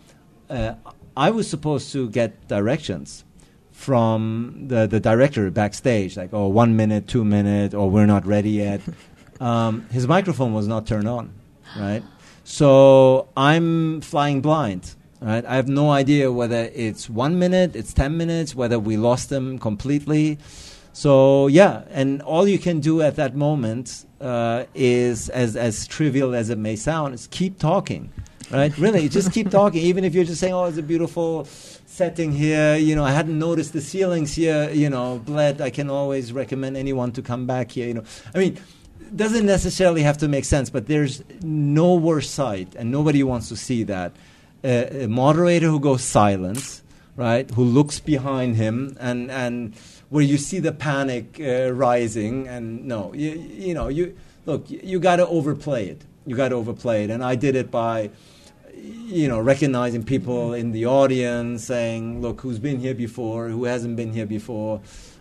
Uh, 0.49 0.75
I 1.17 1.31
was 1.31 1.49
supposed 1.49 1.93
to 1.93 2.09
get 2.09 2.49
directions 2.49 3.25
from 3.73 4.65
the, 4.67 4.87
the 4.87 5.01
director 5.01 5.51
backstage, 5.51 6.17
like, 6.17 6.31
oh, 6.33 6.49
one 6.49 6.77
minute, 6.77 7.07
two 7.07 7.25
minute, 7.25 7.75
or 7.75 7.91
we're 7.91 8.07
not 8.07 8.27
ready 8.27 8.51
yet. 8.51 8.81
um, 9.41 9.87
his 9.91 10.07
microphone 10.07 10.53
was 10.53 10.67
not 10.67 10.87
turned 10.87 11.09
on, 11.09 11.33
right? 11.77 12.03
So 12.45 13.29
I'm 13.37 14.01
flying 14.01 14.41
blind, 14.41 14.95
right? 15.21 15.45
I 15.45 15.57
have 15.57 15.69
no 15.69 15.91
idea 15.91 16.33
whether 16.33 16.71
it's 16.75 17.09
one 17.09 17.39
minute, 17.39 17.77
it's 17.77 17.93
10 17.93 18.17
minutes, 18.17 18.55
whether 18.55 18.79
we 18.79 18.97
lost 18.97 19.29
them 19.29 19.59
completely. 19.59 20.39
So 20.93 21.47
yeah, 21.47 21.85
and 21.91 22.21
all 22.23 22.49
you 22.49 22.59
can 22.59 22.81
do 22.81 23.03
at 23.03 23.17
that 23.17 23.37
moment 23.37 24.07
uh, 24.21 24.65
is, 24.75 25.29
as 25.31 25.57
as 25.57 25.87
trivial 25.87 26.35
as 26.35 26.51
it 26.51 26.59
may 26.59 26.77
sound, 26.77 27.15
is 27.15 27.29
keep 27.31 27.59
talking, 27.59 28.11
right? 28.51 28.77
really, 28.79 29.09
just 29.09 29.33
keep 29.33 29.51
talking, 29.51 29.83
even 29.83 30.05
if 30.05 30.15
you're 30.15 30.25
just 30.25 30.41
saying, 30.41 30.55
"Oh, 30.55 30.65
it's 30.65 30.79
a 30.79 30.83
beautiful 30.83 31.45
setting 31.87 32.33
here." 32.33 32.77
You 32.77 32.97
know, 32.97 33.05
I 33.05 33.13
hadn't 33.13 33.39
noticed 33.39 33.73
the 33.73 33.81
ceilings 33.81 34.35
here. 34.35 34.71
You 34.71 34.91
know, 34.91 35.19
Bled. 35.25 35.61
I 35.61 35.71
can 35.71 35.91
always 35.91 36.33
recommend 36.33 36.77
anyone 36.77 37.13
to 37.13 37.23
come 37.23 37.47
back 37.47 37.71
here. 37.71 37.87
You 37.87 37.95
know, 37.95 38.05
I 38.35 38.39
mean, 38.39 38.59
doesn't 39.15 39.47
necessarily 39.47 40.03
have 40.03 40.19
to 40.19 40.29
make 40.29 40.45
sense, 40.45 40.71
but 40.71 40.87
there's 40.87 41.23
no 41.43 41.95
worse 41.95 42.29
sight, 42.29 42.75
and 42.77 42.91
nobody 42.91 43.23
wants 43.23 43.49
to 43.49 43.57
see 43.57 43.85
that. 43.85 44.13
A 44.65 45.07
moderator 45.07 45.69
who 45.69 45.79
goes 45.79 46.03
silent, 46.03 46.83
right? 47.15 47.49
Who 47.53 47.63
looks 47.63 48.01
behind 48.01 48.57
him 48.57 48.97
and 48.99 49.31
and 49.31 49.75
where 50.11 50.25
you 50.25 50.39
see 50.39 50.59
the 50.59 50.73
panic 50.73 51.39
uh, 51.41 51.73
rising, 51.73 52.49
and 52.49 52.85
no, 52.87 53.13
you, 53.15 53.31
you 53.31 53.75
know, 53.75 53.89
you 53.89 54.17
look, 54.47 54.71
you, 54.71 54.81
you 54.83 55.01
got 55.01 55.17
to 55.17 55.27
overplay 55.27 55.89
it. 55.89 56.05
You 56.27 56.37
got 56.37 56.49
to 56.49 56.57
overplay 56.57 57.05
it, 57.05 57.11
and 57.11 57.25
I 57.25 57.35
did 57.35 57.57
it 57.57 57.71
by, 57.71 58.11
you 58.75 59.29
know, 59.29 59.41
recognizing 59.41 60.03
people 60.05 60.53
in 60.53 60.73
the 60.73 60.87
audience, 60.87 61.65
saying, 61.65 62.21
"Look, 62.21 62.41
who's 62.41 62.59
been 62.59 62.81
here 62.81 62.95
before? 62.95 63.49
Who 63.49 63.65
hasn't 63.65 63.97
been 63.97 64.13
here 64.13 64.27
before?" 64.27 64.81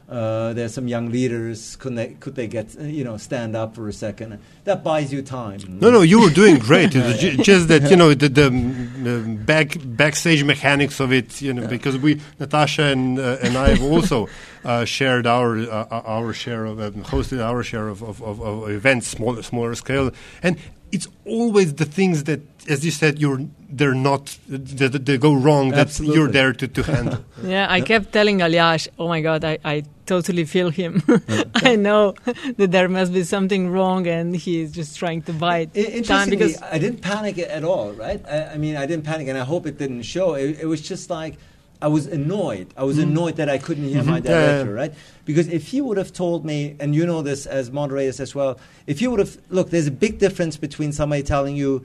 Uh, 0.09 0.53
there's 0.53 0.73
some 0.73 0.87
young 0.87 1.11
leaders. 1.11 1.75
Could 1.75 1.97
they, 1.97 2.07
could 2.19 2.35
they 2.35 2.47
get, 2.47 2.77
uh, 2.79 2.83
you 2.83 3.03
know, 3.03 3.17
stand 3.17 3.57
up 3.57 3.75
for 3.75 3.89
a 3.89 3.93
second? 3.93 4.39
That 4.63 4.81
buys 4.81 5.11
you 5.11 5.21
time. 5.21 5.59
No, 5.67 5.91
no, 5.91 6.01
you 6.01 6.21
were 6.21 6.29
doing 6.29 6.59
great. 6.59 6.95
It 6.95 7.05
was 7.05 7.45
just 7.45 7.67
that 7.67 7.89
you 7.89 7.97
know 7.97 8.13
the, 8.13 8.29
the, 8.29 8.49
the 8.49 9.39
back 9.45 9.75
backstage 9.83 10.43
mechanics 10.43 10.99
of 11.01 11.11
it. 11.11 11.41
You 11.41 11.53
know, 11.53 11.67
because 11.67 11.97
we 11.97 12.21
Natasha 12.39 12.83
and 12.83 13.19
uh, 13.19 13.37
and 13.43 13.57
I 13.57 13.69
have 13.69 13.83
also 13.83 14.29
uh, 14.63 14.85
shared 14.85 15.27
our 15.27 15.57
uh, 15.57 16.01
our 16.15 16.31
share 16.33 16.65
of 16.65 16.79
um, 16.79 17.03
hosted 17.03 17.43
our 17.43 17.61
share 17.63 17.89
of, 17.89 18.01
of, 18.01 18.21
of, 18.21 18.39
of 18.41 18.69
events, 18.69 19.07
smaller 19.07 19.43
smaller 19.43 19.75
scale, 19.75 20.11
and 20.41 20.57
it's 20.91 21.07
always 21.25 21.73
the 21.75 21.85
things 21.85 22.23
that, 22.25 22.39
as 22.69 22.85
you 22.85 22.91
said, 22.91 23.19
you're 23.19 23.41
they're 23.69 23.93
not 23.93 24.37
they, 24.47 24.87
they 24.87 25.17
go 25.17 25.33
wrong 25.33 25.71
that 25.71 25.99
you're 25.99 26.29
there 26.29 26.53
to, 26.53 26.67
to 26.67 26.83
handle. 26.83 27.25
Yeah, 27.43 27.67
I 27.69 27.81
kept 27.81 28.13
telling 28.13 28.39
Aljaž, 28.39 28.87
oh 28.97 29.07
my 29.07 29.21
God, 29.21 29.43
I, 29.43 29.59
I 29.63 29.83
totally 30.07 30.45
feel 30.45 30.69
him. 30.81 31.03
I 31.55 31.75
know 31.75 32.15
that 32.57 32.71
there 32.71 32.89
must 32.89 33.11
be 33.13 33.23
something 33.23 33.69
wrong 33.69 34.07
and 34.07 34.35
he's 34.35 34.71
just 34.71 34.97
trying 34.97 35.21
to 35.23 35.33
buy 35.33 35.57
I- 35.57 35.65
time 35.65 35.85
Interestingly, 35.99 36.37
because 36.37 36.61
I 36.75 36.77
didn't 36.79 37.01
panic 37.01 37.37
at 37.39 37.63
all, 37.63 37.91
right? 37.93 38.21
I, 38.27 38.37
I 38.53 38.57
mean, 38.57 38.75
I 38.75 38.85
didn't 38.85 39.05
panic, 39.05 39.27
and 39.27 39.37
I 39.37 39.43
hope 39.43 39.65
it 39.71 39.77
didn't 39.77 40.03
show. 40.03 40.33
It, 40.35 40.59
it 40.63 40.65
was 40.65 40.81
just 40.81 41.09
like 41.09 41.35
I 41.79 41.89
was 41.89 42.07
annoyed. 42.07 42.67
I 42.75 42.83
was 42.83 42.97
annoyed 42.97 43.35
that 43.35 43.49
I 43.49 43.57
couldn't 43.59 43.87
hear 43.93 44.03
my 44.03 44.19
Mhm. 44.19 44.25
Yeah, 44.25 44.31
yeah, 44.31 44.45
director, 44.63 44.73
right? 44.73 44.93
Because 45.25 45.47
if 45.59 45.63
he 45.67 45.79
would 45.85 45.97
have 46.03 46.11
told 46.11 46.43
me, 46.51 46.75
and 46.79 46.95
you 46.95 47.05
know 47.05 47.21
this 47.21 47.45
as 47.45 47.69
moderators 47.71 48.19
as 48.19 48.33
well, 48.33 48.57
if 48.87 48.99
he 49.01 49.05
would 49.07 49.19
have 49.19 49.37
look, 49.49 49.69
there's 49.69 49.85
a 49.95 49.97
big 50.05 50.17
difference 50.17 50.57
between 50.57 50.91
somebody 50.91 51.21
telling 51.23 51.55
you 51.55 51.83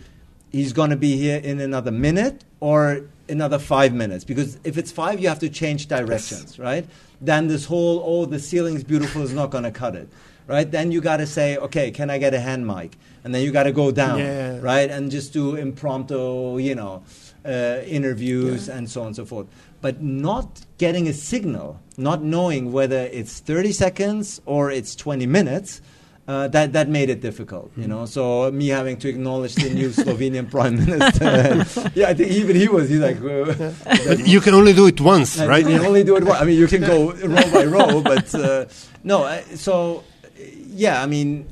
he's 0.50 0.72
going 0.72 0.90
to 0.90 0.96
be 1.08 1.16
here 1.16 1.38
in 1.50 1.60
another 1.60 1.90
minute 1.90 2.36
or 2.60 3.02
another 3.32 3.58
five 3.58 3.92
minutes. 3.92 4.22
Because 4.24 4.58
if 4.62 4.78
it's 4.78 4.92
five, 4.92 5.18
you 5.20 5.28
have 5.28 5.40
to 5.40 5.48
change 5.48 5.88
directions, 5.88 6.58
right? 6.58 6.86
Then 7.20 7.48
this 7.48 7.64
whole 7.64 8.02
oh 8.04 8.24
the 8.26 8.38
ceiling's 8.38 8.84
beautiful 8.84 9.22
is 9.22 9.32
not 9.32 9.50
going 9.50 9.64
to 9.64 9.70
cut 9.72 9.96
it, 9.96 10.08
right? 10.46 10.70
Then 10.70 10.92
you 10.92 11.00
got 11.00 11.16
to 11.18 11.26
say 11.26 11.56
okay, 11.56 11.90
can 11.90 12.10
I 12.10 12.18
get 12.18 12.34
a 12.34 12.40
hand 12.40 12.66
mic? 12.66 12.96
And 13.24 13.32
then 13.34 13.42
you 13.42 13.52
got 13.52 13.64
to 13.64 13.72
go 13.72 13.90
down, 13.92 14.18
Yeah. 14.18 14.58
right? 14.60 14.90
And 14.90 15.10
just 15.10 15.32
do 15.32 15.54
impromptu, 15.56 16.58
you 16.58 16.74
know, 16.74 17.02
uh, 17.44 17.80
interviews 17.86 18.68
and 18.68 18.90
so 18.90 19.00
on 19.02 19.08
and 19.08 19.16
so 19.16 19.24
forth. 19.24 19.46
But 19.80 20.02
not 20.02 20.60
getting 20.78 21.08
a 21.08 21.12
signal, 21.12 21.80
not 21.96 22.22
knowing 22.22 22.72
whether 22.72 23.08
it's 23.12 23.38
30 23.40 23.72
seconds 23.72 24.40
or 24.46 24.70
it's 24.72 24.94
20 24.96 25.26
minutes, 25.26 25.80
uh, 26.28 26.46
that, 26.48 26.72
that 26.72 26.88
made 26.88 27.10
it 27.10 27.20
difficult, 27.20 27.72
you 27.76 27.86
know. 27.88 28.06
So 28.06 28.50
me 28.52 28.68
having 28.68 28.96
to 28.98 29.08
acknowledge 29.08 29.54
the 29.56 29.70
new 29.70 29.88
Slovenian 30.02 30.50
prime 30.50 30.76
minister, 30.76 31.90
yeah, 31.94 32.08
I 32.08 32.14
think 32.14 32.30
even 32.30 32.54
he 32.56 32.68
was, 32.68 32.88
he's 32.88 33.00
like, 33.00 33.16
uh, 33.16 33.72
but 34.08 34.26
you 34.26 34.40
can 34.40 34.54
only 34.54 34.72
do 34.72 34.86
it 34.86 35.00
once, 35.00 35.38
I 35.40 35.46
right? 35.46 35.64
mean, 35.66 35.80
you 35.80 35.86
only 35.86 36.04
do 36.04 36.16
it 36.16 36.24
once. 36.24 36.40
I 36.40 36.44
mean, 36.44 36.58
you 36.58 36.66
can 36.68 36.80
go 36.82 37.12
row 37.12 37.50
by 37.52 37.64
row, 37.64 38.00
but 38.02 38.32
uh, 38.34 38.66
no. 39.04 39.24
I- 39.24 39.42
So, 39.56 40.04
uh, 40.24 40.40
yeah, 40.74 41.02
I 41.02 41.06
mean, 41.06 41.46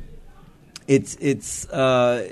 it's 0.86 1.16
it's 1.20 1.68
uh, 1.70 2.28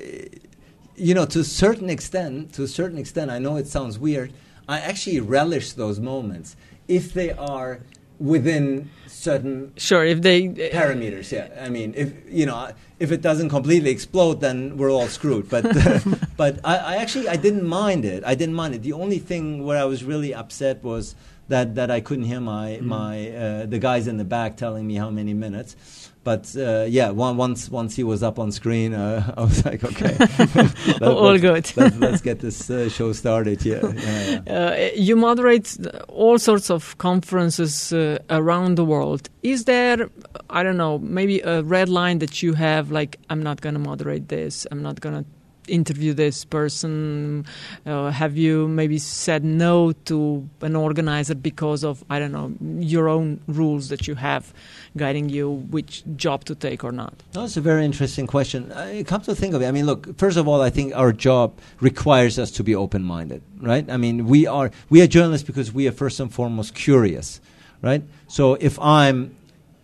you 0.96 1.14
know 1.14 1.26
to 1.26 1.40
a 1.40 1.44
certain 1.44 1.90
extent. 1.90 2.52
To 2.54 2.62
a 2.62 2.68
certain 2.68 2.98
extent, 2.98 3.30
I 3.30 3.38
know 3.38 3.56
it 3.56 3.66
sounds 3.66 3.98
weird. 3.98 4.32
I 4.68 4.78
actually 4.80 5.20
relish 5.20 5.72
those 5.72 5.98
moments 6.00 6.56
if 6.88 7.12
they 7.14 7.30
are 7.32 7.80
within 8.18 8.90
certain 9.18 9.72
sure, 9.76 10.04
if 10.04 10.22
they 10.22 10.48
uh, 10.48 10.52
parameters. 10.72 11.32
Yeah, 11.32 11.48
I 11.60 11.68
mean, 11.68 11.94
if 11.96 12.12
you 12.28 12.46
know, 12.46 12.70
if 12.98 13.10
it 13.12 13.20
doesn't 13.20 13.48
completely 13.48 13.90
explode, 13.90 14.40
then 14.40 14.76
we're 14.76 14.90
all 14.90 15.08
screwed. 15.08 15.48
But 15.48 15.64
uh, 15.66 16.00
but 16.36 16.60
I, 16.64 16.76
I 16.76 16.96
actually 16.96 17.28
I 17.28 17.36
didn't 17.36 17.66
mind 17.66 18.04
it. 18.04 18.22
I 18.24 18.34
didn't 18.34 18.54
mind 18.54 18.74
it. 18.74 18.82
The 18.82 18.92
only 18.92 19.18
thing 19.18 19.64
where 19.64 19.78
I 19.78 19.84
was 19.84 20.04
really 20.04 20.32
upset 20.32 20.82
was 20.82 21.14
that 21.48 21.74
that 21.74 21.90
I 21.90 22.00
couldn't 22.00 22.26
hear 22.26 22.40
my 22.40 22.72
mm-hmm. 22.72 22.86
my 22.86 23.30
uh, 23.30 23.66
the 23.66 23.78
guys 23.78 24.06
in 24.06 24.16
the 24.16 24.24
back 24.24 24.56
telling 24.56 24.86
me 24.86 24.94
how 24.94 25.10
many 25.10 25.34
minutes. 25.34 26.07
But 26.28 26.54
uh, 26.56 26.84
yeah, 26.98 27.08
one, 27.26 27.38
once 27.38 27.70
once 27.70 27.96
he 27.96 28.04
was 28.04 28.22
up 28.22 28.38
on 28.38 28.52
screen, 28.52 28.92
uh, 28.92 29.32
I 29.40 29.40
was 29.48 29.64
like, 29.64 29.82
okay, 29.90 30.14
let- 31.00 31.02
All 31.02 31.32
let's- 31.32 31.40
good. 31.40 31.76
Let's, 31.76 31.96
let's 31.96 32.20
get 32.20 32.38
this 32.40 32.68
uh, 32.70 32.90
show 32.90 33.14
started. 33.14 33.64
Yeah, 33.64 33.80
yeah, 33.94 34.40
yeah. 34.46 34.58
Uh, 34.58 34.90
you 34.94 35.16
moderate 35.16 35.68
all 36.08 36.38
sorts 36.38 36.70
of 36.70 36.98
conferences 36.98 37.92
uh, 37.92 38.18
around 38.28 38.76
the 38.76 38.84
world. 38.84 39.30
Is 39.42 39.64
there, 39.64 40.10
I 40.50 40.62
don't 40.62 40.76
know, 40.76 40.98
maybe 40.98 41.40
a 41.40 41.62
red 41.62 41.88
line 41.88 42.18
that 42.18 42.42
you 42.42 42.52
have, 42.54 42.90
like, 42.90 43.16
I'm 43.30 43.42
not 43.42 43.60
going 43.62 43.74
to 43.74 43.80
moderate 43.90 44.28
this, 44.28 44.66
I'm 44.70 44.82
not 44.82 45.00
going 45.00 45.14
to 45.24 45.24
interview 45.68 46.14
this 46.14 46.44
person? 46.44 47.46
Uh, 47.86 48.10
have 48.10 48.36
you 48.36 48.68
maybe 48.68 48.98
said 48.98 49.44
no 49.44 49.92
to 50.06 50.48
an 50.60 50.76
organizer 50.76 51.34
because 51.34 51.84
of, 51.84 52.04
I 52.10 52.18
don't 52.18 52.32
know, 52.32 52.52
your 52.80 53.08
own 53.08 53.40
rules 53.46 53.88
that 53.88 54.08
you 54.08 54.14
have 54.16 54.52
guiding 54.96 55.28
you 55.28 55.50
which 55.50 56.02
job 56.16 56.44
to 56.46 56.54
take 56.54 56.84
or 56.84 56.92
not? 56.92 57.14
No, 57.34 57.44
it's 57.44 57.56
a 57.56 57.60
very 57.60 57.84
interesting 57.84 58.26
question. 58.26 58.72
Uh, 58.72 59.02
come 59.06 59.20
to 59.22 59.34
think 59.34 59.54
of 59.54 59.62
it, 59.62 59.66
I 59.66 59.72
mean, 59.72 59.86
look. 59.86 60.16
First 60.18 60.36
of 60.36 60.48
all, 60.48 60.60
I 60.60 60.70
think 60.70 60.94
our 60.94 61.12
job 61.12 61.58
requires 61.80 62.38
us 62.38 62.50
to 62.52 62.64
be 62.64 62.74
open-minded, 62.74 63.42
right? 63.60 63.88
I 63.90 63.96
mean, 63.96 64.26
we 64.26 64.46
are 64.46 64.70
we 64.90 65.02
are 65.02 65.06
journalists 65.06 65.46
because 65.46 65.72
we 65.72 65.86
are 65.88 65.92
first 65.92 66.20
and 66.20 66.32
foremost 66.32 66.74
curious, 66.74 67.40
right? 67.82 68.02
So 68.26 68.54
if 68.54 68.78
I'm 68.78 69.36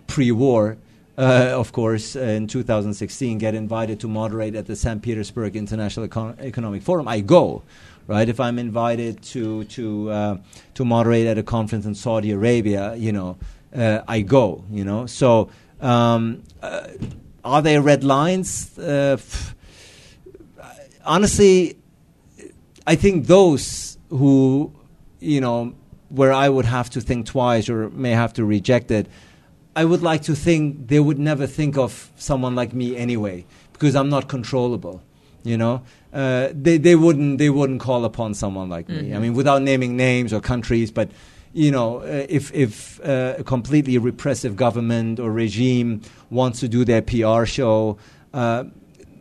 pre-war, 0.07 0.77
uh, 1.17 1.53
of 1.53 1.73
course, 1.73 2.17
in 2.17 2.47
2016, 2.47 3.39
get 3.39 3.55
invited 3.55 4.01
to 4.01 4.09
moderate 4.09 4.55
at 4.55 4.67
the 4.67 4.75
St. 4.75 5.01
Petersburg 5.01 5.57
International 5.57 6.09
Econ- 6.09 6.41
Economic 6.41 6.83
Forum, 6.83 7.07
I 7.07 7.21
go, 7.21 7.63
right? 8.07 8.29
If 8.29 8.41
I'm 8.41 8.59
invited 8.59 9.23
to 9.35 9.65
to 9.65 10.11
uh, 10.11 10.39
to 10.75 10.85
moderate 10.85 11.27
at 11.27 11.39
a 11.39 11.43
conference 11.43 11.87
in 11.87 11.95
Saudi 11.95 12.33
Arabia, 12.33 12.95
you 12.97 13.13
know, 13.13 13.37
uh, 13.75 14.01
I 14.09 14.23
go, 14.23 14.65
you 14.71 14.85
know. 14.85 15.07
So, 15.07 15.51
um, 15.81 16.43
uh, 16.63 16.89
are 17.45 17.63
there 17.63 17.81
red 17.81 18.03
lines? 18.03 18.77
Uh, 18.79 19.17
f- 19.19 19.55
honestly, 21.05 21.77
I 22.87 22.97
think 22.97 23.27
those 23.27 23.99
who, 24.11 24.73
you 25.21 25.41
know, 25.41 25.75
where 26.09 26.33
I 26.33 26.49
would 26.49 26.65
have 26.65 26.91
to 26.91 27.01
think 27.01 27.27
twice 27.27 27.69
or 27.69 27.91
may 27.91 28.11
have 28.11 28.33
to 28.35 28.45
reject 28.45 28.91
it 28.91 29.07
I 29.77 29.85
would 29.85 30.03
like 30.03 30.23
to 30.23 30.35
think 30.35 30.89
they 30.89 31.01
would 31.01 31.19
never 31.19 31.47
think 31.47 31.77
of 31.77 32.11
someone 32.17 32.55
like 32.55 32.73
me 32.73 32.97
anyway, 32.97 33.45
because 33.73 33.97
I'm 33.97 34.09
not 34.09 34.29
controllable. 34.29 35.03
You 35.43 35.59
know, 35.59 35.83
uh, 36.13 36.49
they 36.53 36.79
they 36.79 36.97
wouldn't 36.97 37.39
they 37.39 37.51
wouldn't 37.51 37.81
call 37.81 38.05
upon 38.05 38.35
someone 38.35 38.69
like 38.69 38.87
mm-hmm. 38.87 39.03
me. 39.03 39.11
I 39.11 39.15
mm-hmm. 39.15 39.23
mean, 39.23 39.35
without 39.35 39.63
naming 39.63 39.97
names 39.97 40.33
or 40.33 40.41
countries, 40.41 40.91
but 40.91 41.11
you 41.53 41.71
know, 41.71 41.99
uh, 41.99 42.27
if 42.29 42.53
if 42.55 43.01
uh, 43.05 43.35
a 43.39 43.45
completely 43.45 43.99
repressive 43.99 44.57
government 44.57 45.21
or 45.21 45.31
regime 45.31 46.03
wants 46.31 46.61
to 46.61 46.69
do 46.69 46.85
their 46.85 47.03
PR 47.03 47.45
show, 47.45 47.99
uh, 48.33 48.65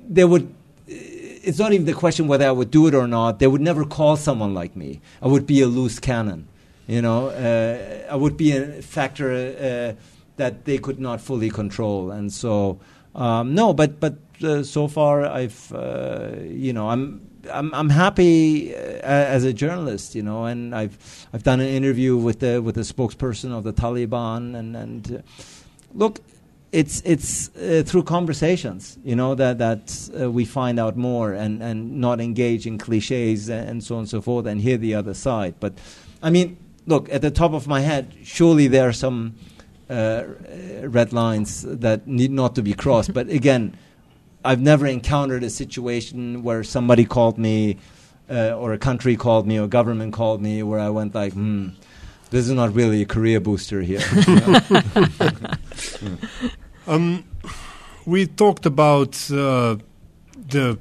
they 0.07 0.25
would. 0.25 0.53
It's 0.87 1.59
not 1.59 1.73
even 1.73 1.85
the 1.85 1.93
question 1.93 2.29
whether 2.29 2.47
I 2.47 2.51
would 2.51 2.71
do 2.71 2.87
it 2.87 2.95
or 2.95 3.05
not. 3.05 3.39
They 3.39 3.47
would 3.47 3.59
never 3.59 3.83
call 3.83 4.15
someone 4.15 4.53
like 4.53 4.77
me. 4.77 5.01
I 5.21 5.27
would 5.27 5.45
be 5.45 5.59
a 5.59 5.67
loose 5.67 5.99
cannon. 5.99 6.47
You 6.87 7.01
know, 7.01 7.27
uh, 7.27 8.11
I 8.11 8.15
would 8.15 8.37
be 8.37 8.55
a 8.55 8.81
factor 8.81 9.31
uh, 9.31 10.01
that 10.37 10.65
they 10.65 10.77
could 10.77 10.99
not 10.99 11.21
fully 11.21 11.49
control. 11.49 12.11
And 12.11 12.31
so, 12.31 12.79
um, 13.15 13.53
no, 13.55 13.73
but 13.73 13.99
but 13.99 14.15
uh, 14.43 14.63
so 14.63 14.87
far 14.87 15.25
I've 15.25 15.71
uh, 15.73 16.31
you 16.43 16.73
know 16.73 16.89
I'm. 16.89 17.29
I'm 17.51 17.73
I'm 17.73 17.89
happy 17.89 18.73
uh, 18.73 18.77
as 19.03 19.43
a 19.43 19.51
journalist, 19.51 20.15
you 20.15 20.23
know, 20.23 20.45
and 20.45 20.73
I've 20.73 21.27
I've 21.33 21.43
done 21.43 21.59
an 21.59 21.67
interview 21.67 22.15
with 22.15 22.39
the 22.39 22.61
with 22.61 22.75
the 22.75 22.85
spokesperson 22.85 23.51
of 23.51 23.65
the 23.65 23.73
Taliban, 23.73 24.55
and 24.55 24.77
and 24.77 25.15
uh, 25.15 25.21
look, 25.93 26.21
it's 26.71 27.01
it's 27.03 27.53
uh, 27.57 27.83
through 27.85 28.03
conversations, 28.03 28.97
you 29.03 29.17
know, 29.17 29.35
that 29.35 29.57
that 29.57 30.09
uh, 30.17 30.31
we 30.31 30.45
find 30.45 30.79
out 30.79 30.95
more 30.95 31.33
and 31.33 31.61
and 31.61 31.99
not 31.99 32.21
engage 32.21 32.65
in 32.65 32.77
cliches 32.77 33.49
and 33.49 33.83
so 33.83 33.95
on 33.95 33.99
and 33.99 34.09
so 34.09 34.21
forth, 34.21 34.45
and 34.45 34.61
hear 34.61 34.77
the 34.77 34.95
other 34.95 35.13
side. 35.13 35.55
But 35.59 35.73
I 36.21 36.29
mean, 36.29 36.55
look, 36.87 37.11
at 37.11 37.21
the 37.21 37.31
top 37.31 37.51
of 37.51 37.67
my 37.67 37.81
head, 37.81 38.15
surely 38.23 38.67
there 38.67 38.87
are 38.87 38.93
some 38.93 39.35
uh, 39.89 40.23
red 40.83 41.13
lines 41.13 41.63
that 41.63 42.07
need 42.07 42.31
not 42.31 42.55
to 42.55 42.61
be 42.61 42.73
crossed. 42.73 43.13
but 43.19 43.29
again, 43.29 43.75
I've 44.45 44.61
never 44.61 44.85
encountered 44.85 45.43
a 45.43 45.49
situation 45.49 46.43
where 46.43 46.63
somebody 46.63 47.05
called 47.05 47.37
me, 47.37 47.77
uh, 48.29 48.51
or 48.51 48.73
a 48.73 48.77
country 48.77 49.15
called 49.15 49.47
me, 49.47 49.59
or 49.59 49.67
government 49.67 50.13
called 50.13 50.41
me, 50.41 50.63
where 50.63 50.79
I 50.79 50.89
went 50.89 51.15
like, 51.15 51.33
hmm, 51.33 51.69
this 52.29 52.47
is 52.47 52.51
not 52.51 52.73
really 52.73 53.01
a 53.01 53.05
career 53.05 53.39
booster 53.39 53.81
here. 53.81 54.01
um, 56.87 57.23
we 58.05 58.25
talked 58.27 58.65
about 58.65 59.15
uh, 59.31 59.77
the 60.49 60.77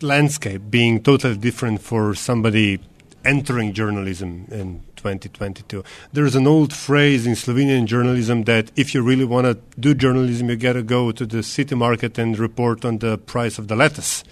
landscape 0.00 0.62
being 0.70 1.02
totally 1.02 1.36
different 1.36 1.80
for 1.80 2.14
somebody 2.14 2.80
entering 3.24 3.72
journalism 3.72 4.46
and 4.50 4.82
2022. 5.04 5.84
There's 6.12 6.34
an 6.34 6.46
old 6.46 6.72
phrase 6.72 7.26
in 7.26 7.34
Slovenian 7.34 7.84
journalism 7.86 8.44
that 8.44 8.72
if 8.74 8.94
you 8.94 9.02
really 9.02 9.24
want 9.24 9.46
to 9.46 9.58
do 9.78 9.94
journalism, 9.94 10.48
you 10.48 10.56
got 10.56 10.72
to 10.74 10.82
go 10.82 11.12
to 11.12 11.26
the 11.26 11.42
city 11.42 11.74
market 11.74 12.18
and 12.18 12.38
report 12.38 12.84
on 12.84 12.98
the 12.98 13.18
price 13.18 13.58
of 13.58 13.68
the 13.68 13.76
lettuce. 13.76 14.24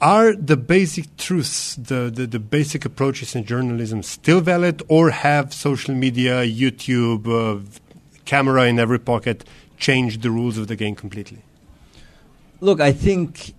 Are 0.00 0.34
the 0.34 0.56
basic 0.56 1.16
truths, 1.16 1.76
the, 1.76 2.10
the, 2.12 2.26
the 2.26 2.40
basic 2.40 2.84
approaches 2.84 3.36
in 3.36 3.44
journalism 3.44 4.02
still 4.02 4.40
valid, 4.40 4.82
or 4.88 5.10
have 5.10 5.52
social 5.52 5.94
media, 5.94 6.42
YouTube, 6.42 7.28
uh, 7.28 7.60
camera 8.24 8.64
in 8.66 8.78
every 8.78 8.98
pocket 8.98 9.44
changed 9.78 10.22
the 10.22 10.30
rules 10.30 10.58
of 10.58 10.66
the 10.66 10.76
game 10.76 10.96
completely? 10.96 11.42
Look, 12.60 12.80
I 12.80 12.92
think 12.92 13.54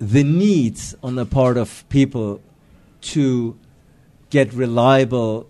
the 0.00 0.24
needs 0.24 0.94
on 1.02 1.16
the 1.16 1.26
part 1.26 1.56
of 1.56 1.84
people 1.88 2.40
to 3.00 3.56
get 4.30 4.52
reliable 4.52 5.48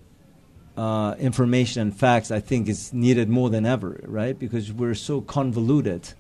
uh, 0.77 1.17
information 1.19 1.83
and 1.83 1.97
facts, 1.97 2.31
I 2.31 2.41
think 2.41 2.69
is 2.69 2.93
needed 2.93 3.29
more 3.29 3.51
than 3.51 3.67
ever, 3.67 4.01
right? 4.05 4.39
Because 4.39 4.73
we're 4.73 4.95
so 4.95 5.21
convoluted. 5.21 6.15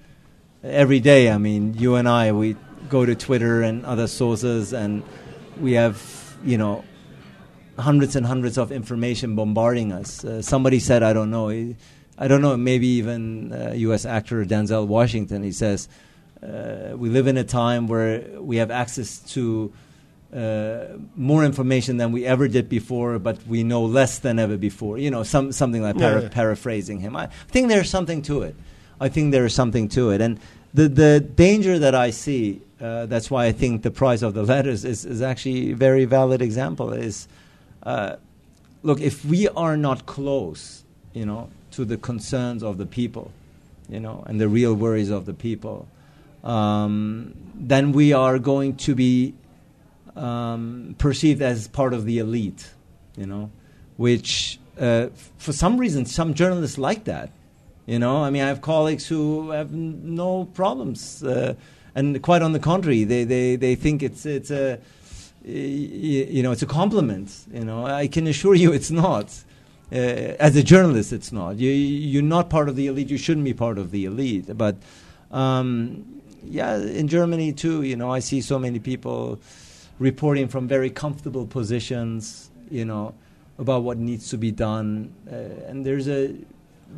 Every 0.65 0.99
day, 0.99 1.31
I 1.31 1.39
mean, 1.39 1.75
you 1.75 1.95
and 1.95 2.09
I, 2.09 2.33
we 2.33 2.57
go 2.89 3.07
to 3.07 3.15
Twitter 3.15 3.63
and 3.63 3.87
other 3.87 4.09
sources, 4.09 4.73
and 4.73 5.05
we 5.61 5.75
have, 5.75 6.37
you 6.45 6.59
know, 6.59 6.85
hundreds 7.79 8.17
and 8.17 8.27
hundreds 8.27 8.59
of 8.59 8.73
information 8.73 9.37
bombarding 9.37 9.93
us. 9.93 10.25
Uh, 10.25 10.43
somebody 10.43 10.81
said, 10.81 11.05
I 11.05 11.13
don't 11.13 11.31
know, 11.31 11.51
I 12.19 12.27
don't 12.27 12.43
know, 12.43 12.57
maybe 12.57 12.89
even 12.89 13.53
uh, 13.53 13.73
U.S. 13.77 14.05
actor 14.05 14.45
Denzel 14.45 14.89
Washington. 14.89 15.45
He 15.45 15.53
says, 15.53 15.89
uh, 16.43 16.97
"We 16.97 17.11
live 17.11 17.29
in 17.29 17.37
a 17.37 17.45
time 17.45 17.87
where 17.87 18.25
we 18.41 18.57
have 18.57 18.73
access 18.73 19.21
to." 19.35 19.73
Uh, 20.35 20.99
more 21.17 21.45
information 21.45 21.97
than 21.97 22.13
we 22.13 22.27
ever 22.27 22.49
did 22.49 22.69
before, 22.69 23.19
but 23.19 23.47
we 23.47 23.63
know 23.63 23.85
less 23.85 24.19
than 24.19 24.39
ever 24.39 24.57
before. 24.57 24.99
You 24.99 25.11
know, 25.11 25.23
some, 25.23 25.53
something 25.53 25.83
like 25.83 25.97
para- 25.97 26.17
yeah, 26.17 26.23
yeah. 26.23 26.29
paraphrasing 26.29 27.01
him. 27.01 27.17
I 27.17 27.27
think 27.49 27.69
there's 27.69 27.89
something 27.89 28.23
to 28.23 28.43
it. 28.43 28.55
I 29.01 29.09
think 29.09 29.33
there 29.33 29.47
is 29.47 29.55
something 29.55 29.89
to 29.91 30.11
it. 30.11 30.21
And 30.21 30.39
the, 30.75 30.89
the 30.89 31.21
danger 31.21 31.79
that 31.79 31.95
I 31.95 32.11
see, 32.11 32.61
uh, 32.81 33.07
that's 33.07 33.31
why 33.31 33.47
I 33.47 33.53
think 33.53 33.83
the 33.83 33.91
price 33.91 34.23
of 34.23 34.35
the 34.35 34.43
letters 34.43 34.85
is, 34.85 35.05
is 35.05 35.23
actually 35.23 35.73
a 35.73 35.77
very 35.77 36.05
valid 36.05 36.43
example, 36.43 36.93
is 36.93 37.27
uh, 37.85 38.17
look, 38.83 39.01
if 39.01 39.25
we 39.25 39.49
are 39.49 39.77
not 39.77 40.07
close, 40.07 40.85
you 41.15 41.25
know, 41.25 41.49
to 41.73 41.85
the 41.85 41.97
concerns 41.97 42.63
of 42.63 42.77
the 42.77 42.87
people, 42.87 43.31
you 43.89 44.01
know, 44.01 44.25
and 44.27 44.41
the 44.41 44.49
real 44.49 44.75
worries 44.75 45.11
of 45.11 45.25
the 45.27 45.33
people, 45.33 45.89
um, 46.45 47.35
then 47.55 47.93
we 47.93 48.13
are 48.13 48.39
going 48.39 48.77
to 48.77 48.95
be 48.95 49.35
um, 50.19 50.95
perceived 50.99 51.43
as 51.43 51.69
part 51.69 51.95
of 51.95 52.05
the 52.05 52.19
elite, 52.19 52.71
you 53.17 53.27
know, 53.27 53.51
which 53.97 54.59
uh, 54.79 55.09
for 55.39 55.53
some 55.53 55.79
reason 55.79 56.05
some 56.07 56.35
journalists 56.35 56.79
like 56.79 57.05
that. 57.05 57.31
You 57.87 57.99
know, 57.99 58.23
I 58.23 58.29
mean, 58.29 58.43
I 58.43 58.49
have 58.49 58.61
colleagues 58.61 59.07
who 59.07 59.51
have 59.51 59.73
n- 59.73 60.15
no 60.15 60.45
problems, 60.45 61.23
uh, 61.23 61.55
and 61.95 62.21
quite 62.23 62.43
on 62.43 62.53
the 62.53 62.59
contrary, 62.59 63.05
they, 63.05 63.25
they, 63.25 63.57
they 63.57 63.75
think 63.77 64.03
it's 64.03 64.27
it's 64.27 64.51
a 64.51 64.79
you 65.43 66.43
know 66.43 66.53
it's 66.53 66.63
a 66.63 66.67
compliment. 66.67 67.35
You 67.53 67.65
know, 67.65 67.87
I 67.87 68.09
can 68.09 68.27
assure 68.27 68.55
you 68.55 68.73
it's 68.73 68.91
not. 68.91 69.45
Uh, 69.91 70.37
as 70.39 70.55
a 70.55 70.63
journalist, 70.63 71.15
it's 71.15 71.33
not. 71.33 71.57
You, 71.57 71.71
you're 71.71 72.23
not 72.23 72.51
part 72.51 72.69
of 72.69 72.77
the 72.77 72.89
elite. 72.89 73.09
You 73.09 73.17
shouldn't 73.17 73.47
be 73.47 73.55
part 73.55 73.79
of 73.79 73.91
the 73.91 74.05
elite. 74.05 74.55
But 74.55 74.77
um, 75.31 76.21
yeah, 76.45 76.77
in 76.77 77.09
Germany 77.09 77.55
too, 77.55 77.83
you 77.83 77.97
know, 77.97 78.13
I 78.13 78.19
see 78.19 78.43
so 78.43 78.59
many 78.59 78.81
people 78.81 79.41
reporting 79.99 80.49
from 80.49 80.69
very 80.69 80.91
comfortable 80.91 81.47
positions, 81.47 82.51
you 82.71 82.85
know, 82.85 83.15
about 83.59 83.83
what 83.83 83.99
needs 83.99 84.31
to 84.31 84.39
be 84.39 84.51
done. 84.51 85.13
Uh, 85.31 85.35
and 85.69 85.85
there's 85.85 86.09
a 86.09 86.35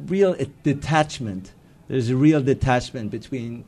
real 0.07 0.37
detachment. 0.63 1.53
There's 1.89 2.11
a 2.11 2.17
real 2.17 2.43
detachment 2.43 3.11
between 3.11 3.65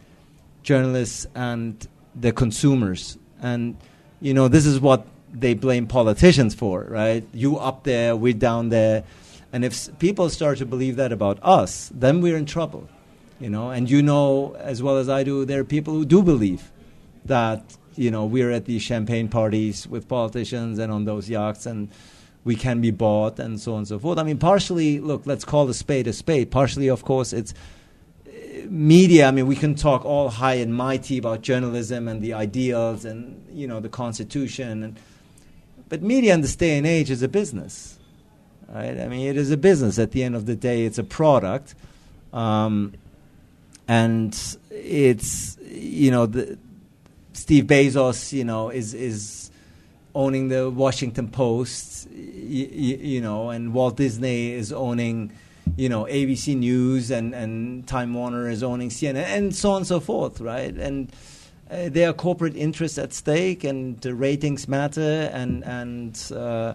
journalists 0.62 1.26
and 1.34 1.86
the 2.14 2.32
consumers. 2.32 3.18
And, 3.40 3.76
you 4.20 4.34
know, 4.34 4.48
this 4.48 4.66
is 4.66 4.80
what 4.80 5.06
they 5.32 5.54
blame 5.54 5.86
politicians 5.86 6.54
for, 6.54 6.84
right? 6.84 7.26
You 7.32 7.58
up 7.58 7.84
there, 7.84 8.14
we're 8.14 8.34
down 8.34 8.68
there. 8.68 9.04
And 9.52 9.64
if 9.64 9.98
people 9.98 10.28
start 10.30 10.58
to 10.58 10.66
believe 10.66 10.96
that 10.96 11.12
about 11.12 11.38
us, 11.42 11.90
then 11.94 12.20
we're 12.20 12.36
in 12.36 12.46
trouble. 12.46 12.88
You 13.40 13.50
know, 13.50 13.70
and 13.70 13.90
you 13.90 14.02
know 14.02 14.54
as 14.60 14.82
well 14.82 14.98
as 14.98 15.08
I 15.08 15.24
do, 15.24 15.44
there 15.44 15.60
are 15.60 15.64
people 15.64 15.94
who 15.94 16.04
do 16.04 16.22
believe 16.22 16.70
that 17.24 17.76
you 17.96 18.10
know, 18.10 18.24
we're 18.24 18.50
at 18.50 18.64
these 18.64 18.82
champagne 18.82 19.28
parties 19.28 19.86
with 19.86 20.08
politicians 20.08 20.78
and 20.78 20.92
on 20.92 21.04
those 21.04 21.28
yachts, 21.28 21.66
and 21.66 21.88
we 22.44 22.56
can 22.56 22.80
be 22.80 22.90
bought 22.90 23.38
and 23.38 23.60
so 23.60 23.72
on 23.72 23.78
and 23.78 23.88
so 23.88 23.98
forth. 23.98 24.18
I 24.18 24.22
mean, 24.22 24.38
partially, 24.38 24.98
look, 24.98 25.22
let's 25.26 25.44
call 25.44 25.68
a 25.68 25.74
spade 25.74 26.06
a 26.06 26.12
spade. 26.12 26.50
Partially, 26.50 26.88
of 26.88 27.04
course, 27.04 27.32
it's 27.32 27.54
uh, 28.26 28.30
media. 28.68 29.28
I 29.28 29.30
mean, 29.30 29.46
we 29.46 29.56
can 29.56 29.74
talk 29.74 30.04
all 30.04 30.28
high 30.28 30.54
and 30.54 30.74
mighty 30.74 31.18
about 31.18 31.42
journalism 31.42 32.08
and 32.08 32.20
the 32.20 32.34
ideals 32.34 33.04
and 33.04 33.44
you 33.52 33.66
know 33.66 33.80
the 33.80 33.88
Constitution, 33.88 34.82
and, 34.82 34.98
but 35.88 36.02
media 36.02 36.34
in 36.34 36.40
this 36.40 36.56
day 36.56 36.76
and 36.76 36.86
age 36.86 37.10
is 37.10 37.22
a 37.22 37.28
business, 37.28 37.98
right? 38.68 38.98
I 38.98 39.08
mean, 39.08 39.28
it 39.28 39.36
is 39.36 39.50
a 39.50 39.56
business. 39.56 39.98
At 39.98 40.10
the 40.12 40.22
end 40.22 40.34
of 40.34 40.46
the 40.46 40.56
day, 40.56 40.84
it's 40.84 40.98
a 40.98 41.04
product, 41.04 41.74
um, 42.32 42.94
and 43.86 44.36
it's 44.70 45.56
you 45.70 46.10
know 46.10 46.26
the 46.26 46.58
Steve 47.32 47.64
Bezos, 47.64 48.32
you 48.32 48.44
know, 48.44 48.70
is 48.70 48.94
is 48.94 49.50
owning 50.14 50.48
the 50.48 50.68
Washington 50.68 51.28
Post, 51.28 52.10
you 52.10 53.20
know, 53.20 53.50
and 53.50 53.72
Walt 53.72 53.96
Disney 53.96 54.52
is 54.52 54.72
owning, 54.72 55.32
you 55.76 55.88
know, 55.88 56.04
ABC 56.04 56.56
News, 56.56 57.10
and, 57.10 57.34
and 57.34 57.86
Time 57.86 58.12
Warner 58.12 58.48
is 58.48 58.62
owning 58.62 58.90
CNN, 58.90 59.24
and 59.24 59.54
so 59.54 59.70
on 59.70 59.78
and 59.78 59.86
so 59.86 60.00
forth, 60.00 60.40
right? 60.40 60.74
And 60.74 61.10
uh, 61.70 61.88
there 61.88 62.10
are 62.10 62.12
corporate 62.12 62.56
interests 62.56 62.98
at 62.98 63.14
stake, 63.14 63.64
and 63.64 63.98
the 64.02 64.14
ratings 64.14 64.68
matter, 64.68 65.30
and 65.32 65.64
and 65.64 66.30
uh, 66.34 66.74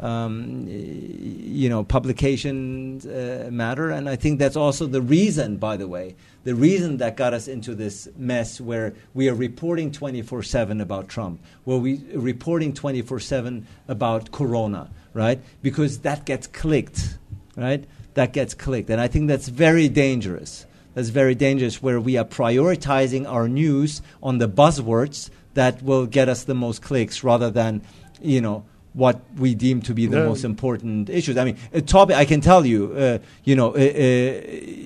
um, 0.00 0.66
you 0.68 1.68
know, 1.68 1.84
publications 1.84 3.06
uh, 3.06 3.48
matter, 3.52 3.90
and 3.90 4.08
I 4.08 4.16
think 4.16 4.38
that's 4.38 4.56
also 4.56 4.86
the 4.86 5.00
reason, 5.00 5.56
by 5.56 5.76
the 5.76 5.86
way, 5.86 6.16
the 6.42 6.54
reason 6.54 6.96
that 6.96 7.16
got 7.16 7.32
us 7.32 7.46
into 7.46 7.74
this 7.74 8.08
mess 8.16 8.60
where 8.60 8.94
we 9.14 9.28
are 9.28 9.34
reporting 9.34 9.92
24/7 9.92 10.80
about 10.80 11.08
Trump, 11.08 11.40
where 11.62 11.78
we 11.78 12.02
are 12.14 12.18
reporting 12.18 12.72
24/7 12.72 13.66
about 13.86 14.32
Corona, 14.32 14.90
right? 15.12 15.40
Because 15.62 15.98
that 16.00 16.24
gets 16.24 16.48
clicked, 16.48 17.16
right? 17.56 17.84
That 18.14 18.32
gets 18.32 18.52
clicked, 18.52 18.90
and 18.90 19.00
I 19.00 19.06
think 19.06 19.28
that's 19.28 19.48
very 19.48 19.88
dangerous. 19.88 20.66
That's 20.94 21.08
very 21.10 21.34
dangerous, 21.34 21.82
where 21.82 22.00
we 22.00 22.16
are 22.16 22.24
prioritizing 22.24 23.28
our 23.28 23.48
news 23.48 24.02
on 24.22 24.38
the 24.38 24.48
buzzwords 24.48 25.30
that 25.54 25.82
will 25.82 26.06
get 26.06 26.28
us 26.28 26.44
the 26.44 26.54
most 26.54 26.82
clicks, 26.82 27.22
rather 27.22 27.48
than, 27.50 27.82
you 28.20 28.40
know 28.40 28.64
what 28.94 29.20
we 29.36 29.54
deem 29.56 29.82
to 29.82 29.92
be 29.92 30.06
the 30.06 30.18
Yeah. 30.18 30.24
most 30.28 30.44
important 30.44 31.10
issues. 31.10 31.36
I 31.36 31.44
mean, 31.44 31.56
a 31.72 31.82
topic 31.82 32.14
I 32.16 32.24
can 32.24 32.40
tell 32.40 32.64
you, 32.64 32.92
uh, 32.96 33.18
you 33.44 33.56
know, 33.56 33.74
uh, 33.74 33.78
uh, 33.78 34.40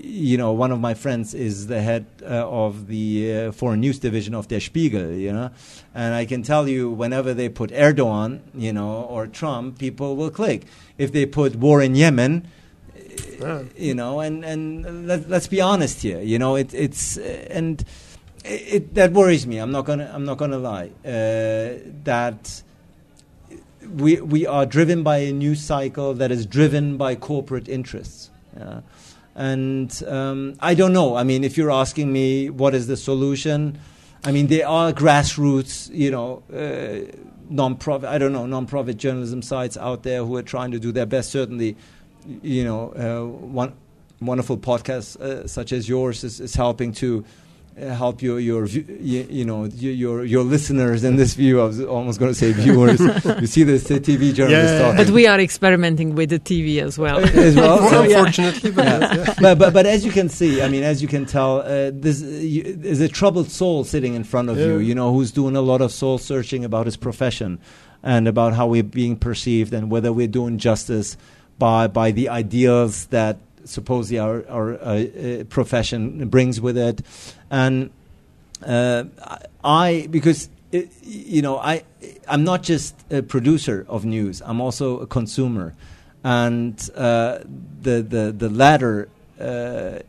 you 0.04 0.36
know, 0.38 0.50
one 0.52 0.72
of 0.72 0.80
my 0.80 0.94
friends 0.94 1.34
is 1.34 1.66
the 1.66 1.80
head 1.82 2.06
uh, 2.22 2.48
of 2.64 2.86
the 2.88 3.32
uh, 3.32 3.52
foreign 3.52 3.80
news 3.80 3.98
division 3.98 4.34
of 4.34 4.48
Der 4.48 4.60
Spiegel, 4.60 5.12
you 5.12 5.30
know, 5.32 5.50
and 5.94 6.14
I 6.14 6.24
can 6.24 6.42
tell 6.42 6.66
you 6.68 6.90
whenever 6.90 7.34
they 7.34 7.48
put 7.50 7.70
Erdogan, 7.70 8.40
you 8.54 8.72
know, 8.72 9.02
or 9.10 9.26
Trump, 9.26 9.78
people 9.78 10.16
will 10.16 10.30
click. 10.30 10.64
If 10.96 11.12
they 11.12 11.26
put 11.26 11.56
war 11.56 11.82
in 11.82 11.94
Yemen, 11.94 12.44
Yeah. 13.40 13.62
you 13.76 13.94
know, 13.94 14.20
and 14.20 14.44
and 14.44 15.06
let, 15.06 15.28
let's 15.28 15.46
be 15.48 15.60
honest 15.60 16.02
here, 16.02 16.20
you 16.20 16.38
know, 16.38 16.56
it, 16.56 16.72
it's 16.74 17.18
uh, 17.18 17.46
and 17.58 17.84
it, 18.44 18.74
it 18.74 18.94
that 18.94 19.12
worries 19.12 19.46
me. 19.46 19.58
I'm 19.58 19.70
not 19.70 19.84
gonna 19.84 20.10
I'm 20.14 20.24
not 20.24 20.38
gonna 20.38 20.58
lie 20.58 20.90
uh, 21.04 21.78
that 22.04 22.62
we 23.96 24.20
we 24.20 24.46
are 24.46 24.66
driven 24.66 25.02
by 25.02 25.18
a 25.18 25.32
news 25.32 25.60
cycle 25.60 26.14
that 26.14 26.30
is 26.30 26.46
driven 26.46 26.96
by 26.96 27.14
corporate 27.14 27.68
interests. 27.68 28.30
Yeah. 28.56 28.80
And 29.34 30.02
um, 30.08 30.54
I 30.60 30.74
don't 30.74 30.92
know. 30.92 31.14
I 31.14 31.22
mean, 31.22 31.44
if 31.44 31.56
you're 31.56 31.70
asking 31.70 32.12
me 32.12 32.50
what 32.50 32.74
is 32.74 32.86
the 32.88 32.96
solution, 32.96 33.78
I 34.24 34.32
mean 34.32 34.48
there 34.48 34.66
are 34.66 34.92
grassroots, 34.92 35.88
you 35.92 36.10
know, 36.10 36.42
uh, 36.52 37.16
non-profit. 37.48 38.08
I 38.08 38.18
don't 38.18 38.32
know 38.32 38.46
non-profit 38.46 38.96
journalism 38.96 39.42
sites 39.42 39.76
out 39.76 40.02
there 40.02 40.24
who 40.24 40.36
are 40.36 40.42
trying 40.42 40.72
to 40.72 40.78
do 40.78 40.92
their 40.92 41.06
best. 41.06 41.30
Certainly, 41.30 41.76
you 42.42 42.64
know, 42.64 42.92
uh, 42.92 43.26
one 43.26 43.74
wonderful 44.20 44.58
podcast 44.58 45.20
uh, 45.20 45.46
such 45.46 45.72
as 45.72 45.88
yours 45.88 46.24
is, 46.24 46.40
is 46.40 46.54
helping 46.54 46.92
to 46.92 47.24
help 47.78 48.20
your 48.22 48.40
your 48.40 48.66
you, 48.66 49.26
you 49.30 49.44
know 49.44 49.64
your, 49.66 49.92
your 49.92 50.24
your 50.24 50.42
listeners 50.44 51.04
in 51.04 51.16
this 51.16 51.34
view. 51.34 51.60
I 51.60 51.64
was 51.64 51.80
almost 51.80 52.18
going 52.18 52.30
to 52.32 52.34
say 52.38 52.52
viewers. 52.52 52.98
you 53.40 53.46
see 53.46 53.62
this 53.62 53.90
uh, 53.90 53.94
TV 53.94 54.34
journalist 54.34 54.74
Yeah. 54.74 54.78
talking 54.82 54.96
But 55.04 55.10
we 55.12 55.26
are 55.26 55.38
experimenting 55.40 56.14
with 56.14 56.30
the 56.30 56.38
TV 56.40 56.82
as 56.82 56.98
well. 56.98 57.18
as 57.18 57.54
well. 57.56 57.78
Well, 57.78 57.90
So, 57.90 58.02
yeah. 58.02 58.18
unfortunately, 58.18 58.70
but 58.72 58.84
Yeah. 58.86 59.14
yeah. 59.14 59.34
but, 59.40 59.58
but 59.58 59.72
but 59.72 59.86
as 59.86 60.04
you 60.04 60.10
can 60.12 60.28
see, 60.28 60.62
I 60.62 60.68
mean, 60.68 60.82
as 60.82 61.00
you 61.02 61.08
can 61.08 61.24
tell, 61.26 61.58
uh, 61.60 61.90
there's, 61.92 62.22
uh, 62.22 62.26
you, 62.26 62.74
there's 62.76 63.00
a 63.00 63.08
troubled 63.08 63.50
soul 63.50 63.84
sitting 63.84 64.14
in 64.14 64.24
front 64.24 64.48
of 64.50 64.58
you. 64.58 64.78
You 64.78 64.94
know, 64.94 65.12
who's 65.12 65.32
doing 65.32 65.56
a 65.56 65.60
lot 65.62 65.80
of 65.80 65.92
soul 65.92 66.18
searching 66.18 66.64
about 66.64 66.86
his 66.86 66.96
profession 66.96 67.58
and 68.02 68.28
about 68.28 68.54
how 68.54 68.66
we're 68.66 68.82
being 68.82 69.16
perceived 69.16 69.72
and 69.72 69.90
whether 69.90 70.12
we're 70.12 70.28
doing 70.28 70.58
justice 70.58 71.16
by 71.58 71.86
by 71.88 72.10
the 72.12 72.28
ideals 72.28 73.06
that 73.06 73.38
supposedly 73.68 74.18
our 74.18 74.44
our 74.48 74.74
uh, 74.74 74.84
uh, 74.84 75.44
profession 75.44 76.28
brings 76.28 76.60
with 76.60 76.76
it, 76.78 77.02
and 77.50 77.90
uh, 78.66 79.04
I 79.62 80.08
because. 80.10 80.48
uh, 80.74 80.82
you 81.02 81.40
know, 81.40 81.56
I 81.56 81.82
I'm 82.28 82.44
not 82.44 82.62
just 82.62 82.94
a 83.10 83.22
producer 83.22 83.86
of 83.88 84.04
news. 84.04 84.42
I'm 84.44 84.60
also 84.60 85.00
a 85.00 85.06
consumer, 85.06 85.72
and 86.22 86.76
the 86.76 87.42
the 87.82 88.34
the 88.36 88.50
latter, 88.50 89.08
uh, 89.40 90.00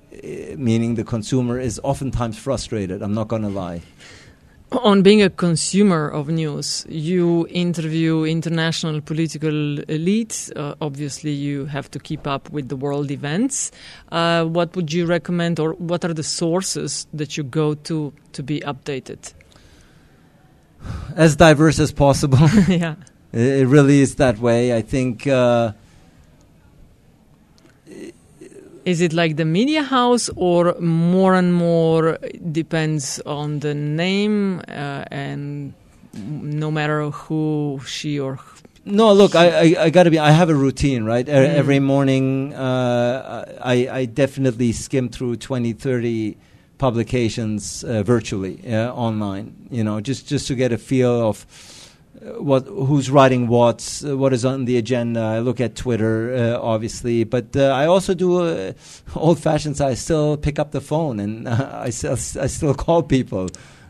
meaning 0.57 0.95
the 0.95 1.05
consumer, 1.05 1.57
is 1.59 1.79
oftentimes 1.81 2.37
frustrated. 2.37 3.01
I'm 3.01 3.13
not 3.13 3.29
going 3.29 3.43
to 3.43 3.49
lie. 3.49 3.81
On 4.71 5.01
being 5.01 5.23
a 5.23 5.31
consumer 5.31 6.07
of 6.07 6.29
news, 6.29 6.85
you 6.87 7.47
interview 7.49 8.23
international 8.23 9.01
political 9.01 9.49
elites. 9.49 10.51
Uh, 10.55 10.75
obviously, 10.79 11.31
you 11.31 11.65
have 11.65 11.89
to 11.89 11.99
keep 11.99 12.27
up 12.27 12.51
with 12.51 12.69
the 12.69 12.75
world 12.75 13.09
events. 13.09 13.71
Uh, 14.11 14.45
what 14.45 14.75
would 14.75 14.93
you 14.93 15.07
recommend, 15.07 15.59
or 15.59 15.73
what 15.73 16.05
are 16.05 16.13
the 16.13 16.23
sources 16.23 17.07
that 17.13 17.35
you 17.35 17.43
go 17.43 17.73
to 17.73 18.13
to 18.33 18.43
be 18.43 18.59
updated? 18.59 19.33
As 21.15 21.35
diverse 21.35 21.79
as 21.79 21.91
possible. 21.91 22.37
yeah. 22.67 22.95
It 23.33 23.61
it 23.61 23.67
really 23.67 24.01
is 24.01 24.15
that 24.15 24.37
way. 24.37 24.75
I 24.75 24.83
think. 24.83 25.25
Uh, 25.25 25.71
Is 28.89 29.01
it 29.01 29.13
like 29.13 29.35
the 29.35 29.45
media 29.45 29.83
house, 29.83 30.31
or 30.35 30.73
more 30.79 31.35
and 31.35 31.53
more 31.53 32.17
depends 32.51 33.19
on 33.25 33.59
the 33.59 33.75
name, 33.75 34.61
uh, 34.67 35.05
and 35.11 35.73
no 36.13 36.71
matter 36.71 37.11
who 37.11 37.79
she 37.85 38.19
or 38.19 38.39
No, 38.85 39.13
look, 39.13 39.35
I, 39.35 39.45
I, 39.49 39.83
I 39.83 39.89
got 39.91 40.03
to 40.03 40.09
be. 40.09 40.17
I 40.17 40.31
have 40.31 40.49
a 40.49 40.55
routine, 40.55 41.03
right? 41.03 41.25
Mm. 41.25 41.53
Every 41.61 41.79
morning, 41.79 42.55
uh, 42.55 43.59
I, 43.61 43.87
I 43.99 44.05
definitely 44.05 44.71
skim 44.71 45.09
through 45.09 45.35
20, 45.35 45.73
30 45.73 46.37
publications 46.79 47.83
uh, 47.83 48.01
virtually, 48.01 48.59
uh, 48.65 48.91
online. 48.91 49.67
You 49.69 49.83
know, 49.83 50.01
just 50.01 50.27
just 50.27 50.47
to 50.47 50.55
get 50.55 50.71
a 50.71 50.79
feel 50.79 51.29
of 51.29 51.45
what 52.21 52.67
who's 52.67 53.09
writing 53.09 53.47
what, 53.47 54.03
uh, 54.05 54.17
what 54.17 54.33
is 54.33 54.43
on 54.43 54.65
the 54.65 54.77
agenda. 54.77 55.21
I 55.21 55.39
look 55.39 55.61
at 55.61 55.75
Twitter, 55.75 56.33
uh, 56.33 56.59
obviously, 56.59 57.23
but 57.23 57.55
uh, 57.55 57.67
I 57.69 57.85
also 57.85 58.13
do 58.13 58.41
uh, 58.41 58.73
old-fashioned. 59.15 59.77
So 59.77 59.87
I 59.87 59.93
still 59.93 60.37
pick 60.37 60.59
up 60.59 60.71
the 60.71 60.81
phone 60.81 61.19
and 61.19 61.47
uh, 61.47 61.79
I 61.81 61.89
still 61.91 62.13
I 62.13 62.47
still 62.47 62.73
call 62.73 63.03
people 63.03 63.47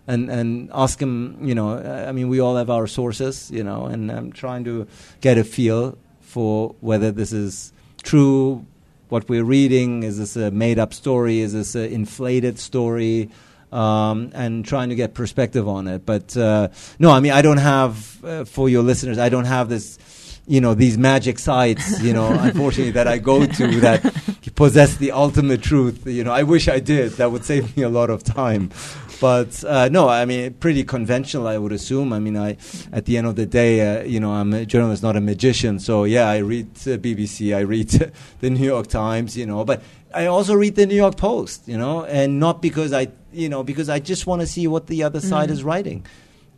and 0.08 0.30
and 0.30 0.70
ask 0.74 1.00
them. 1.00 1.40
You 1.42 1.56
know, 1.56 1.72
uh, 1.72 2.06
I 2.08 2.12
mean, 2.12 2.30
we 2.30 2.40
all 2.40 2.56
have 2.56 2.70
our 2.70 2.88
sources, 2.88 3.50
you 3.52 3.64
know, 3.64 3.86
and 3.86 4.12
I'm 4.12 4.32
trying 4.32 4.64
to 4.66 4.88
get 5.22 5.38
a 5.38 5.44
feel 5.44 5.98
for 6.22 6.76
whether 6.82 7.12
this 7.12 7.34
is 7.34 7.74
true. 8.04 8.66
What 9.10 9.28
we're 9.28 9.44
reading 9.44 10.04
is 10.04 10.20
this 10.20 10.36
a 10.36 10.52
made-up 10.52 10.94
story? 10.94 11.40
Is 11.40 11.54
this 11.54 11.74
an 11.74 11.92
inflated 11.92 12.60
story? 12.60 13.32
Um, 13.72 14.32
and 14.34 14.66
trying 14.66 14.90
to 14.90 14.96
get 14.96 15.14
perspective 15.14 15.68
on 15.68 15.88
it. 15.88 16.04
But 16.04 16.36
uh, 16.36 16.70
no, 16.98 17.12
I 17.12 17.20
mean, 17.20 17.34
I 17.34 17.44
don't 17.44 17.58
have 17.58 18.26
uh, 18.26 18.46
for 18.46 18.68
your 18.68 18.82
listeners. 18.82 19.20
I 19.20 19.30
don't 19.30 19.46
have 19.46 19.70
this. 19.70 20.00
You 20.48 20.62
know 20.62 20.74
these 20.74 20.98
magic 20.98 21.38
sites. 21.38 22.02
You 22.02 22.14
know, 22.14 22.28
unfortunately, 22.40 22.94
that 22.94 23.08
I 23.08 23.20
go 23.20 23.46
to 23.46 23.80
that 23.82 24.02
possess 24.56 24.98
the 24.98 25.12
ultimate 25.12 25.62
truth. 25.62 26.08
You 26.08 26.24
know, 26.24 26.32
I 26.32 26.44
wish 26.44 26.68
I 26.68 26.80
did. 26.80 27.12
That 27.14 27.32
would 27.32 27.46
save 27.46 27.78
me 27.78 27.84
a 27.84 27.90
lot 27.90 28.10
of 28.10 28.24
time. 28.24 28.72
But 29.20 29.64
uh, 29.66 29.90
no, 29.90 30.08
I 30.08 30.26
mean, 30.26 30.54
pretty 30.54 30.84
conventional, 30.84 31.48
I 31.48 31.58
would 31.58 31.74
assume. 31.74 32.14
I 32.14 32.20
mean, 32.20 32.38
I 32.38 32.58
at 32.92 33.06
the 33.06 33.18
end 33.18 33.28
of 33.28 33.36
the 33.36 33.46
day, 33.46 33.82
uh, 33.82 34.04
you 34.04 34.20
know, 34.20 34.32
I'm 34.32 34.54
a 34.54 34.66
journalist, 34.66 35.04
not 35.04 35.16
a 35.16 35.22
magician. 35.22 35.80
So 35.80 36.06
yeah, 36.06 36.30
I 36.30 36.38
read 36.38 36.68
uh, 36.68 36.98
BBC, 36.98 37.56
I 37.56 37.62
read 37.62 37.90
the 38.40 38.50
New 38.50 38.66
York 38.66 38.88
Times, 38.88 39.36
you 39.36 39.46
know, 39.46 39.66
but 39.66 39.82
I 40.14 40.26
also 40.28 40.56
read 40.56 40.76
the 40.76 40.86
New 40.86 40.96
York 40.96 41.18
Post, 41.18 41.68
you 41.68 41.78
know, 41.78 42.06
and 42.06 42.40
not 42.40 42.62
because 42.62 42.94
I, 42.94 43.10
you 43.34 43.50
know, 43.50 43.64
because 43.64 43.90
I 43.90 44.00
just 44.00 44.26
want 44.28 44.42
to 44.42 44.48
see 44.48 44.68
what 44.68 44.88
the 44.88 45.04
other 45.04 45.20
side 45.22 45.50
Mhm. 45.50 45.54
is 45.54 45.64
writing. 45.64 46.06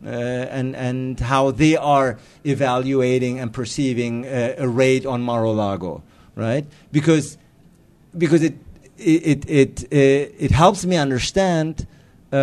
Uh, 0.04 0.08
and 0.08 0.74
and 0.74 1.20
how 1.20 1.52
they 1.52 1.76
are 1.76 2.18
evaluating 2.44 3.38
and 3.40 3.52
perceiving 3.52 4.26
uh, 4.26 4.54
a 4.58 4.66
raid 4.66 5.06
on 5.06 5.22
Mar-a-Lago, 5.22 6.02
right? 6.34 6.64
Because 6.90 7.38
because 8.18 8.42
it 8.42 8.54
it 8.98 9.22
it 9.48 9.50
it, 9.50 9.84
uh, 9.84 10.44
it 10.44 10.50
helps 10.50 10.84
me 10.84 10.96
understand 10.96 11.86
uh, 12.32 12.36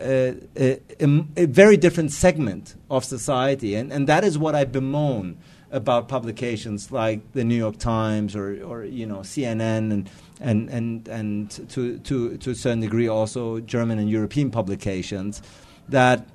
a, 0.00 0.34
a, 0.56 0.80
a- 1.00 1.24
a 1.36 1.46
very 1.46 1.76
different 1.76 2.10
segment 2.10 2.74
of 2.90 3.04
society, 3.04 3.76
and 3.76 3.92
and 3.92 4.08
that 4.08 4.24
is 4.24 4.36
what 4.36 4.54
I 4.56 4.64
bemoan 4.64 5.36
about 5.70 6.08
publications 6.08 6.90
like 6.90 7.20
the 7.34 7.44
New 7.44 7.58
York 7.66 7.78
Times 7.78 8.34
or 8.34 8.48
or 8.64 8.84
you 8.84 9.06
know 9.06 9.20
CNN 9.22 9.92
and 9.92 10.10
and 10.40 10.68
and 10.68 11.08
and 11.08 11.50
to 11.70 11.98
to 11.98 12.36
to 12.38 12.50
a 12.50 12.54
certain 12.54 12.80
degree 12.80 13.08
also 13.08 13.60
German 13.60 13.98
and 13.98 14.10
European 14.10 14.50
publications 14.50 15.42
that 15.88 16.26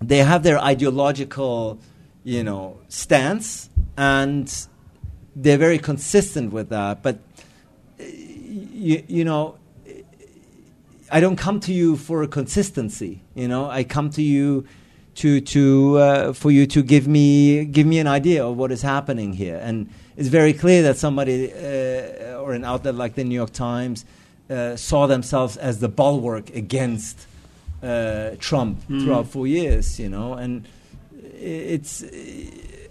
they 0.00 0.18
have 0.18 0.42
their 0.42 0.58
ideological, 0.58 1.78
you 2.24 2.42
know, 2.42 2.78
stance, 2.88 3.70
and 3.96 4.66
they're 5.36 5.58
very 5.58 5.78
consistent 5.78 6.52
with 6.52 6.68
that. 6.70 7.02
But 7.02 7.18
you, 7.98 9.02
you 9.06 9.24
know, 9.24 9.56
I 11.10 11.20
don't 11.20 11.36
come 11.36 11.60
to 11.60 11.72
you 11.72 11.96
for 11.96 12.22
a 12.22 12.28
consistency. 12.28 13.22
You 13.34 13.48
know, 13.48 13.70
I 13.70 13.84
come 13.84 14.10
to 14.10 14.22
you 14.22 14.66
to 15.16 15.40
to 15.40 15.98
uh, 15.98 16.32
for 16.32 16.50
you 16.50 16.66
to 16.66 16.82
give 16.82 17.06
me 17.06 17.64
give 17.64 17.86
me 17.86 17.98
an 17.98 18.06
idea 18.06 18.44
of 18.44 18.56
what 18.56 18.72
is 18.72 18.82
happening 18.82 19.32
here. 19.32 19.58
And 19.62 19.88
it's 20.16 20.28
very 20.28 20.52
clear 20.52 20.82
that 20.82 20.96
somebody 20.96 21.52
uh, 21.52 22.40
or 22.42 22.52
an 22.54 22.64
outlet 22.64 22.94
like 22.94 23.14
the 23.14 23.24
New 23.24 23.34
York 23.34 23.52
Times 23.52 24.04
uh, 24.50 24.76
saw 24.76 25.06
themselves 25.06 25.56
as 25.56 25.78
the 25.80 25.88
bulwark 25.88 26.50
against 26.54 27.26
uh, 27.82 28.30
Trump 28.38 28.78
Mm. 28.88 29.02
throughout 29.02 29.26
four 29.28 29.46
years. 29.46 29.98
You 29.98 30.08
know, 30.08 30.34
and 30.34 30.64
it's 31.34 32.02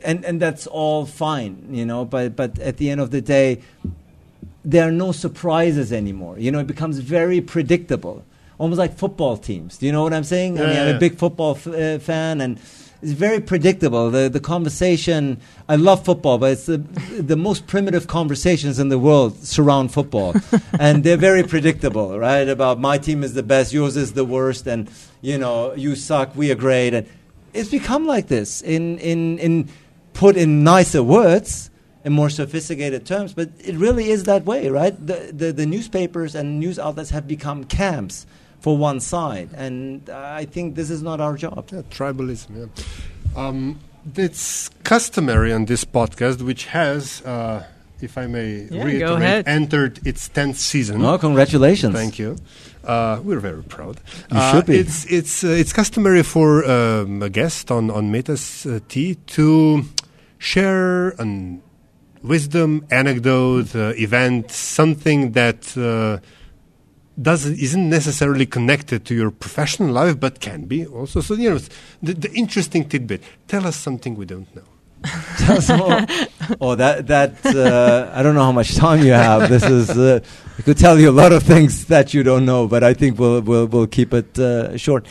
and 0.04 0.26
and 0.26 0.42
that's 0.42 0.68
all 0.68 1.06
fine. 1.06 1.68
You 1.72 1.86
know, 1.86 2.06
but 2.06 2.36
but 2.36 2.60
at 2.60 2.78
the 2.78 2.90
end 2.90 3.02
of 3.02 3.10
the 3.12 3.22
day. 3.22 3.62
There 4.66 4.88
are 4.88 4.94
no 4.94 5.12
surprises 5.12 5.92
anymore. 5.92 6.40
You 6.40 6.50
know, 6.50 6.60
it 6.60 6.68
becomes 6.68 7.00
very 7.00 7.42
predictable 7.42 8.24
almost 8.58 8.80
like 8.80 8.96
football 8.98 9.36
teams. 9.36 9.78
Do 9.78 9.86
you 9.86 9.92
know 9.92 10.04
what 10.04 10.14
I'm 10.14 10.24
saying? 10.24 10.58
I 10.58 10.62
Yeah, 10.62 10.68
mean, 10.70 10.80
I'm 10.90 10.96
a 10.96 11.00
big 11.00 11.18
football 11.18 11.52
f- 11.56 11.68
uh, 11.68 12.00
fan, 12.00 12.40
and 12.40 12.58
it's 13.04 13.12
very 13.12 13.42
predictable. 13.42 14.10
The 14.10 14.30
the 14.30 14.40
conversation. 14.40 15.40
I 15.68 15.76
love 15.76 16.06
football, 16.06 16.38
but 16.38 16.52
it's 16.52 16.68
the 16.68 16.78
the 16.78 17.36
most 17.36 17.68
primitive 17.68 18.08
conversations 18.08 18.80
in 18.80 18.88
the 18.88 18.98
world 18.98 19.44
surround 19.44 19.92
football, 19.92 20.34
and 20.80 21.04
they're 21.04 21.18
very 21.18 21.44
predictable, 21.44 22.18
right? 22.18 22.48
About 22.48 22.80
my 22.80 22.98
team 22.98 23.24
is 23.24 23.34
the 23.34 23.44
best, 23.44 23.74
yours 23.74 23.98
is 23.98 24.14
the 24.14 24.24
worst, 24.24 24.68
and 24.68 24.90
you 25.22 25.38
know 25.38 25.74
you 25.74 25.96
suck, 25.96 26.34
we 26.36 26.50
are 26.50 26.56
great, 26.56 26.94
and 26.94 27.06
it's 27.54 27.70
become 27.70 28.08
like 28.08 28.28
this 28.28 28.62
in 28.62 28.98
in 29.00 29.38
in 29.40 29.70
put 30.14 30.38
in 30.38 30.64
nicer 30.64 31.04
words. 31.04 31.70
In 32.06 32.12
more 32.12 32.30
sophisticated 32.30 33.06
terms, 33.06 33.32
but 33.32 33.50
it 33.60 33.76
really 33.78 34.10
is 34.10 34.26
that 34.26 34.44
way, 34.44 34.68
right? 34.68 34.94
The, 35.08 35.32
the 35.34 35.54
the 35.54 35.66
newspapers 35.66 36.36
and 36.36 36.60
news 36.60 36.78
outlets 36.78 37.12
have 37.12 37.30
become 37.30 37.64
camps 37.64 38.26
for 38.64 38.74
one 38.90 39.00
side, 39.02 39.50
and 39.66 40.10
I 40.42 40.46
think 40.54 40.76
this 40.80 40.90
is 40.90 41.02
not 41.10 41.20
our 41.26 41.36
job. 41.46 41.62
Yeah, 41.72 41.82
tribalism. 42.00 42.50
Yeah. 42.56 42.68
Um, 43.42 43.80
it's 44.16 44.70
customary 44.84 45.52
on 45.58 45.66
this 45.66 45.84
podcast, 45.86 46.38
which 46.50 46.64
has, 46.72 47.22
uh, 47.26 47.64
if 48.02 48.18
I 48.18 48.26
may 48.28 48.50
Yeah, 48.72 48.84
reiterate, 48.86 49.48
entered 49.48 49.94
its 50.06 50.30
tenth 50.30 50.58
season. 50.58 51.04
Oh, 51.04 51.18
congratulations! 51.18 51.94
Thank 51.96 52.16
you. 52.20 52.36
Uh, 52.84 53.20
we're 53.28 53.42
very 53.50 53.64
proud. 53.76 53.96
You 54.32 54.38
Uh, 54.40 54.52
should 54.52 54.66
be. 54.66 54.78
It's 54.84 55.06
it's 55.18 55.44
uh, 55.44 55.62
it's 55.62 55.74
customary 55.82 56.24
for 56.24 56.48
um, 56.76 57.22
a 57.22 57.30
guest 57.30 57.70
on 57.72 57.92
on 57.92 58.04
Metas 58.12 58.66
uh, 58.66 58.80
Tea 58.92 59.16
to 59.36 59.84
share 60.38 61.10
an 61.24 61.62
wisdom, 62.24 62.86
anecdote, 62.92 63.76
uh, 63.76 63.94
event, 64.08 64.52
something 64.52 65.34
that. 65.34 65.60
Doesn't 67.22 67.60
isn't 67.60 67.90
necessarily 67.90 68.48
connected 68.48 69.06
to 69.06 69.14
your 69.14 69.30
professional 69.30 69.92
life, 69.92 70.20
but 70.20 70.40
can 70.40 70.66
be 70.66 70.86
also. 70.86 71.22
So 71.22 71.36
you 71.36 71.52
know, 71.52 71.60
the, 72.02 72.14
the 72.14 72.32
interesting 72.34 72.90
tidbit. 72.90 73.22
Tell 73.48 73.68
us 73.68 73.76
something 73.76 74.16
we 74.16 74.26
don't 74.26 74.54
know. 74.56 74.64
so, 75.60 76.06
oh, 76.62 76.76
that 76.76 77.08
that 77.08 77.46
uh, 77.46 78.10
I 78.14 78.24
don't 78.24 78.36
know 78.36 78.44
how 78.44 78.52
much 78.52 78.76
time 78.76 79.04
you 79.04 79.12
have. 79.12 79.50
This 79.50 79.64
is 79.64 79.90
uh, 79.90 80.22
I 80.58 80.62
could 80.62 80.78
tell 80.78 80.98
you 81.00 81.10
a 81.10 81.12
lot 81.12 81.34
of 81.34 81.44
things 81.44 81.86
that 81.86 82.14
you 82.14 82.24
don't 82.24 82.46
know, 82.46 82.68
but 82.68 82.84
I 82.84 82.94
think 82.94 83.20
we'll 83.20 83.42
we'll 83.42 83.68
we'll 83.68 83.88
keep 83.88 84.14
it 84.14 84.40
uh, 84.40 84.78
short. 84.78 85.06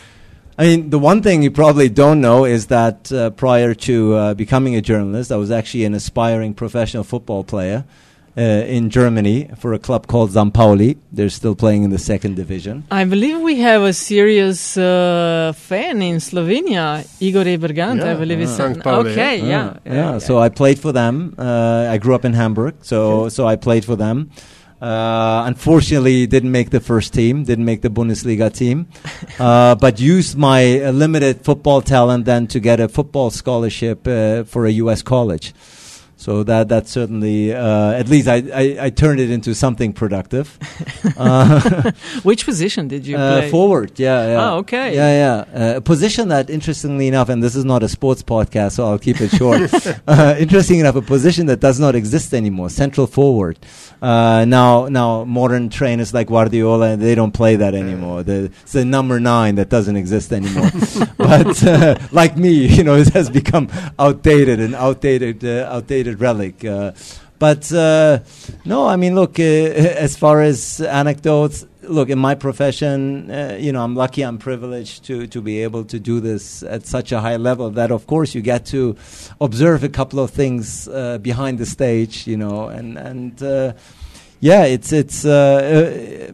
I 0.59 0.65
mean, 0.65 0.91
the 0.91 0.99
one 0.99 1.23
thing 1.23 1.43
you 1.43 1.51
probably 1.51 1.89
don't 1.89 2.21
know 2.21 2.45
is 2.45 2.67
that 2.67 3.13
uh, 3.13 3.31
prior 3.31 3.75
to 3.75 4.15
uh, 4.15 4.35
becoming 4.35 4.77
a 4.77 4.81
journalist, 4.81 5.31
I 5.31 5.37
was 5.37 5.51
actually 5.51 5.85
an 5.85 5.95
aspiring 5.95 6.55
professional 6.55 7.05
football 7.05 7.45
player 7.45 7.85
uh, 8.37 8.41
in 8.41 8.91
Germany 8.91 9.49
for 9.59 9.73
a 9.75 9.79
club 9.79 10.07
called 10.07 10.33
St. 10.33 10.53
Pauli. 10.55 10.97
They're 11.13 11.29
still 11.29 11.55
playing 11.55 11.83
in 11.85 11.91
the 11.91 11.99
second 11.99 12.37
division. 12.37 12.85
I 12.91 13.05
believe 13.05 13.41
we 13.41 13.57
have 13.61 13.83
a 13.83 13.93
serious 13.93 14.77
uh, 14.77 15.53
fan 15.55 16.01
in 16.03 16.17
Slovenia, 16.17 17.07
Igor 17.21 17.45
Ebergant. 17.45 18.03
I 18.03 18.15
believe 18.15 18.41
is 18.41 18.55
St. 18.55 18.83
Pauli, 18.83 19.11
okay. 19.11 19.41
Ah, 19.43 19.47
Yeah, 19.47 19.77
yeah. 19.85 20.19
So 20.19 20.39
I 20.39 20.49
played 20.49 20.79
for 20.79 20.93
them. 20.93 21.35
Uh, 21.39 21.89
I 21.91 21.99
grew 21.99 22.15
up 22.15 22.25
in 22.25 22.33
Hamburg, 22.33 22.75
so 22.83 23.29
so 23.29 23.47
I 23.47 23.57
played 23.57 23.85
for 23.85 23.97
them. 23.97 24.31
Uh, 24.81 25.45
unfortunately, 25.47 26.27
didn't 26.27 26.51
make 26.51 26.71
the 26.71 26.81
first 26.81 27.15
team, 27.15 27.45
didn't 27.45 27.65
make 27.65 27.83
the 27.83 27.89
Bundesliga 27.89 28.53
team, 28.53 28.89
uh, 29.39 29.77
but 29.77 30.01
used 30.01 30.37
my 30.37 30.81
uh, 30.83 30.91
limited 30.91 31.45
football 31.45 31.81
talent 31.81 32.25
then 32.25 32.49
to 32.49 32.59
get 32.59 32.81
a 32.81 32.89
football 32.89 33.31
scholarship 33.31 34.09
uh, 34.09 34.43
for 34.43 34.67
a 34.67 34.73
U.S. 34.83 35.01
college. 35.01 35.55
So 36.23 36.45
that 36.45 36.69
that 36.69 36.87
certainly, 36.87 37.53
uh, 37.53 37.91
at 37.91 38.09
least 38.09 38.29
I, 38.29 38.45
I, 38.55 38.77
I 38.87 38.91
turned 38.91 39.19
it 39.19 39.29
into 39.29 39.57
something 39.57 39.93
productive. 39.93 40.57
Uh, 41.15 41.91
Which 42.23 42.45
position 42.45 42.89
did 42.89 43.07
you 43.07 43.17
uh, 43.17 43.41
play? 43.41 43.51
forward, 43.51 43.99
yeah, 43.99 44.27
yeah. 44.27 44.51
Oh, 44.51 44.57
okay. 44.59 44.95
Yeah, 44.95 45.45
yeah. 45.53 45.75
Uh, 45.75 45.77
a 45.77 45.81
position 45.81 46.29
that, 46.29 46.49
interestingly 46.49 47.07
enough, 47.07 47.29
and 47.29 47.43
this 47.43 47.55
is 47.55 47.65
not 47.65 47.83
a 47.83 47.89
sports 47.89 48.23
podcast, 48.23 48.73
so 48.73 48.87
I'll 48.87 48.99
keep 48.99 49.21
it 49.21 49.31
short. 49.31 49.71
uh, 50.07 50.35
interesting 50.39 50.79
enough, 50.79 50.97
a 50.97 51.03
position 51.03 51.47
that 51.47 51.61
does 51.61 51.79
not 51.79 51.95
exist 51.95 52.33
anymore, 52.35 52.71
central 52.71 53.07
forward. 53.07 53.59
Uh, 54.01 54.45
now, 54.47 54.89
now 54.89 55.25
modern 55.25 55.69
trainers 55.69 56.15
like 56.15 56.29
Guardiola, 56.29 56.97
they 56.97 57.15
don't 57.15 57.33
play 57.33 57.57
that 57.57 57.75
anymore. 57.75 58.23
The, 58.23 58.51
it's 58.63 58.73
the 58.73 58.85
number 58.85 59.21
nine 59.21 59.57
that 59.57 59.69
doesn't 59.69 59.97
exist 59.97 60.33
anymore. 60.33 60.71
but 61.19 61.63
uh, 61.65 61.99
like 62.11 62.37
me, 62.37 62.67
you 62.67 62.85
know, 62.85 62.97
it 62.97 63.09
has 63.11 63.29
become 63.29 63.69
outdated, 63.99 64.61
and 64.61 64.75
outdated, 64.75 65.45
uh, 65.45 65.69
outdated 66.13 66.21
relic. 66.21 66.65
Uh, 66.65 66.93
but 67.39 67.73
uh, 67.73 68.21
no, 68.65 68.87
I 68.87 68.97
mean, 68.97 69.15
look, 69.15 69.39
uh, 69.39 69.43
as 69.43 70.17
far 70.17 70.43
as 70.43 70.81
anecdotes, 70.81 71.67
look, 71.83 72.09
in 72.09 72.19
my 72.19 72.37
profession, 72.37 73.31
uh, 73.31 73.57
you 73.59 73.73
know, 73.73 73.83
I'm 73.83 73.97
lucky, 73.97 74.23
I'm 74.23 74.39
privileged 74.39 75.05
to, 75.07 75.27
to 75.27 75.41
be 75.41 75.63
able 75.65 75.85
to 75.87 75.99
do 75.99 76.21
this 76.21 76.63
at 76.63 76.87
such 76.87 77.13
a 77.13 77.21
high 77.21 77.37
level 77.39 77.71
that, 77.71 77.91
of 77.91 78.07
course, 78.07 78.35
you 78.37 78.43
get 78.43 78.65
to 78.67 78.95
observe 79.41 79.83
a 79.83 79.89
couple 79.89 80.21
of 80.21 80.31
things 80.31 80.87
uh, 80.89 81.19
behind 81.19 81.59
the 81.59 81.67
stage, 81.67 82.27
you 82.29 82.37
know, 82.37 82.69
and, 82.69 82.97
and 82.97 83.43
uh, 83.43 83.73
yeah, 84.43 84.65
it's 84.65 84.93
it's 84.93 85.25
uh, 85.25 85.31
uh, 85.31 86.33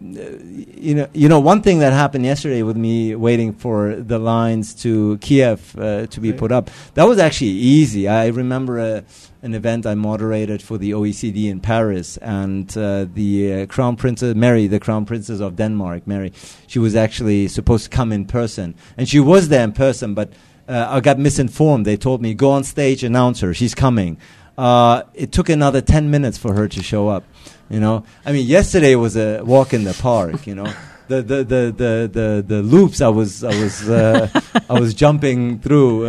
you 0.80 0.94
know 0.94 1.08
you 1.12 1.28
know 1.28 1.40
one 1.40 1.60
thing 1.60 1.80
that 1.80 1.92
happened 1.92 2.24
yesterday 2.24 2.62
with 2.62 2.76
me 2.76 3.14
waiting 3.14 3.52
for 3.52 3.96
the 3.96 4.18
lines 4.18 4.74
to 4.76 5.18
Kiev 5.18 5.76
uh, 5.78 6.06
to 6.06 6.20
be 6.20 6.30
Okay. 6.30 6.38
put 6.38 6.50
up. 6.50 6.70
That 6.94 7.04
was 7.06 7.18
actually 7.18 7.50
easy. 7.50 8.08
I 8.08 8.28
remember 8.28 8.78
a, 8.78 9.04
an 9.42 9.54
event 9.54 9.86
I 9.86 9.94
moderated 9.94 10.62
for 10.62 10.78
the 10.78 10.92
OECD 10.92 11.50
in 11.50 11.60
Paris, 11.60 12.16
and 12.18 12.68
uh, 12.76 13.06
the 13.12 13.52
uh, 13.52 13.66
Crown 13.66 13.96
Princess 13.96 14.34
Mary, 14.34 14.66
the 14.66 14.80
Crown 14.80 15.04
Princess 15.04 15.40
of 15.40 15.56
Denmark, 15.56 16.06
Mary, 16.06 16.32
she 16.66 16.78
was 16.78 16.96
actually 16.96 17.48
supposed 17.48 17.84
to 17.84 17.90
come 17.90 18.12
in 18.12 18.24
person, 18.24 18.74
and 18.96 19.08
she 19.08 19.20
was 19.20 19.48
there 19.48 19.64
in 19.64 19.72
person, 19.72 20.14
but. 20.14 20.32
Uh, 20.70 20.86
I 20.90 21.00
got 21.00 21.18
misinformed. 21.18 21.86
They 21.86 21.96
told 21.96 22.20
me, 22.20 22.34
go 22.34 22.50
on 22.50 22.62
stage, 22.62 23.02
announce 23.02 23.40
her. 23.40 23.54
She's 23.54 23.74
coming. 23.74 24.18
Uh, 24.58 25.04
it 25.14 25.32
took 25.32 25.48
another 25.48 25.80
10 25.80 26.10
minutes 26.10 26.36
for 26.36 26.52
her 26.52 26.68
to 26.68 26.82
show 26.82 27.08
up. 27.08 27.24
You 27.70 27.80
know, 27.80 28.04
I 28.24 28.32
mean, 28.32 28.46
yesterday 28.46 28.94
was 28.94 29.16
a 29.16 29.42
walk 29.44 29.72
in 29.72 29.84
the 29.84 29.94
park. 29.94 30.46
You 30.46 30.56
know, 30.56 30.72
the 31.08 31.22
the 31.22 31.44
the 31.44 31.74
the 31.76 32.10
the, 32.12 32.44
the 32.46 32.62
loops 32.62 33.00
I 33.00 33.08
was 33.08 33.44
I 33.44 33.48
was 33.60 33.88
uh, 33.88 34.28
I 34.70 34.80
was 34.80 34.94
jumping 34.94 35.60
through. 35.60 36.06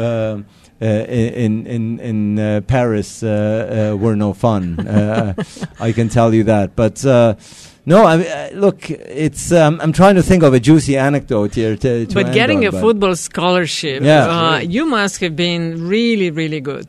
Uh, 0.82 0.86
in 0.86 1.68
in 1.68 2.00
in 2.00 2.40
uh, 2.40 2.62
Paris 2.62 3.22
uh, 3.22 3.92
uh, 3.94 3.98
were 3.98 4.16
no 4.16 4.34
fun. 4.34 4.80
Uh, 4.80 5.34
I 5.80 5.92
can 5.92 6.08
tell 6.08 6.34
you 6.34 6.46
that. 6.46 6.74
But 6.76 7.04
uh, 7.06 7.36
no, 7.86 8.06
I 8.06 8.16
mean, 8.18 8.60
look, 8.62 8.90
it's. 8.90 9.52
Um, 9.52 9.80
I'm 9.84 9.92
trying 9.92 10.16
to 10.16 10.24
think 10.24 10.42
of 10.44 10.54
a 10.54 10.60
juicy 10.60 10.96
anecdote 10.98 11.56
here. 11.56 11.76
To, 11.76 12.06
to 12.06 12.14
but 12.14 12.32
getting 12.34 12.60
on, 12.60 12.68
a 12.68 12.72
but- 12.72 12.82
football 12.82 13.16
scholarship, 13.18 14.04
Yeah. 14.04 14.28
uh, 14.30 14.58
you 14.60 14.86
must 14.86 15.20
have 15.20 15.36
been 15.36 15.88
really, 15.90 16.32
really 16.32 16.62
good. 16.62 16.88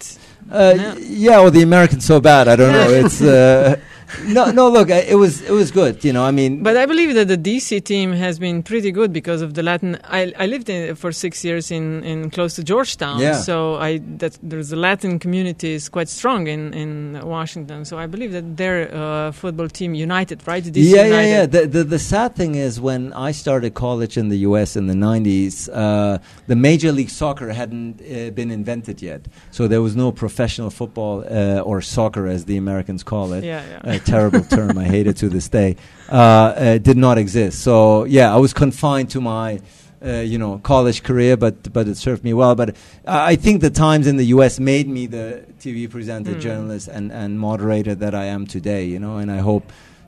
Uh, 0.50 0.74
Yeah. 0.76 0.94
yeah, 0.98 1.40
well, 1.40 1.50
the 1.50 1.62
Americans 1.62 2.04
so 2.04 2.20
bad. 2.20 2.46
I 2.48 2.54
don't 2.56 2.72
know. 2.72 2.90
It's 2.90 3.20
uh, 3.20 3.76
no, 4.24 4.50
no. 4.50 4.68
Look, 4.70 4.88
it 4.90 5.16
was 5.16 5.40
it 5.42 5.52
was 5.52 5.70
good. 5.70 6.04
You 6.04 6.12
know, 6.12 6.24
I 6.24 6.30
mean, 6.30 6.62
But 6.62 6.76
I 6.76 6.86
believe 6.86 7.14
that 7.14 7.28
the 7.28 7.36
DC 7.38 7.82
team 7.84 8.12
has 8.12 8.38
been 8.38 8.62
pretty 8.62 8.90
good 8.92 9.12
because 9.12 9.42
of 9.42 9.54
the 9.54 9.62
Latin. 9.62 9.98
I, 10.04 10.32
I 10.38 10.46
lived 10.46 10.68
in, 10.68 10.94
for 10.96 11.12
six 11.12 11.44
years 11.44 11.70
in, 11.70 12.02
in 12.04 12.30
close 12.30 12.54
to 12.56 12.62
Georgetown, 12.64 13.20
Yeah. 13.20 13.34
so 13.40 13.76
I 13.76 13.98
that 14.18 14.38
there's 14.42 14.72
a 14.72 14.76
Latin 14.76 15.18
community 15.18 15.72
is 15.74 15.88
quite 15.88 16.08
strong 16.08 16.46
in, 16.46 16.72
in 16.74 17.20
Washington. 17.24 17.84
So 17.84 17.98
I 17.98 18.06
believe 18.06 18.32
that 18.32 18.56
their 18.56 18.92
uh, 18.94 19.32
football 19.32 19.68
team 19.68 19.94
united, 19.94 20.46
right? 20.46 20.62
DC 20.64 20.72
yeah, 20.76 20.96
yeah, 20.96 21.04
United. 21.04 21.28
yeah. 21.30 21.46
The, 21.46 21.66
the 21.66 21.84
the 21.84 21.98
sad 21.98 22.34
thing 22.36 22.54
is 22.54 22.80
when 22.80 23.12
I 23.12 23.32
started 23.32 23.74
college 23.74 24.16
in 24.16 24.28
the 24.28 24.38
U.S. 24.48 24.76
in 24.76 24.86
the 24.86 24.94
'90s, 24.94 25.68
uh, 25.72 26.18
the 26.46 26.56
Major 26.56 26.92
League 26.92 27.10
Soccer 27.10 27.48
hadn't 27.50 28.00
uh, 28.00 28.30
been 28.30 28.50
invented 28.50 29.02
yet, 29.02 29.22
so 29.50 29.68
there 29.68 29.82
was 29.82 29.94
no 29.96 30.12
professional 30.12 30.70
football 30.70 31.24
uh, 31.30 31.60
or 31.60 31.80
soccer, 31.80 32.26
as 32.26 32.44
the 32.46 32.56
Americans 32.56 33.02
call 33.02 33.32
it. 33.32 33.44
Yeah, 33.44 33.62
yeah. 33.84 33.92
Terrible 34.04 34.42
term. 34.44 34.76
I 34.78 34.84
hate 34.84 35.06
it 35.06 35.16
to 35.18 35.28
this 35.28 35.48
day. 35.48 35.76
Uh, 36.10 36.14
uh, 36.16 36.78
did 36.78 36.96
not 36.96 37.18
exist. 37.18 37.60
So 37.62 38.04
yeah, 38.04 38.34
I 38.34 38.38
was 38.38 38.52
confined 38.52 39.10
to 39.10 39.20
my. 39.20 39.60
Uh, 40.02 40.22
you 40.24 40.38
know, 40.38 40.56
college 40.62 41.02
career, 41.02 41.36
but 41.36 41.70
but 41.74 41.86
it 41.86 41.94
served 41.94 42.24
me 42.24 42.32
well. 42.32 42.54
But 42.54 42.74
I 43.06 43.32
I 43.32 43.36
think 43.36 43.60
the 43.60 43.68
Times 43.68 44.06
in 44.06 44.16
the 44.16 44.28
U.S. 44.36 44.58
made 44.58 44.88
me 44.88 45.06
the 45.06 45.44
TV 45.58 45.90
presenter, 45.90 46.32
Mm. 46.34 46.40
journalist, 46.40 46.88
and 46.88 47.12
and 47.12 47.38
moderator 47.38 47.94
that 47.96 48.14
I 48.14 48.24
am 48.24 48.46
today. 48.46 48.86
You 48.86 48.98
know, 48.98 49.18
and 49.18 49.30
I 49.30 49.40
hope 49.42 49.64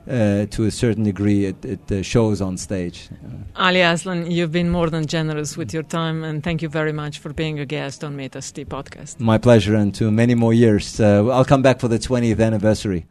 uh, 0.09 0.47
to 0.49 0.65
a 0.65 0.71
certain 0.71 1.03
degree, 1.03 1.45
it, 1.45 1.63
it 1.63 1.91
uh, 1.91 2.01
shows 2.01 2.41
on 2.41 2.57
stage. 2.57 3.07
Ali 3.55 3.81
Aslan, 3.81 4.31
you've 4.31 4.51
been 4.51 4.69
more 4.71 4.89
than 4.89 5.05
generous 5.05 5.55
with 5.57 5.71
your 5.73 5.83
time, 5.83 6.23
and 6.23 6.43
thank 6.43 6.61
you 6.63 6.69
very 6.69 6.91
much 6.91 7.19
for 7.19 7.31
being 7.31 7.59
a 7.59 7.65
guest 7.65 8.03
on 8.03 8.15
Metas 8.15 8.51
podcast. 8.51 9.19
My 9.19 9.37
pleasure, 9.37 9.75
and 9.75 9.93
to 9.95 10.09
many 10.11 10.33
more 10.35 10.55
years. 10.55 10.99
Uh, 10.99 11.27
I'll 11.29 11.45
come 11.45 11.61
back 11.61 11.79
for 11.79 11.87
the 11.87 11.99
20th 11.99 12.41
anniversary. 12.41 13.05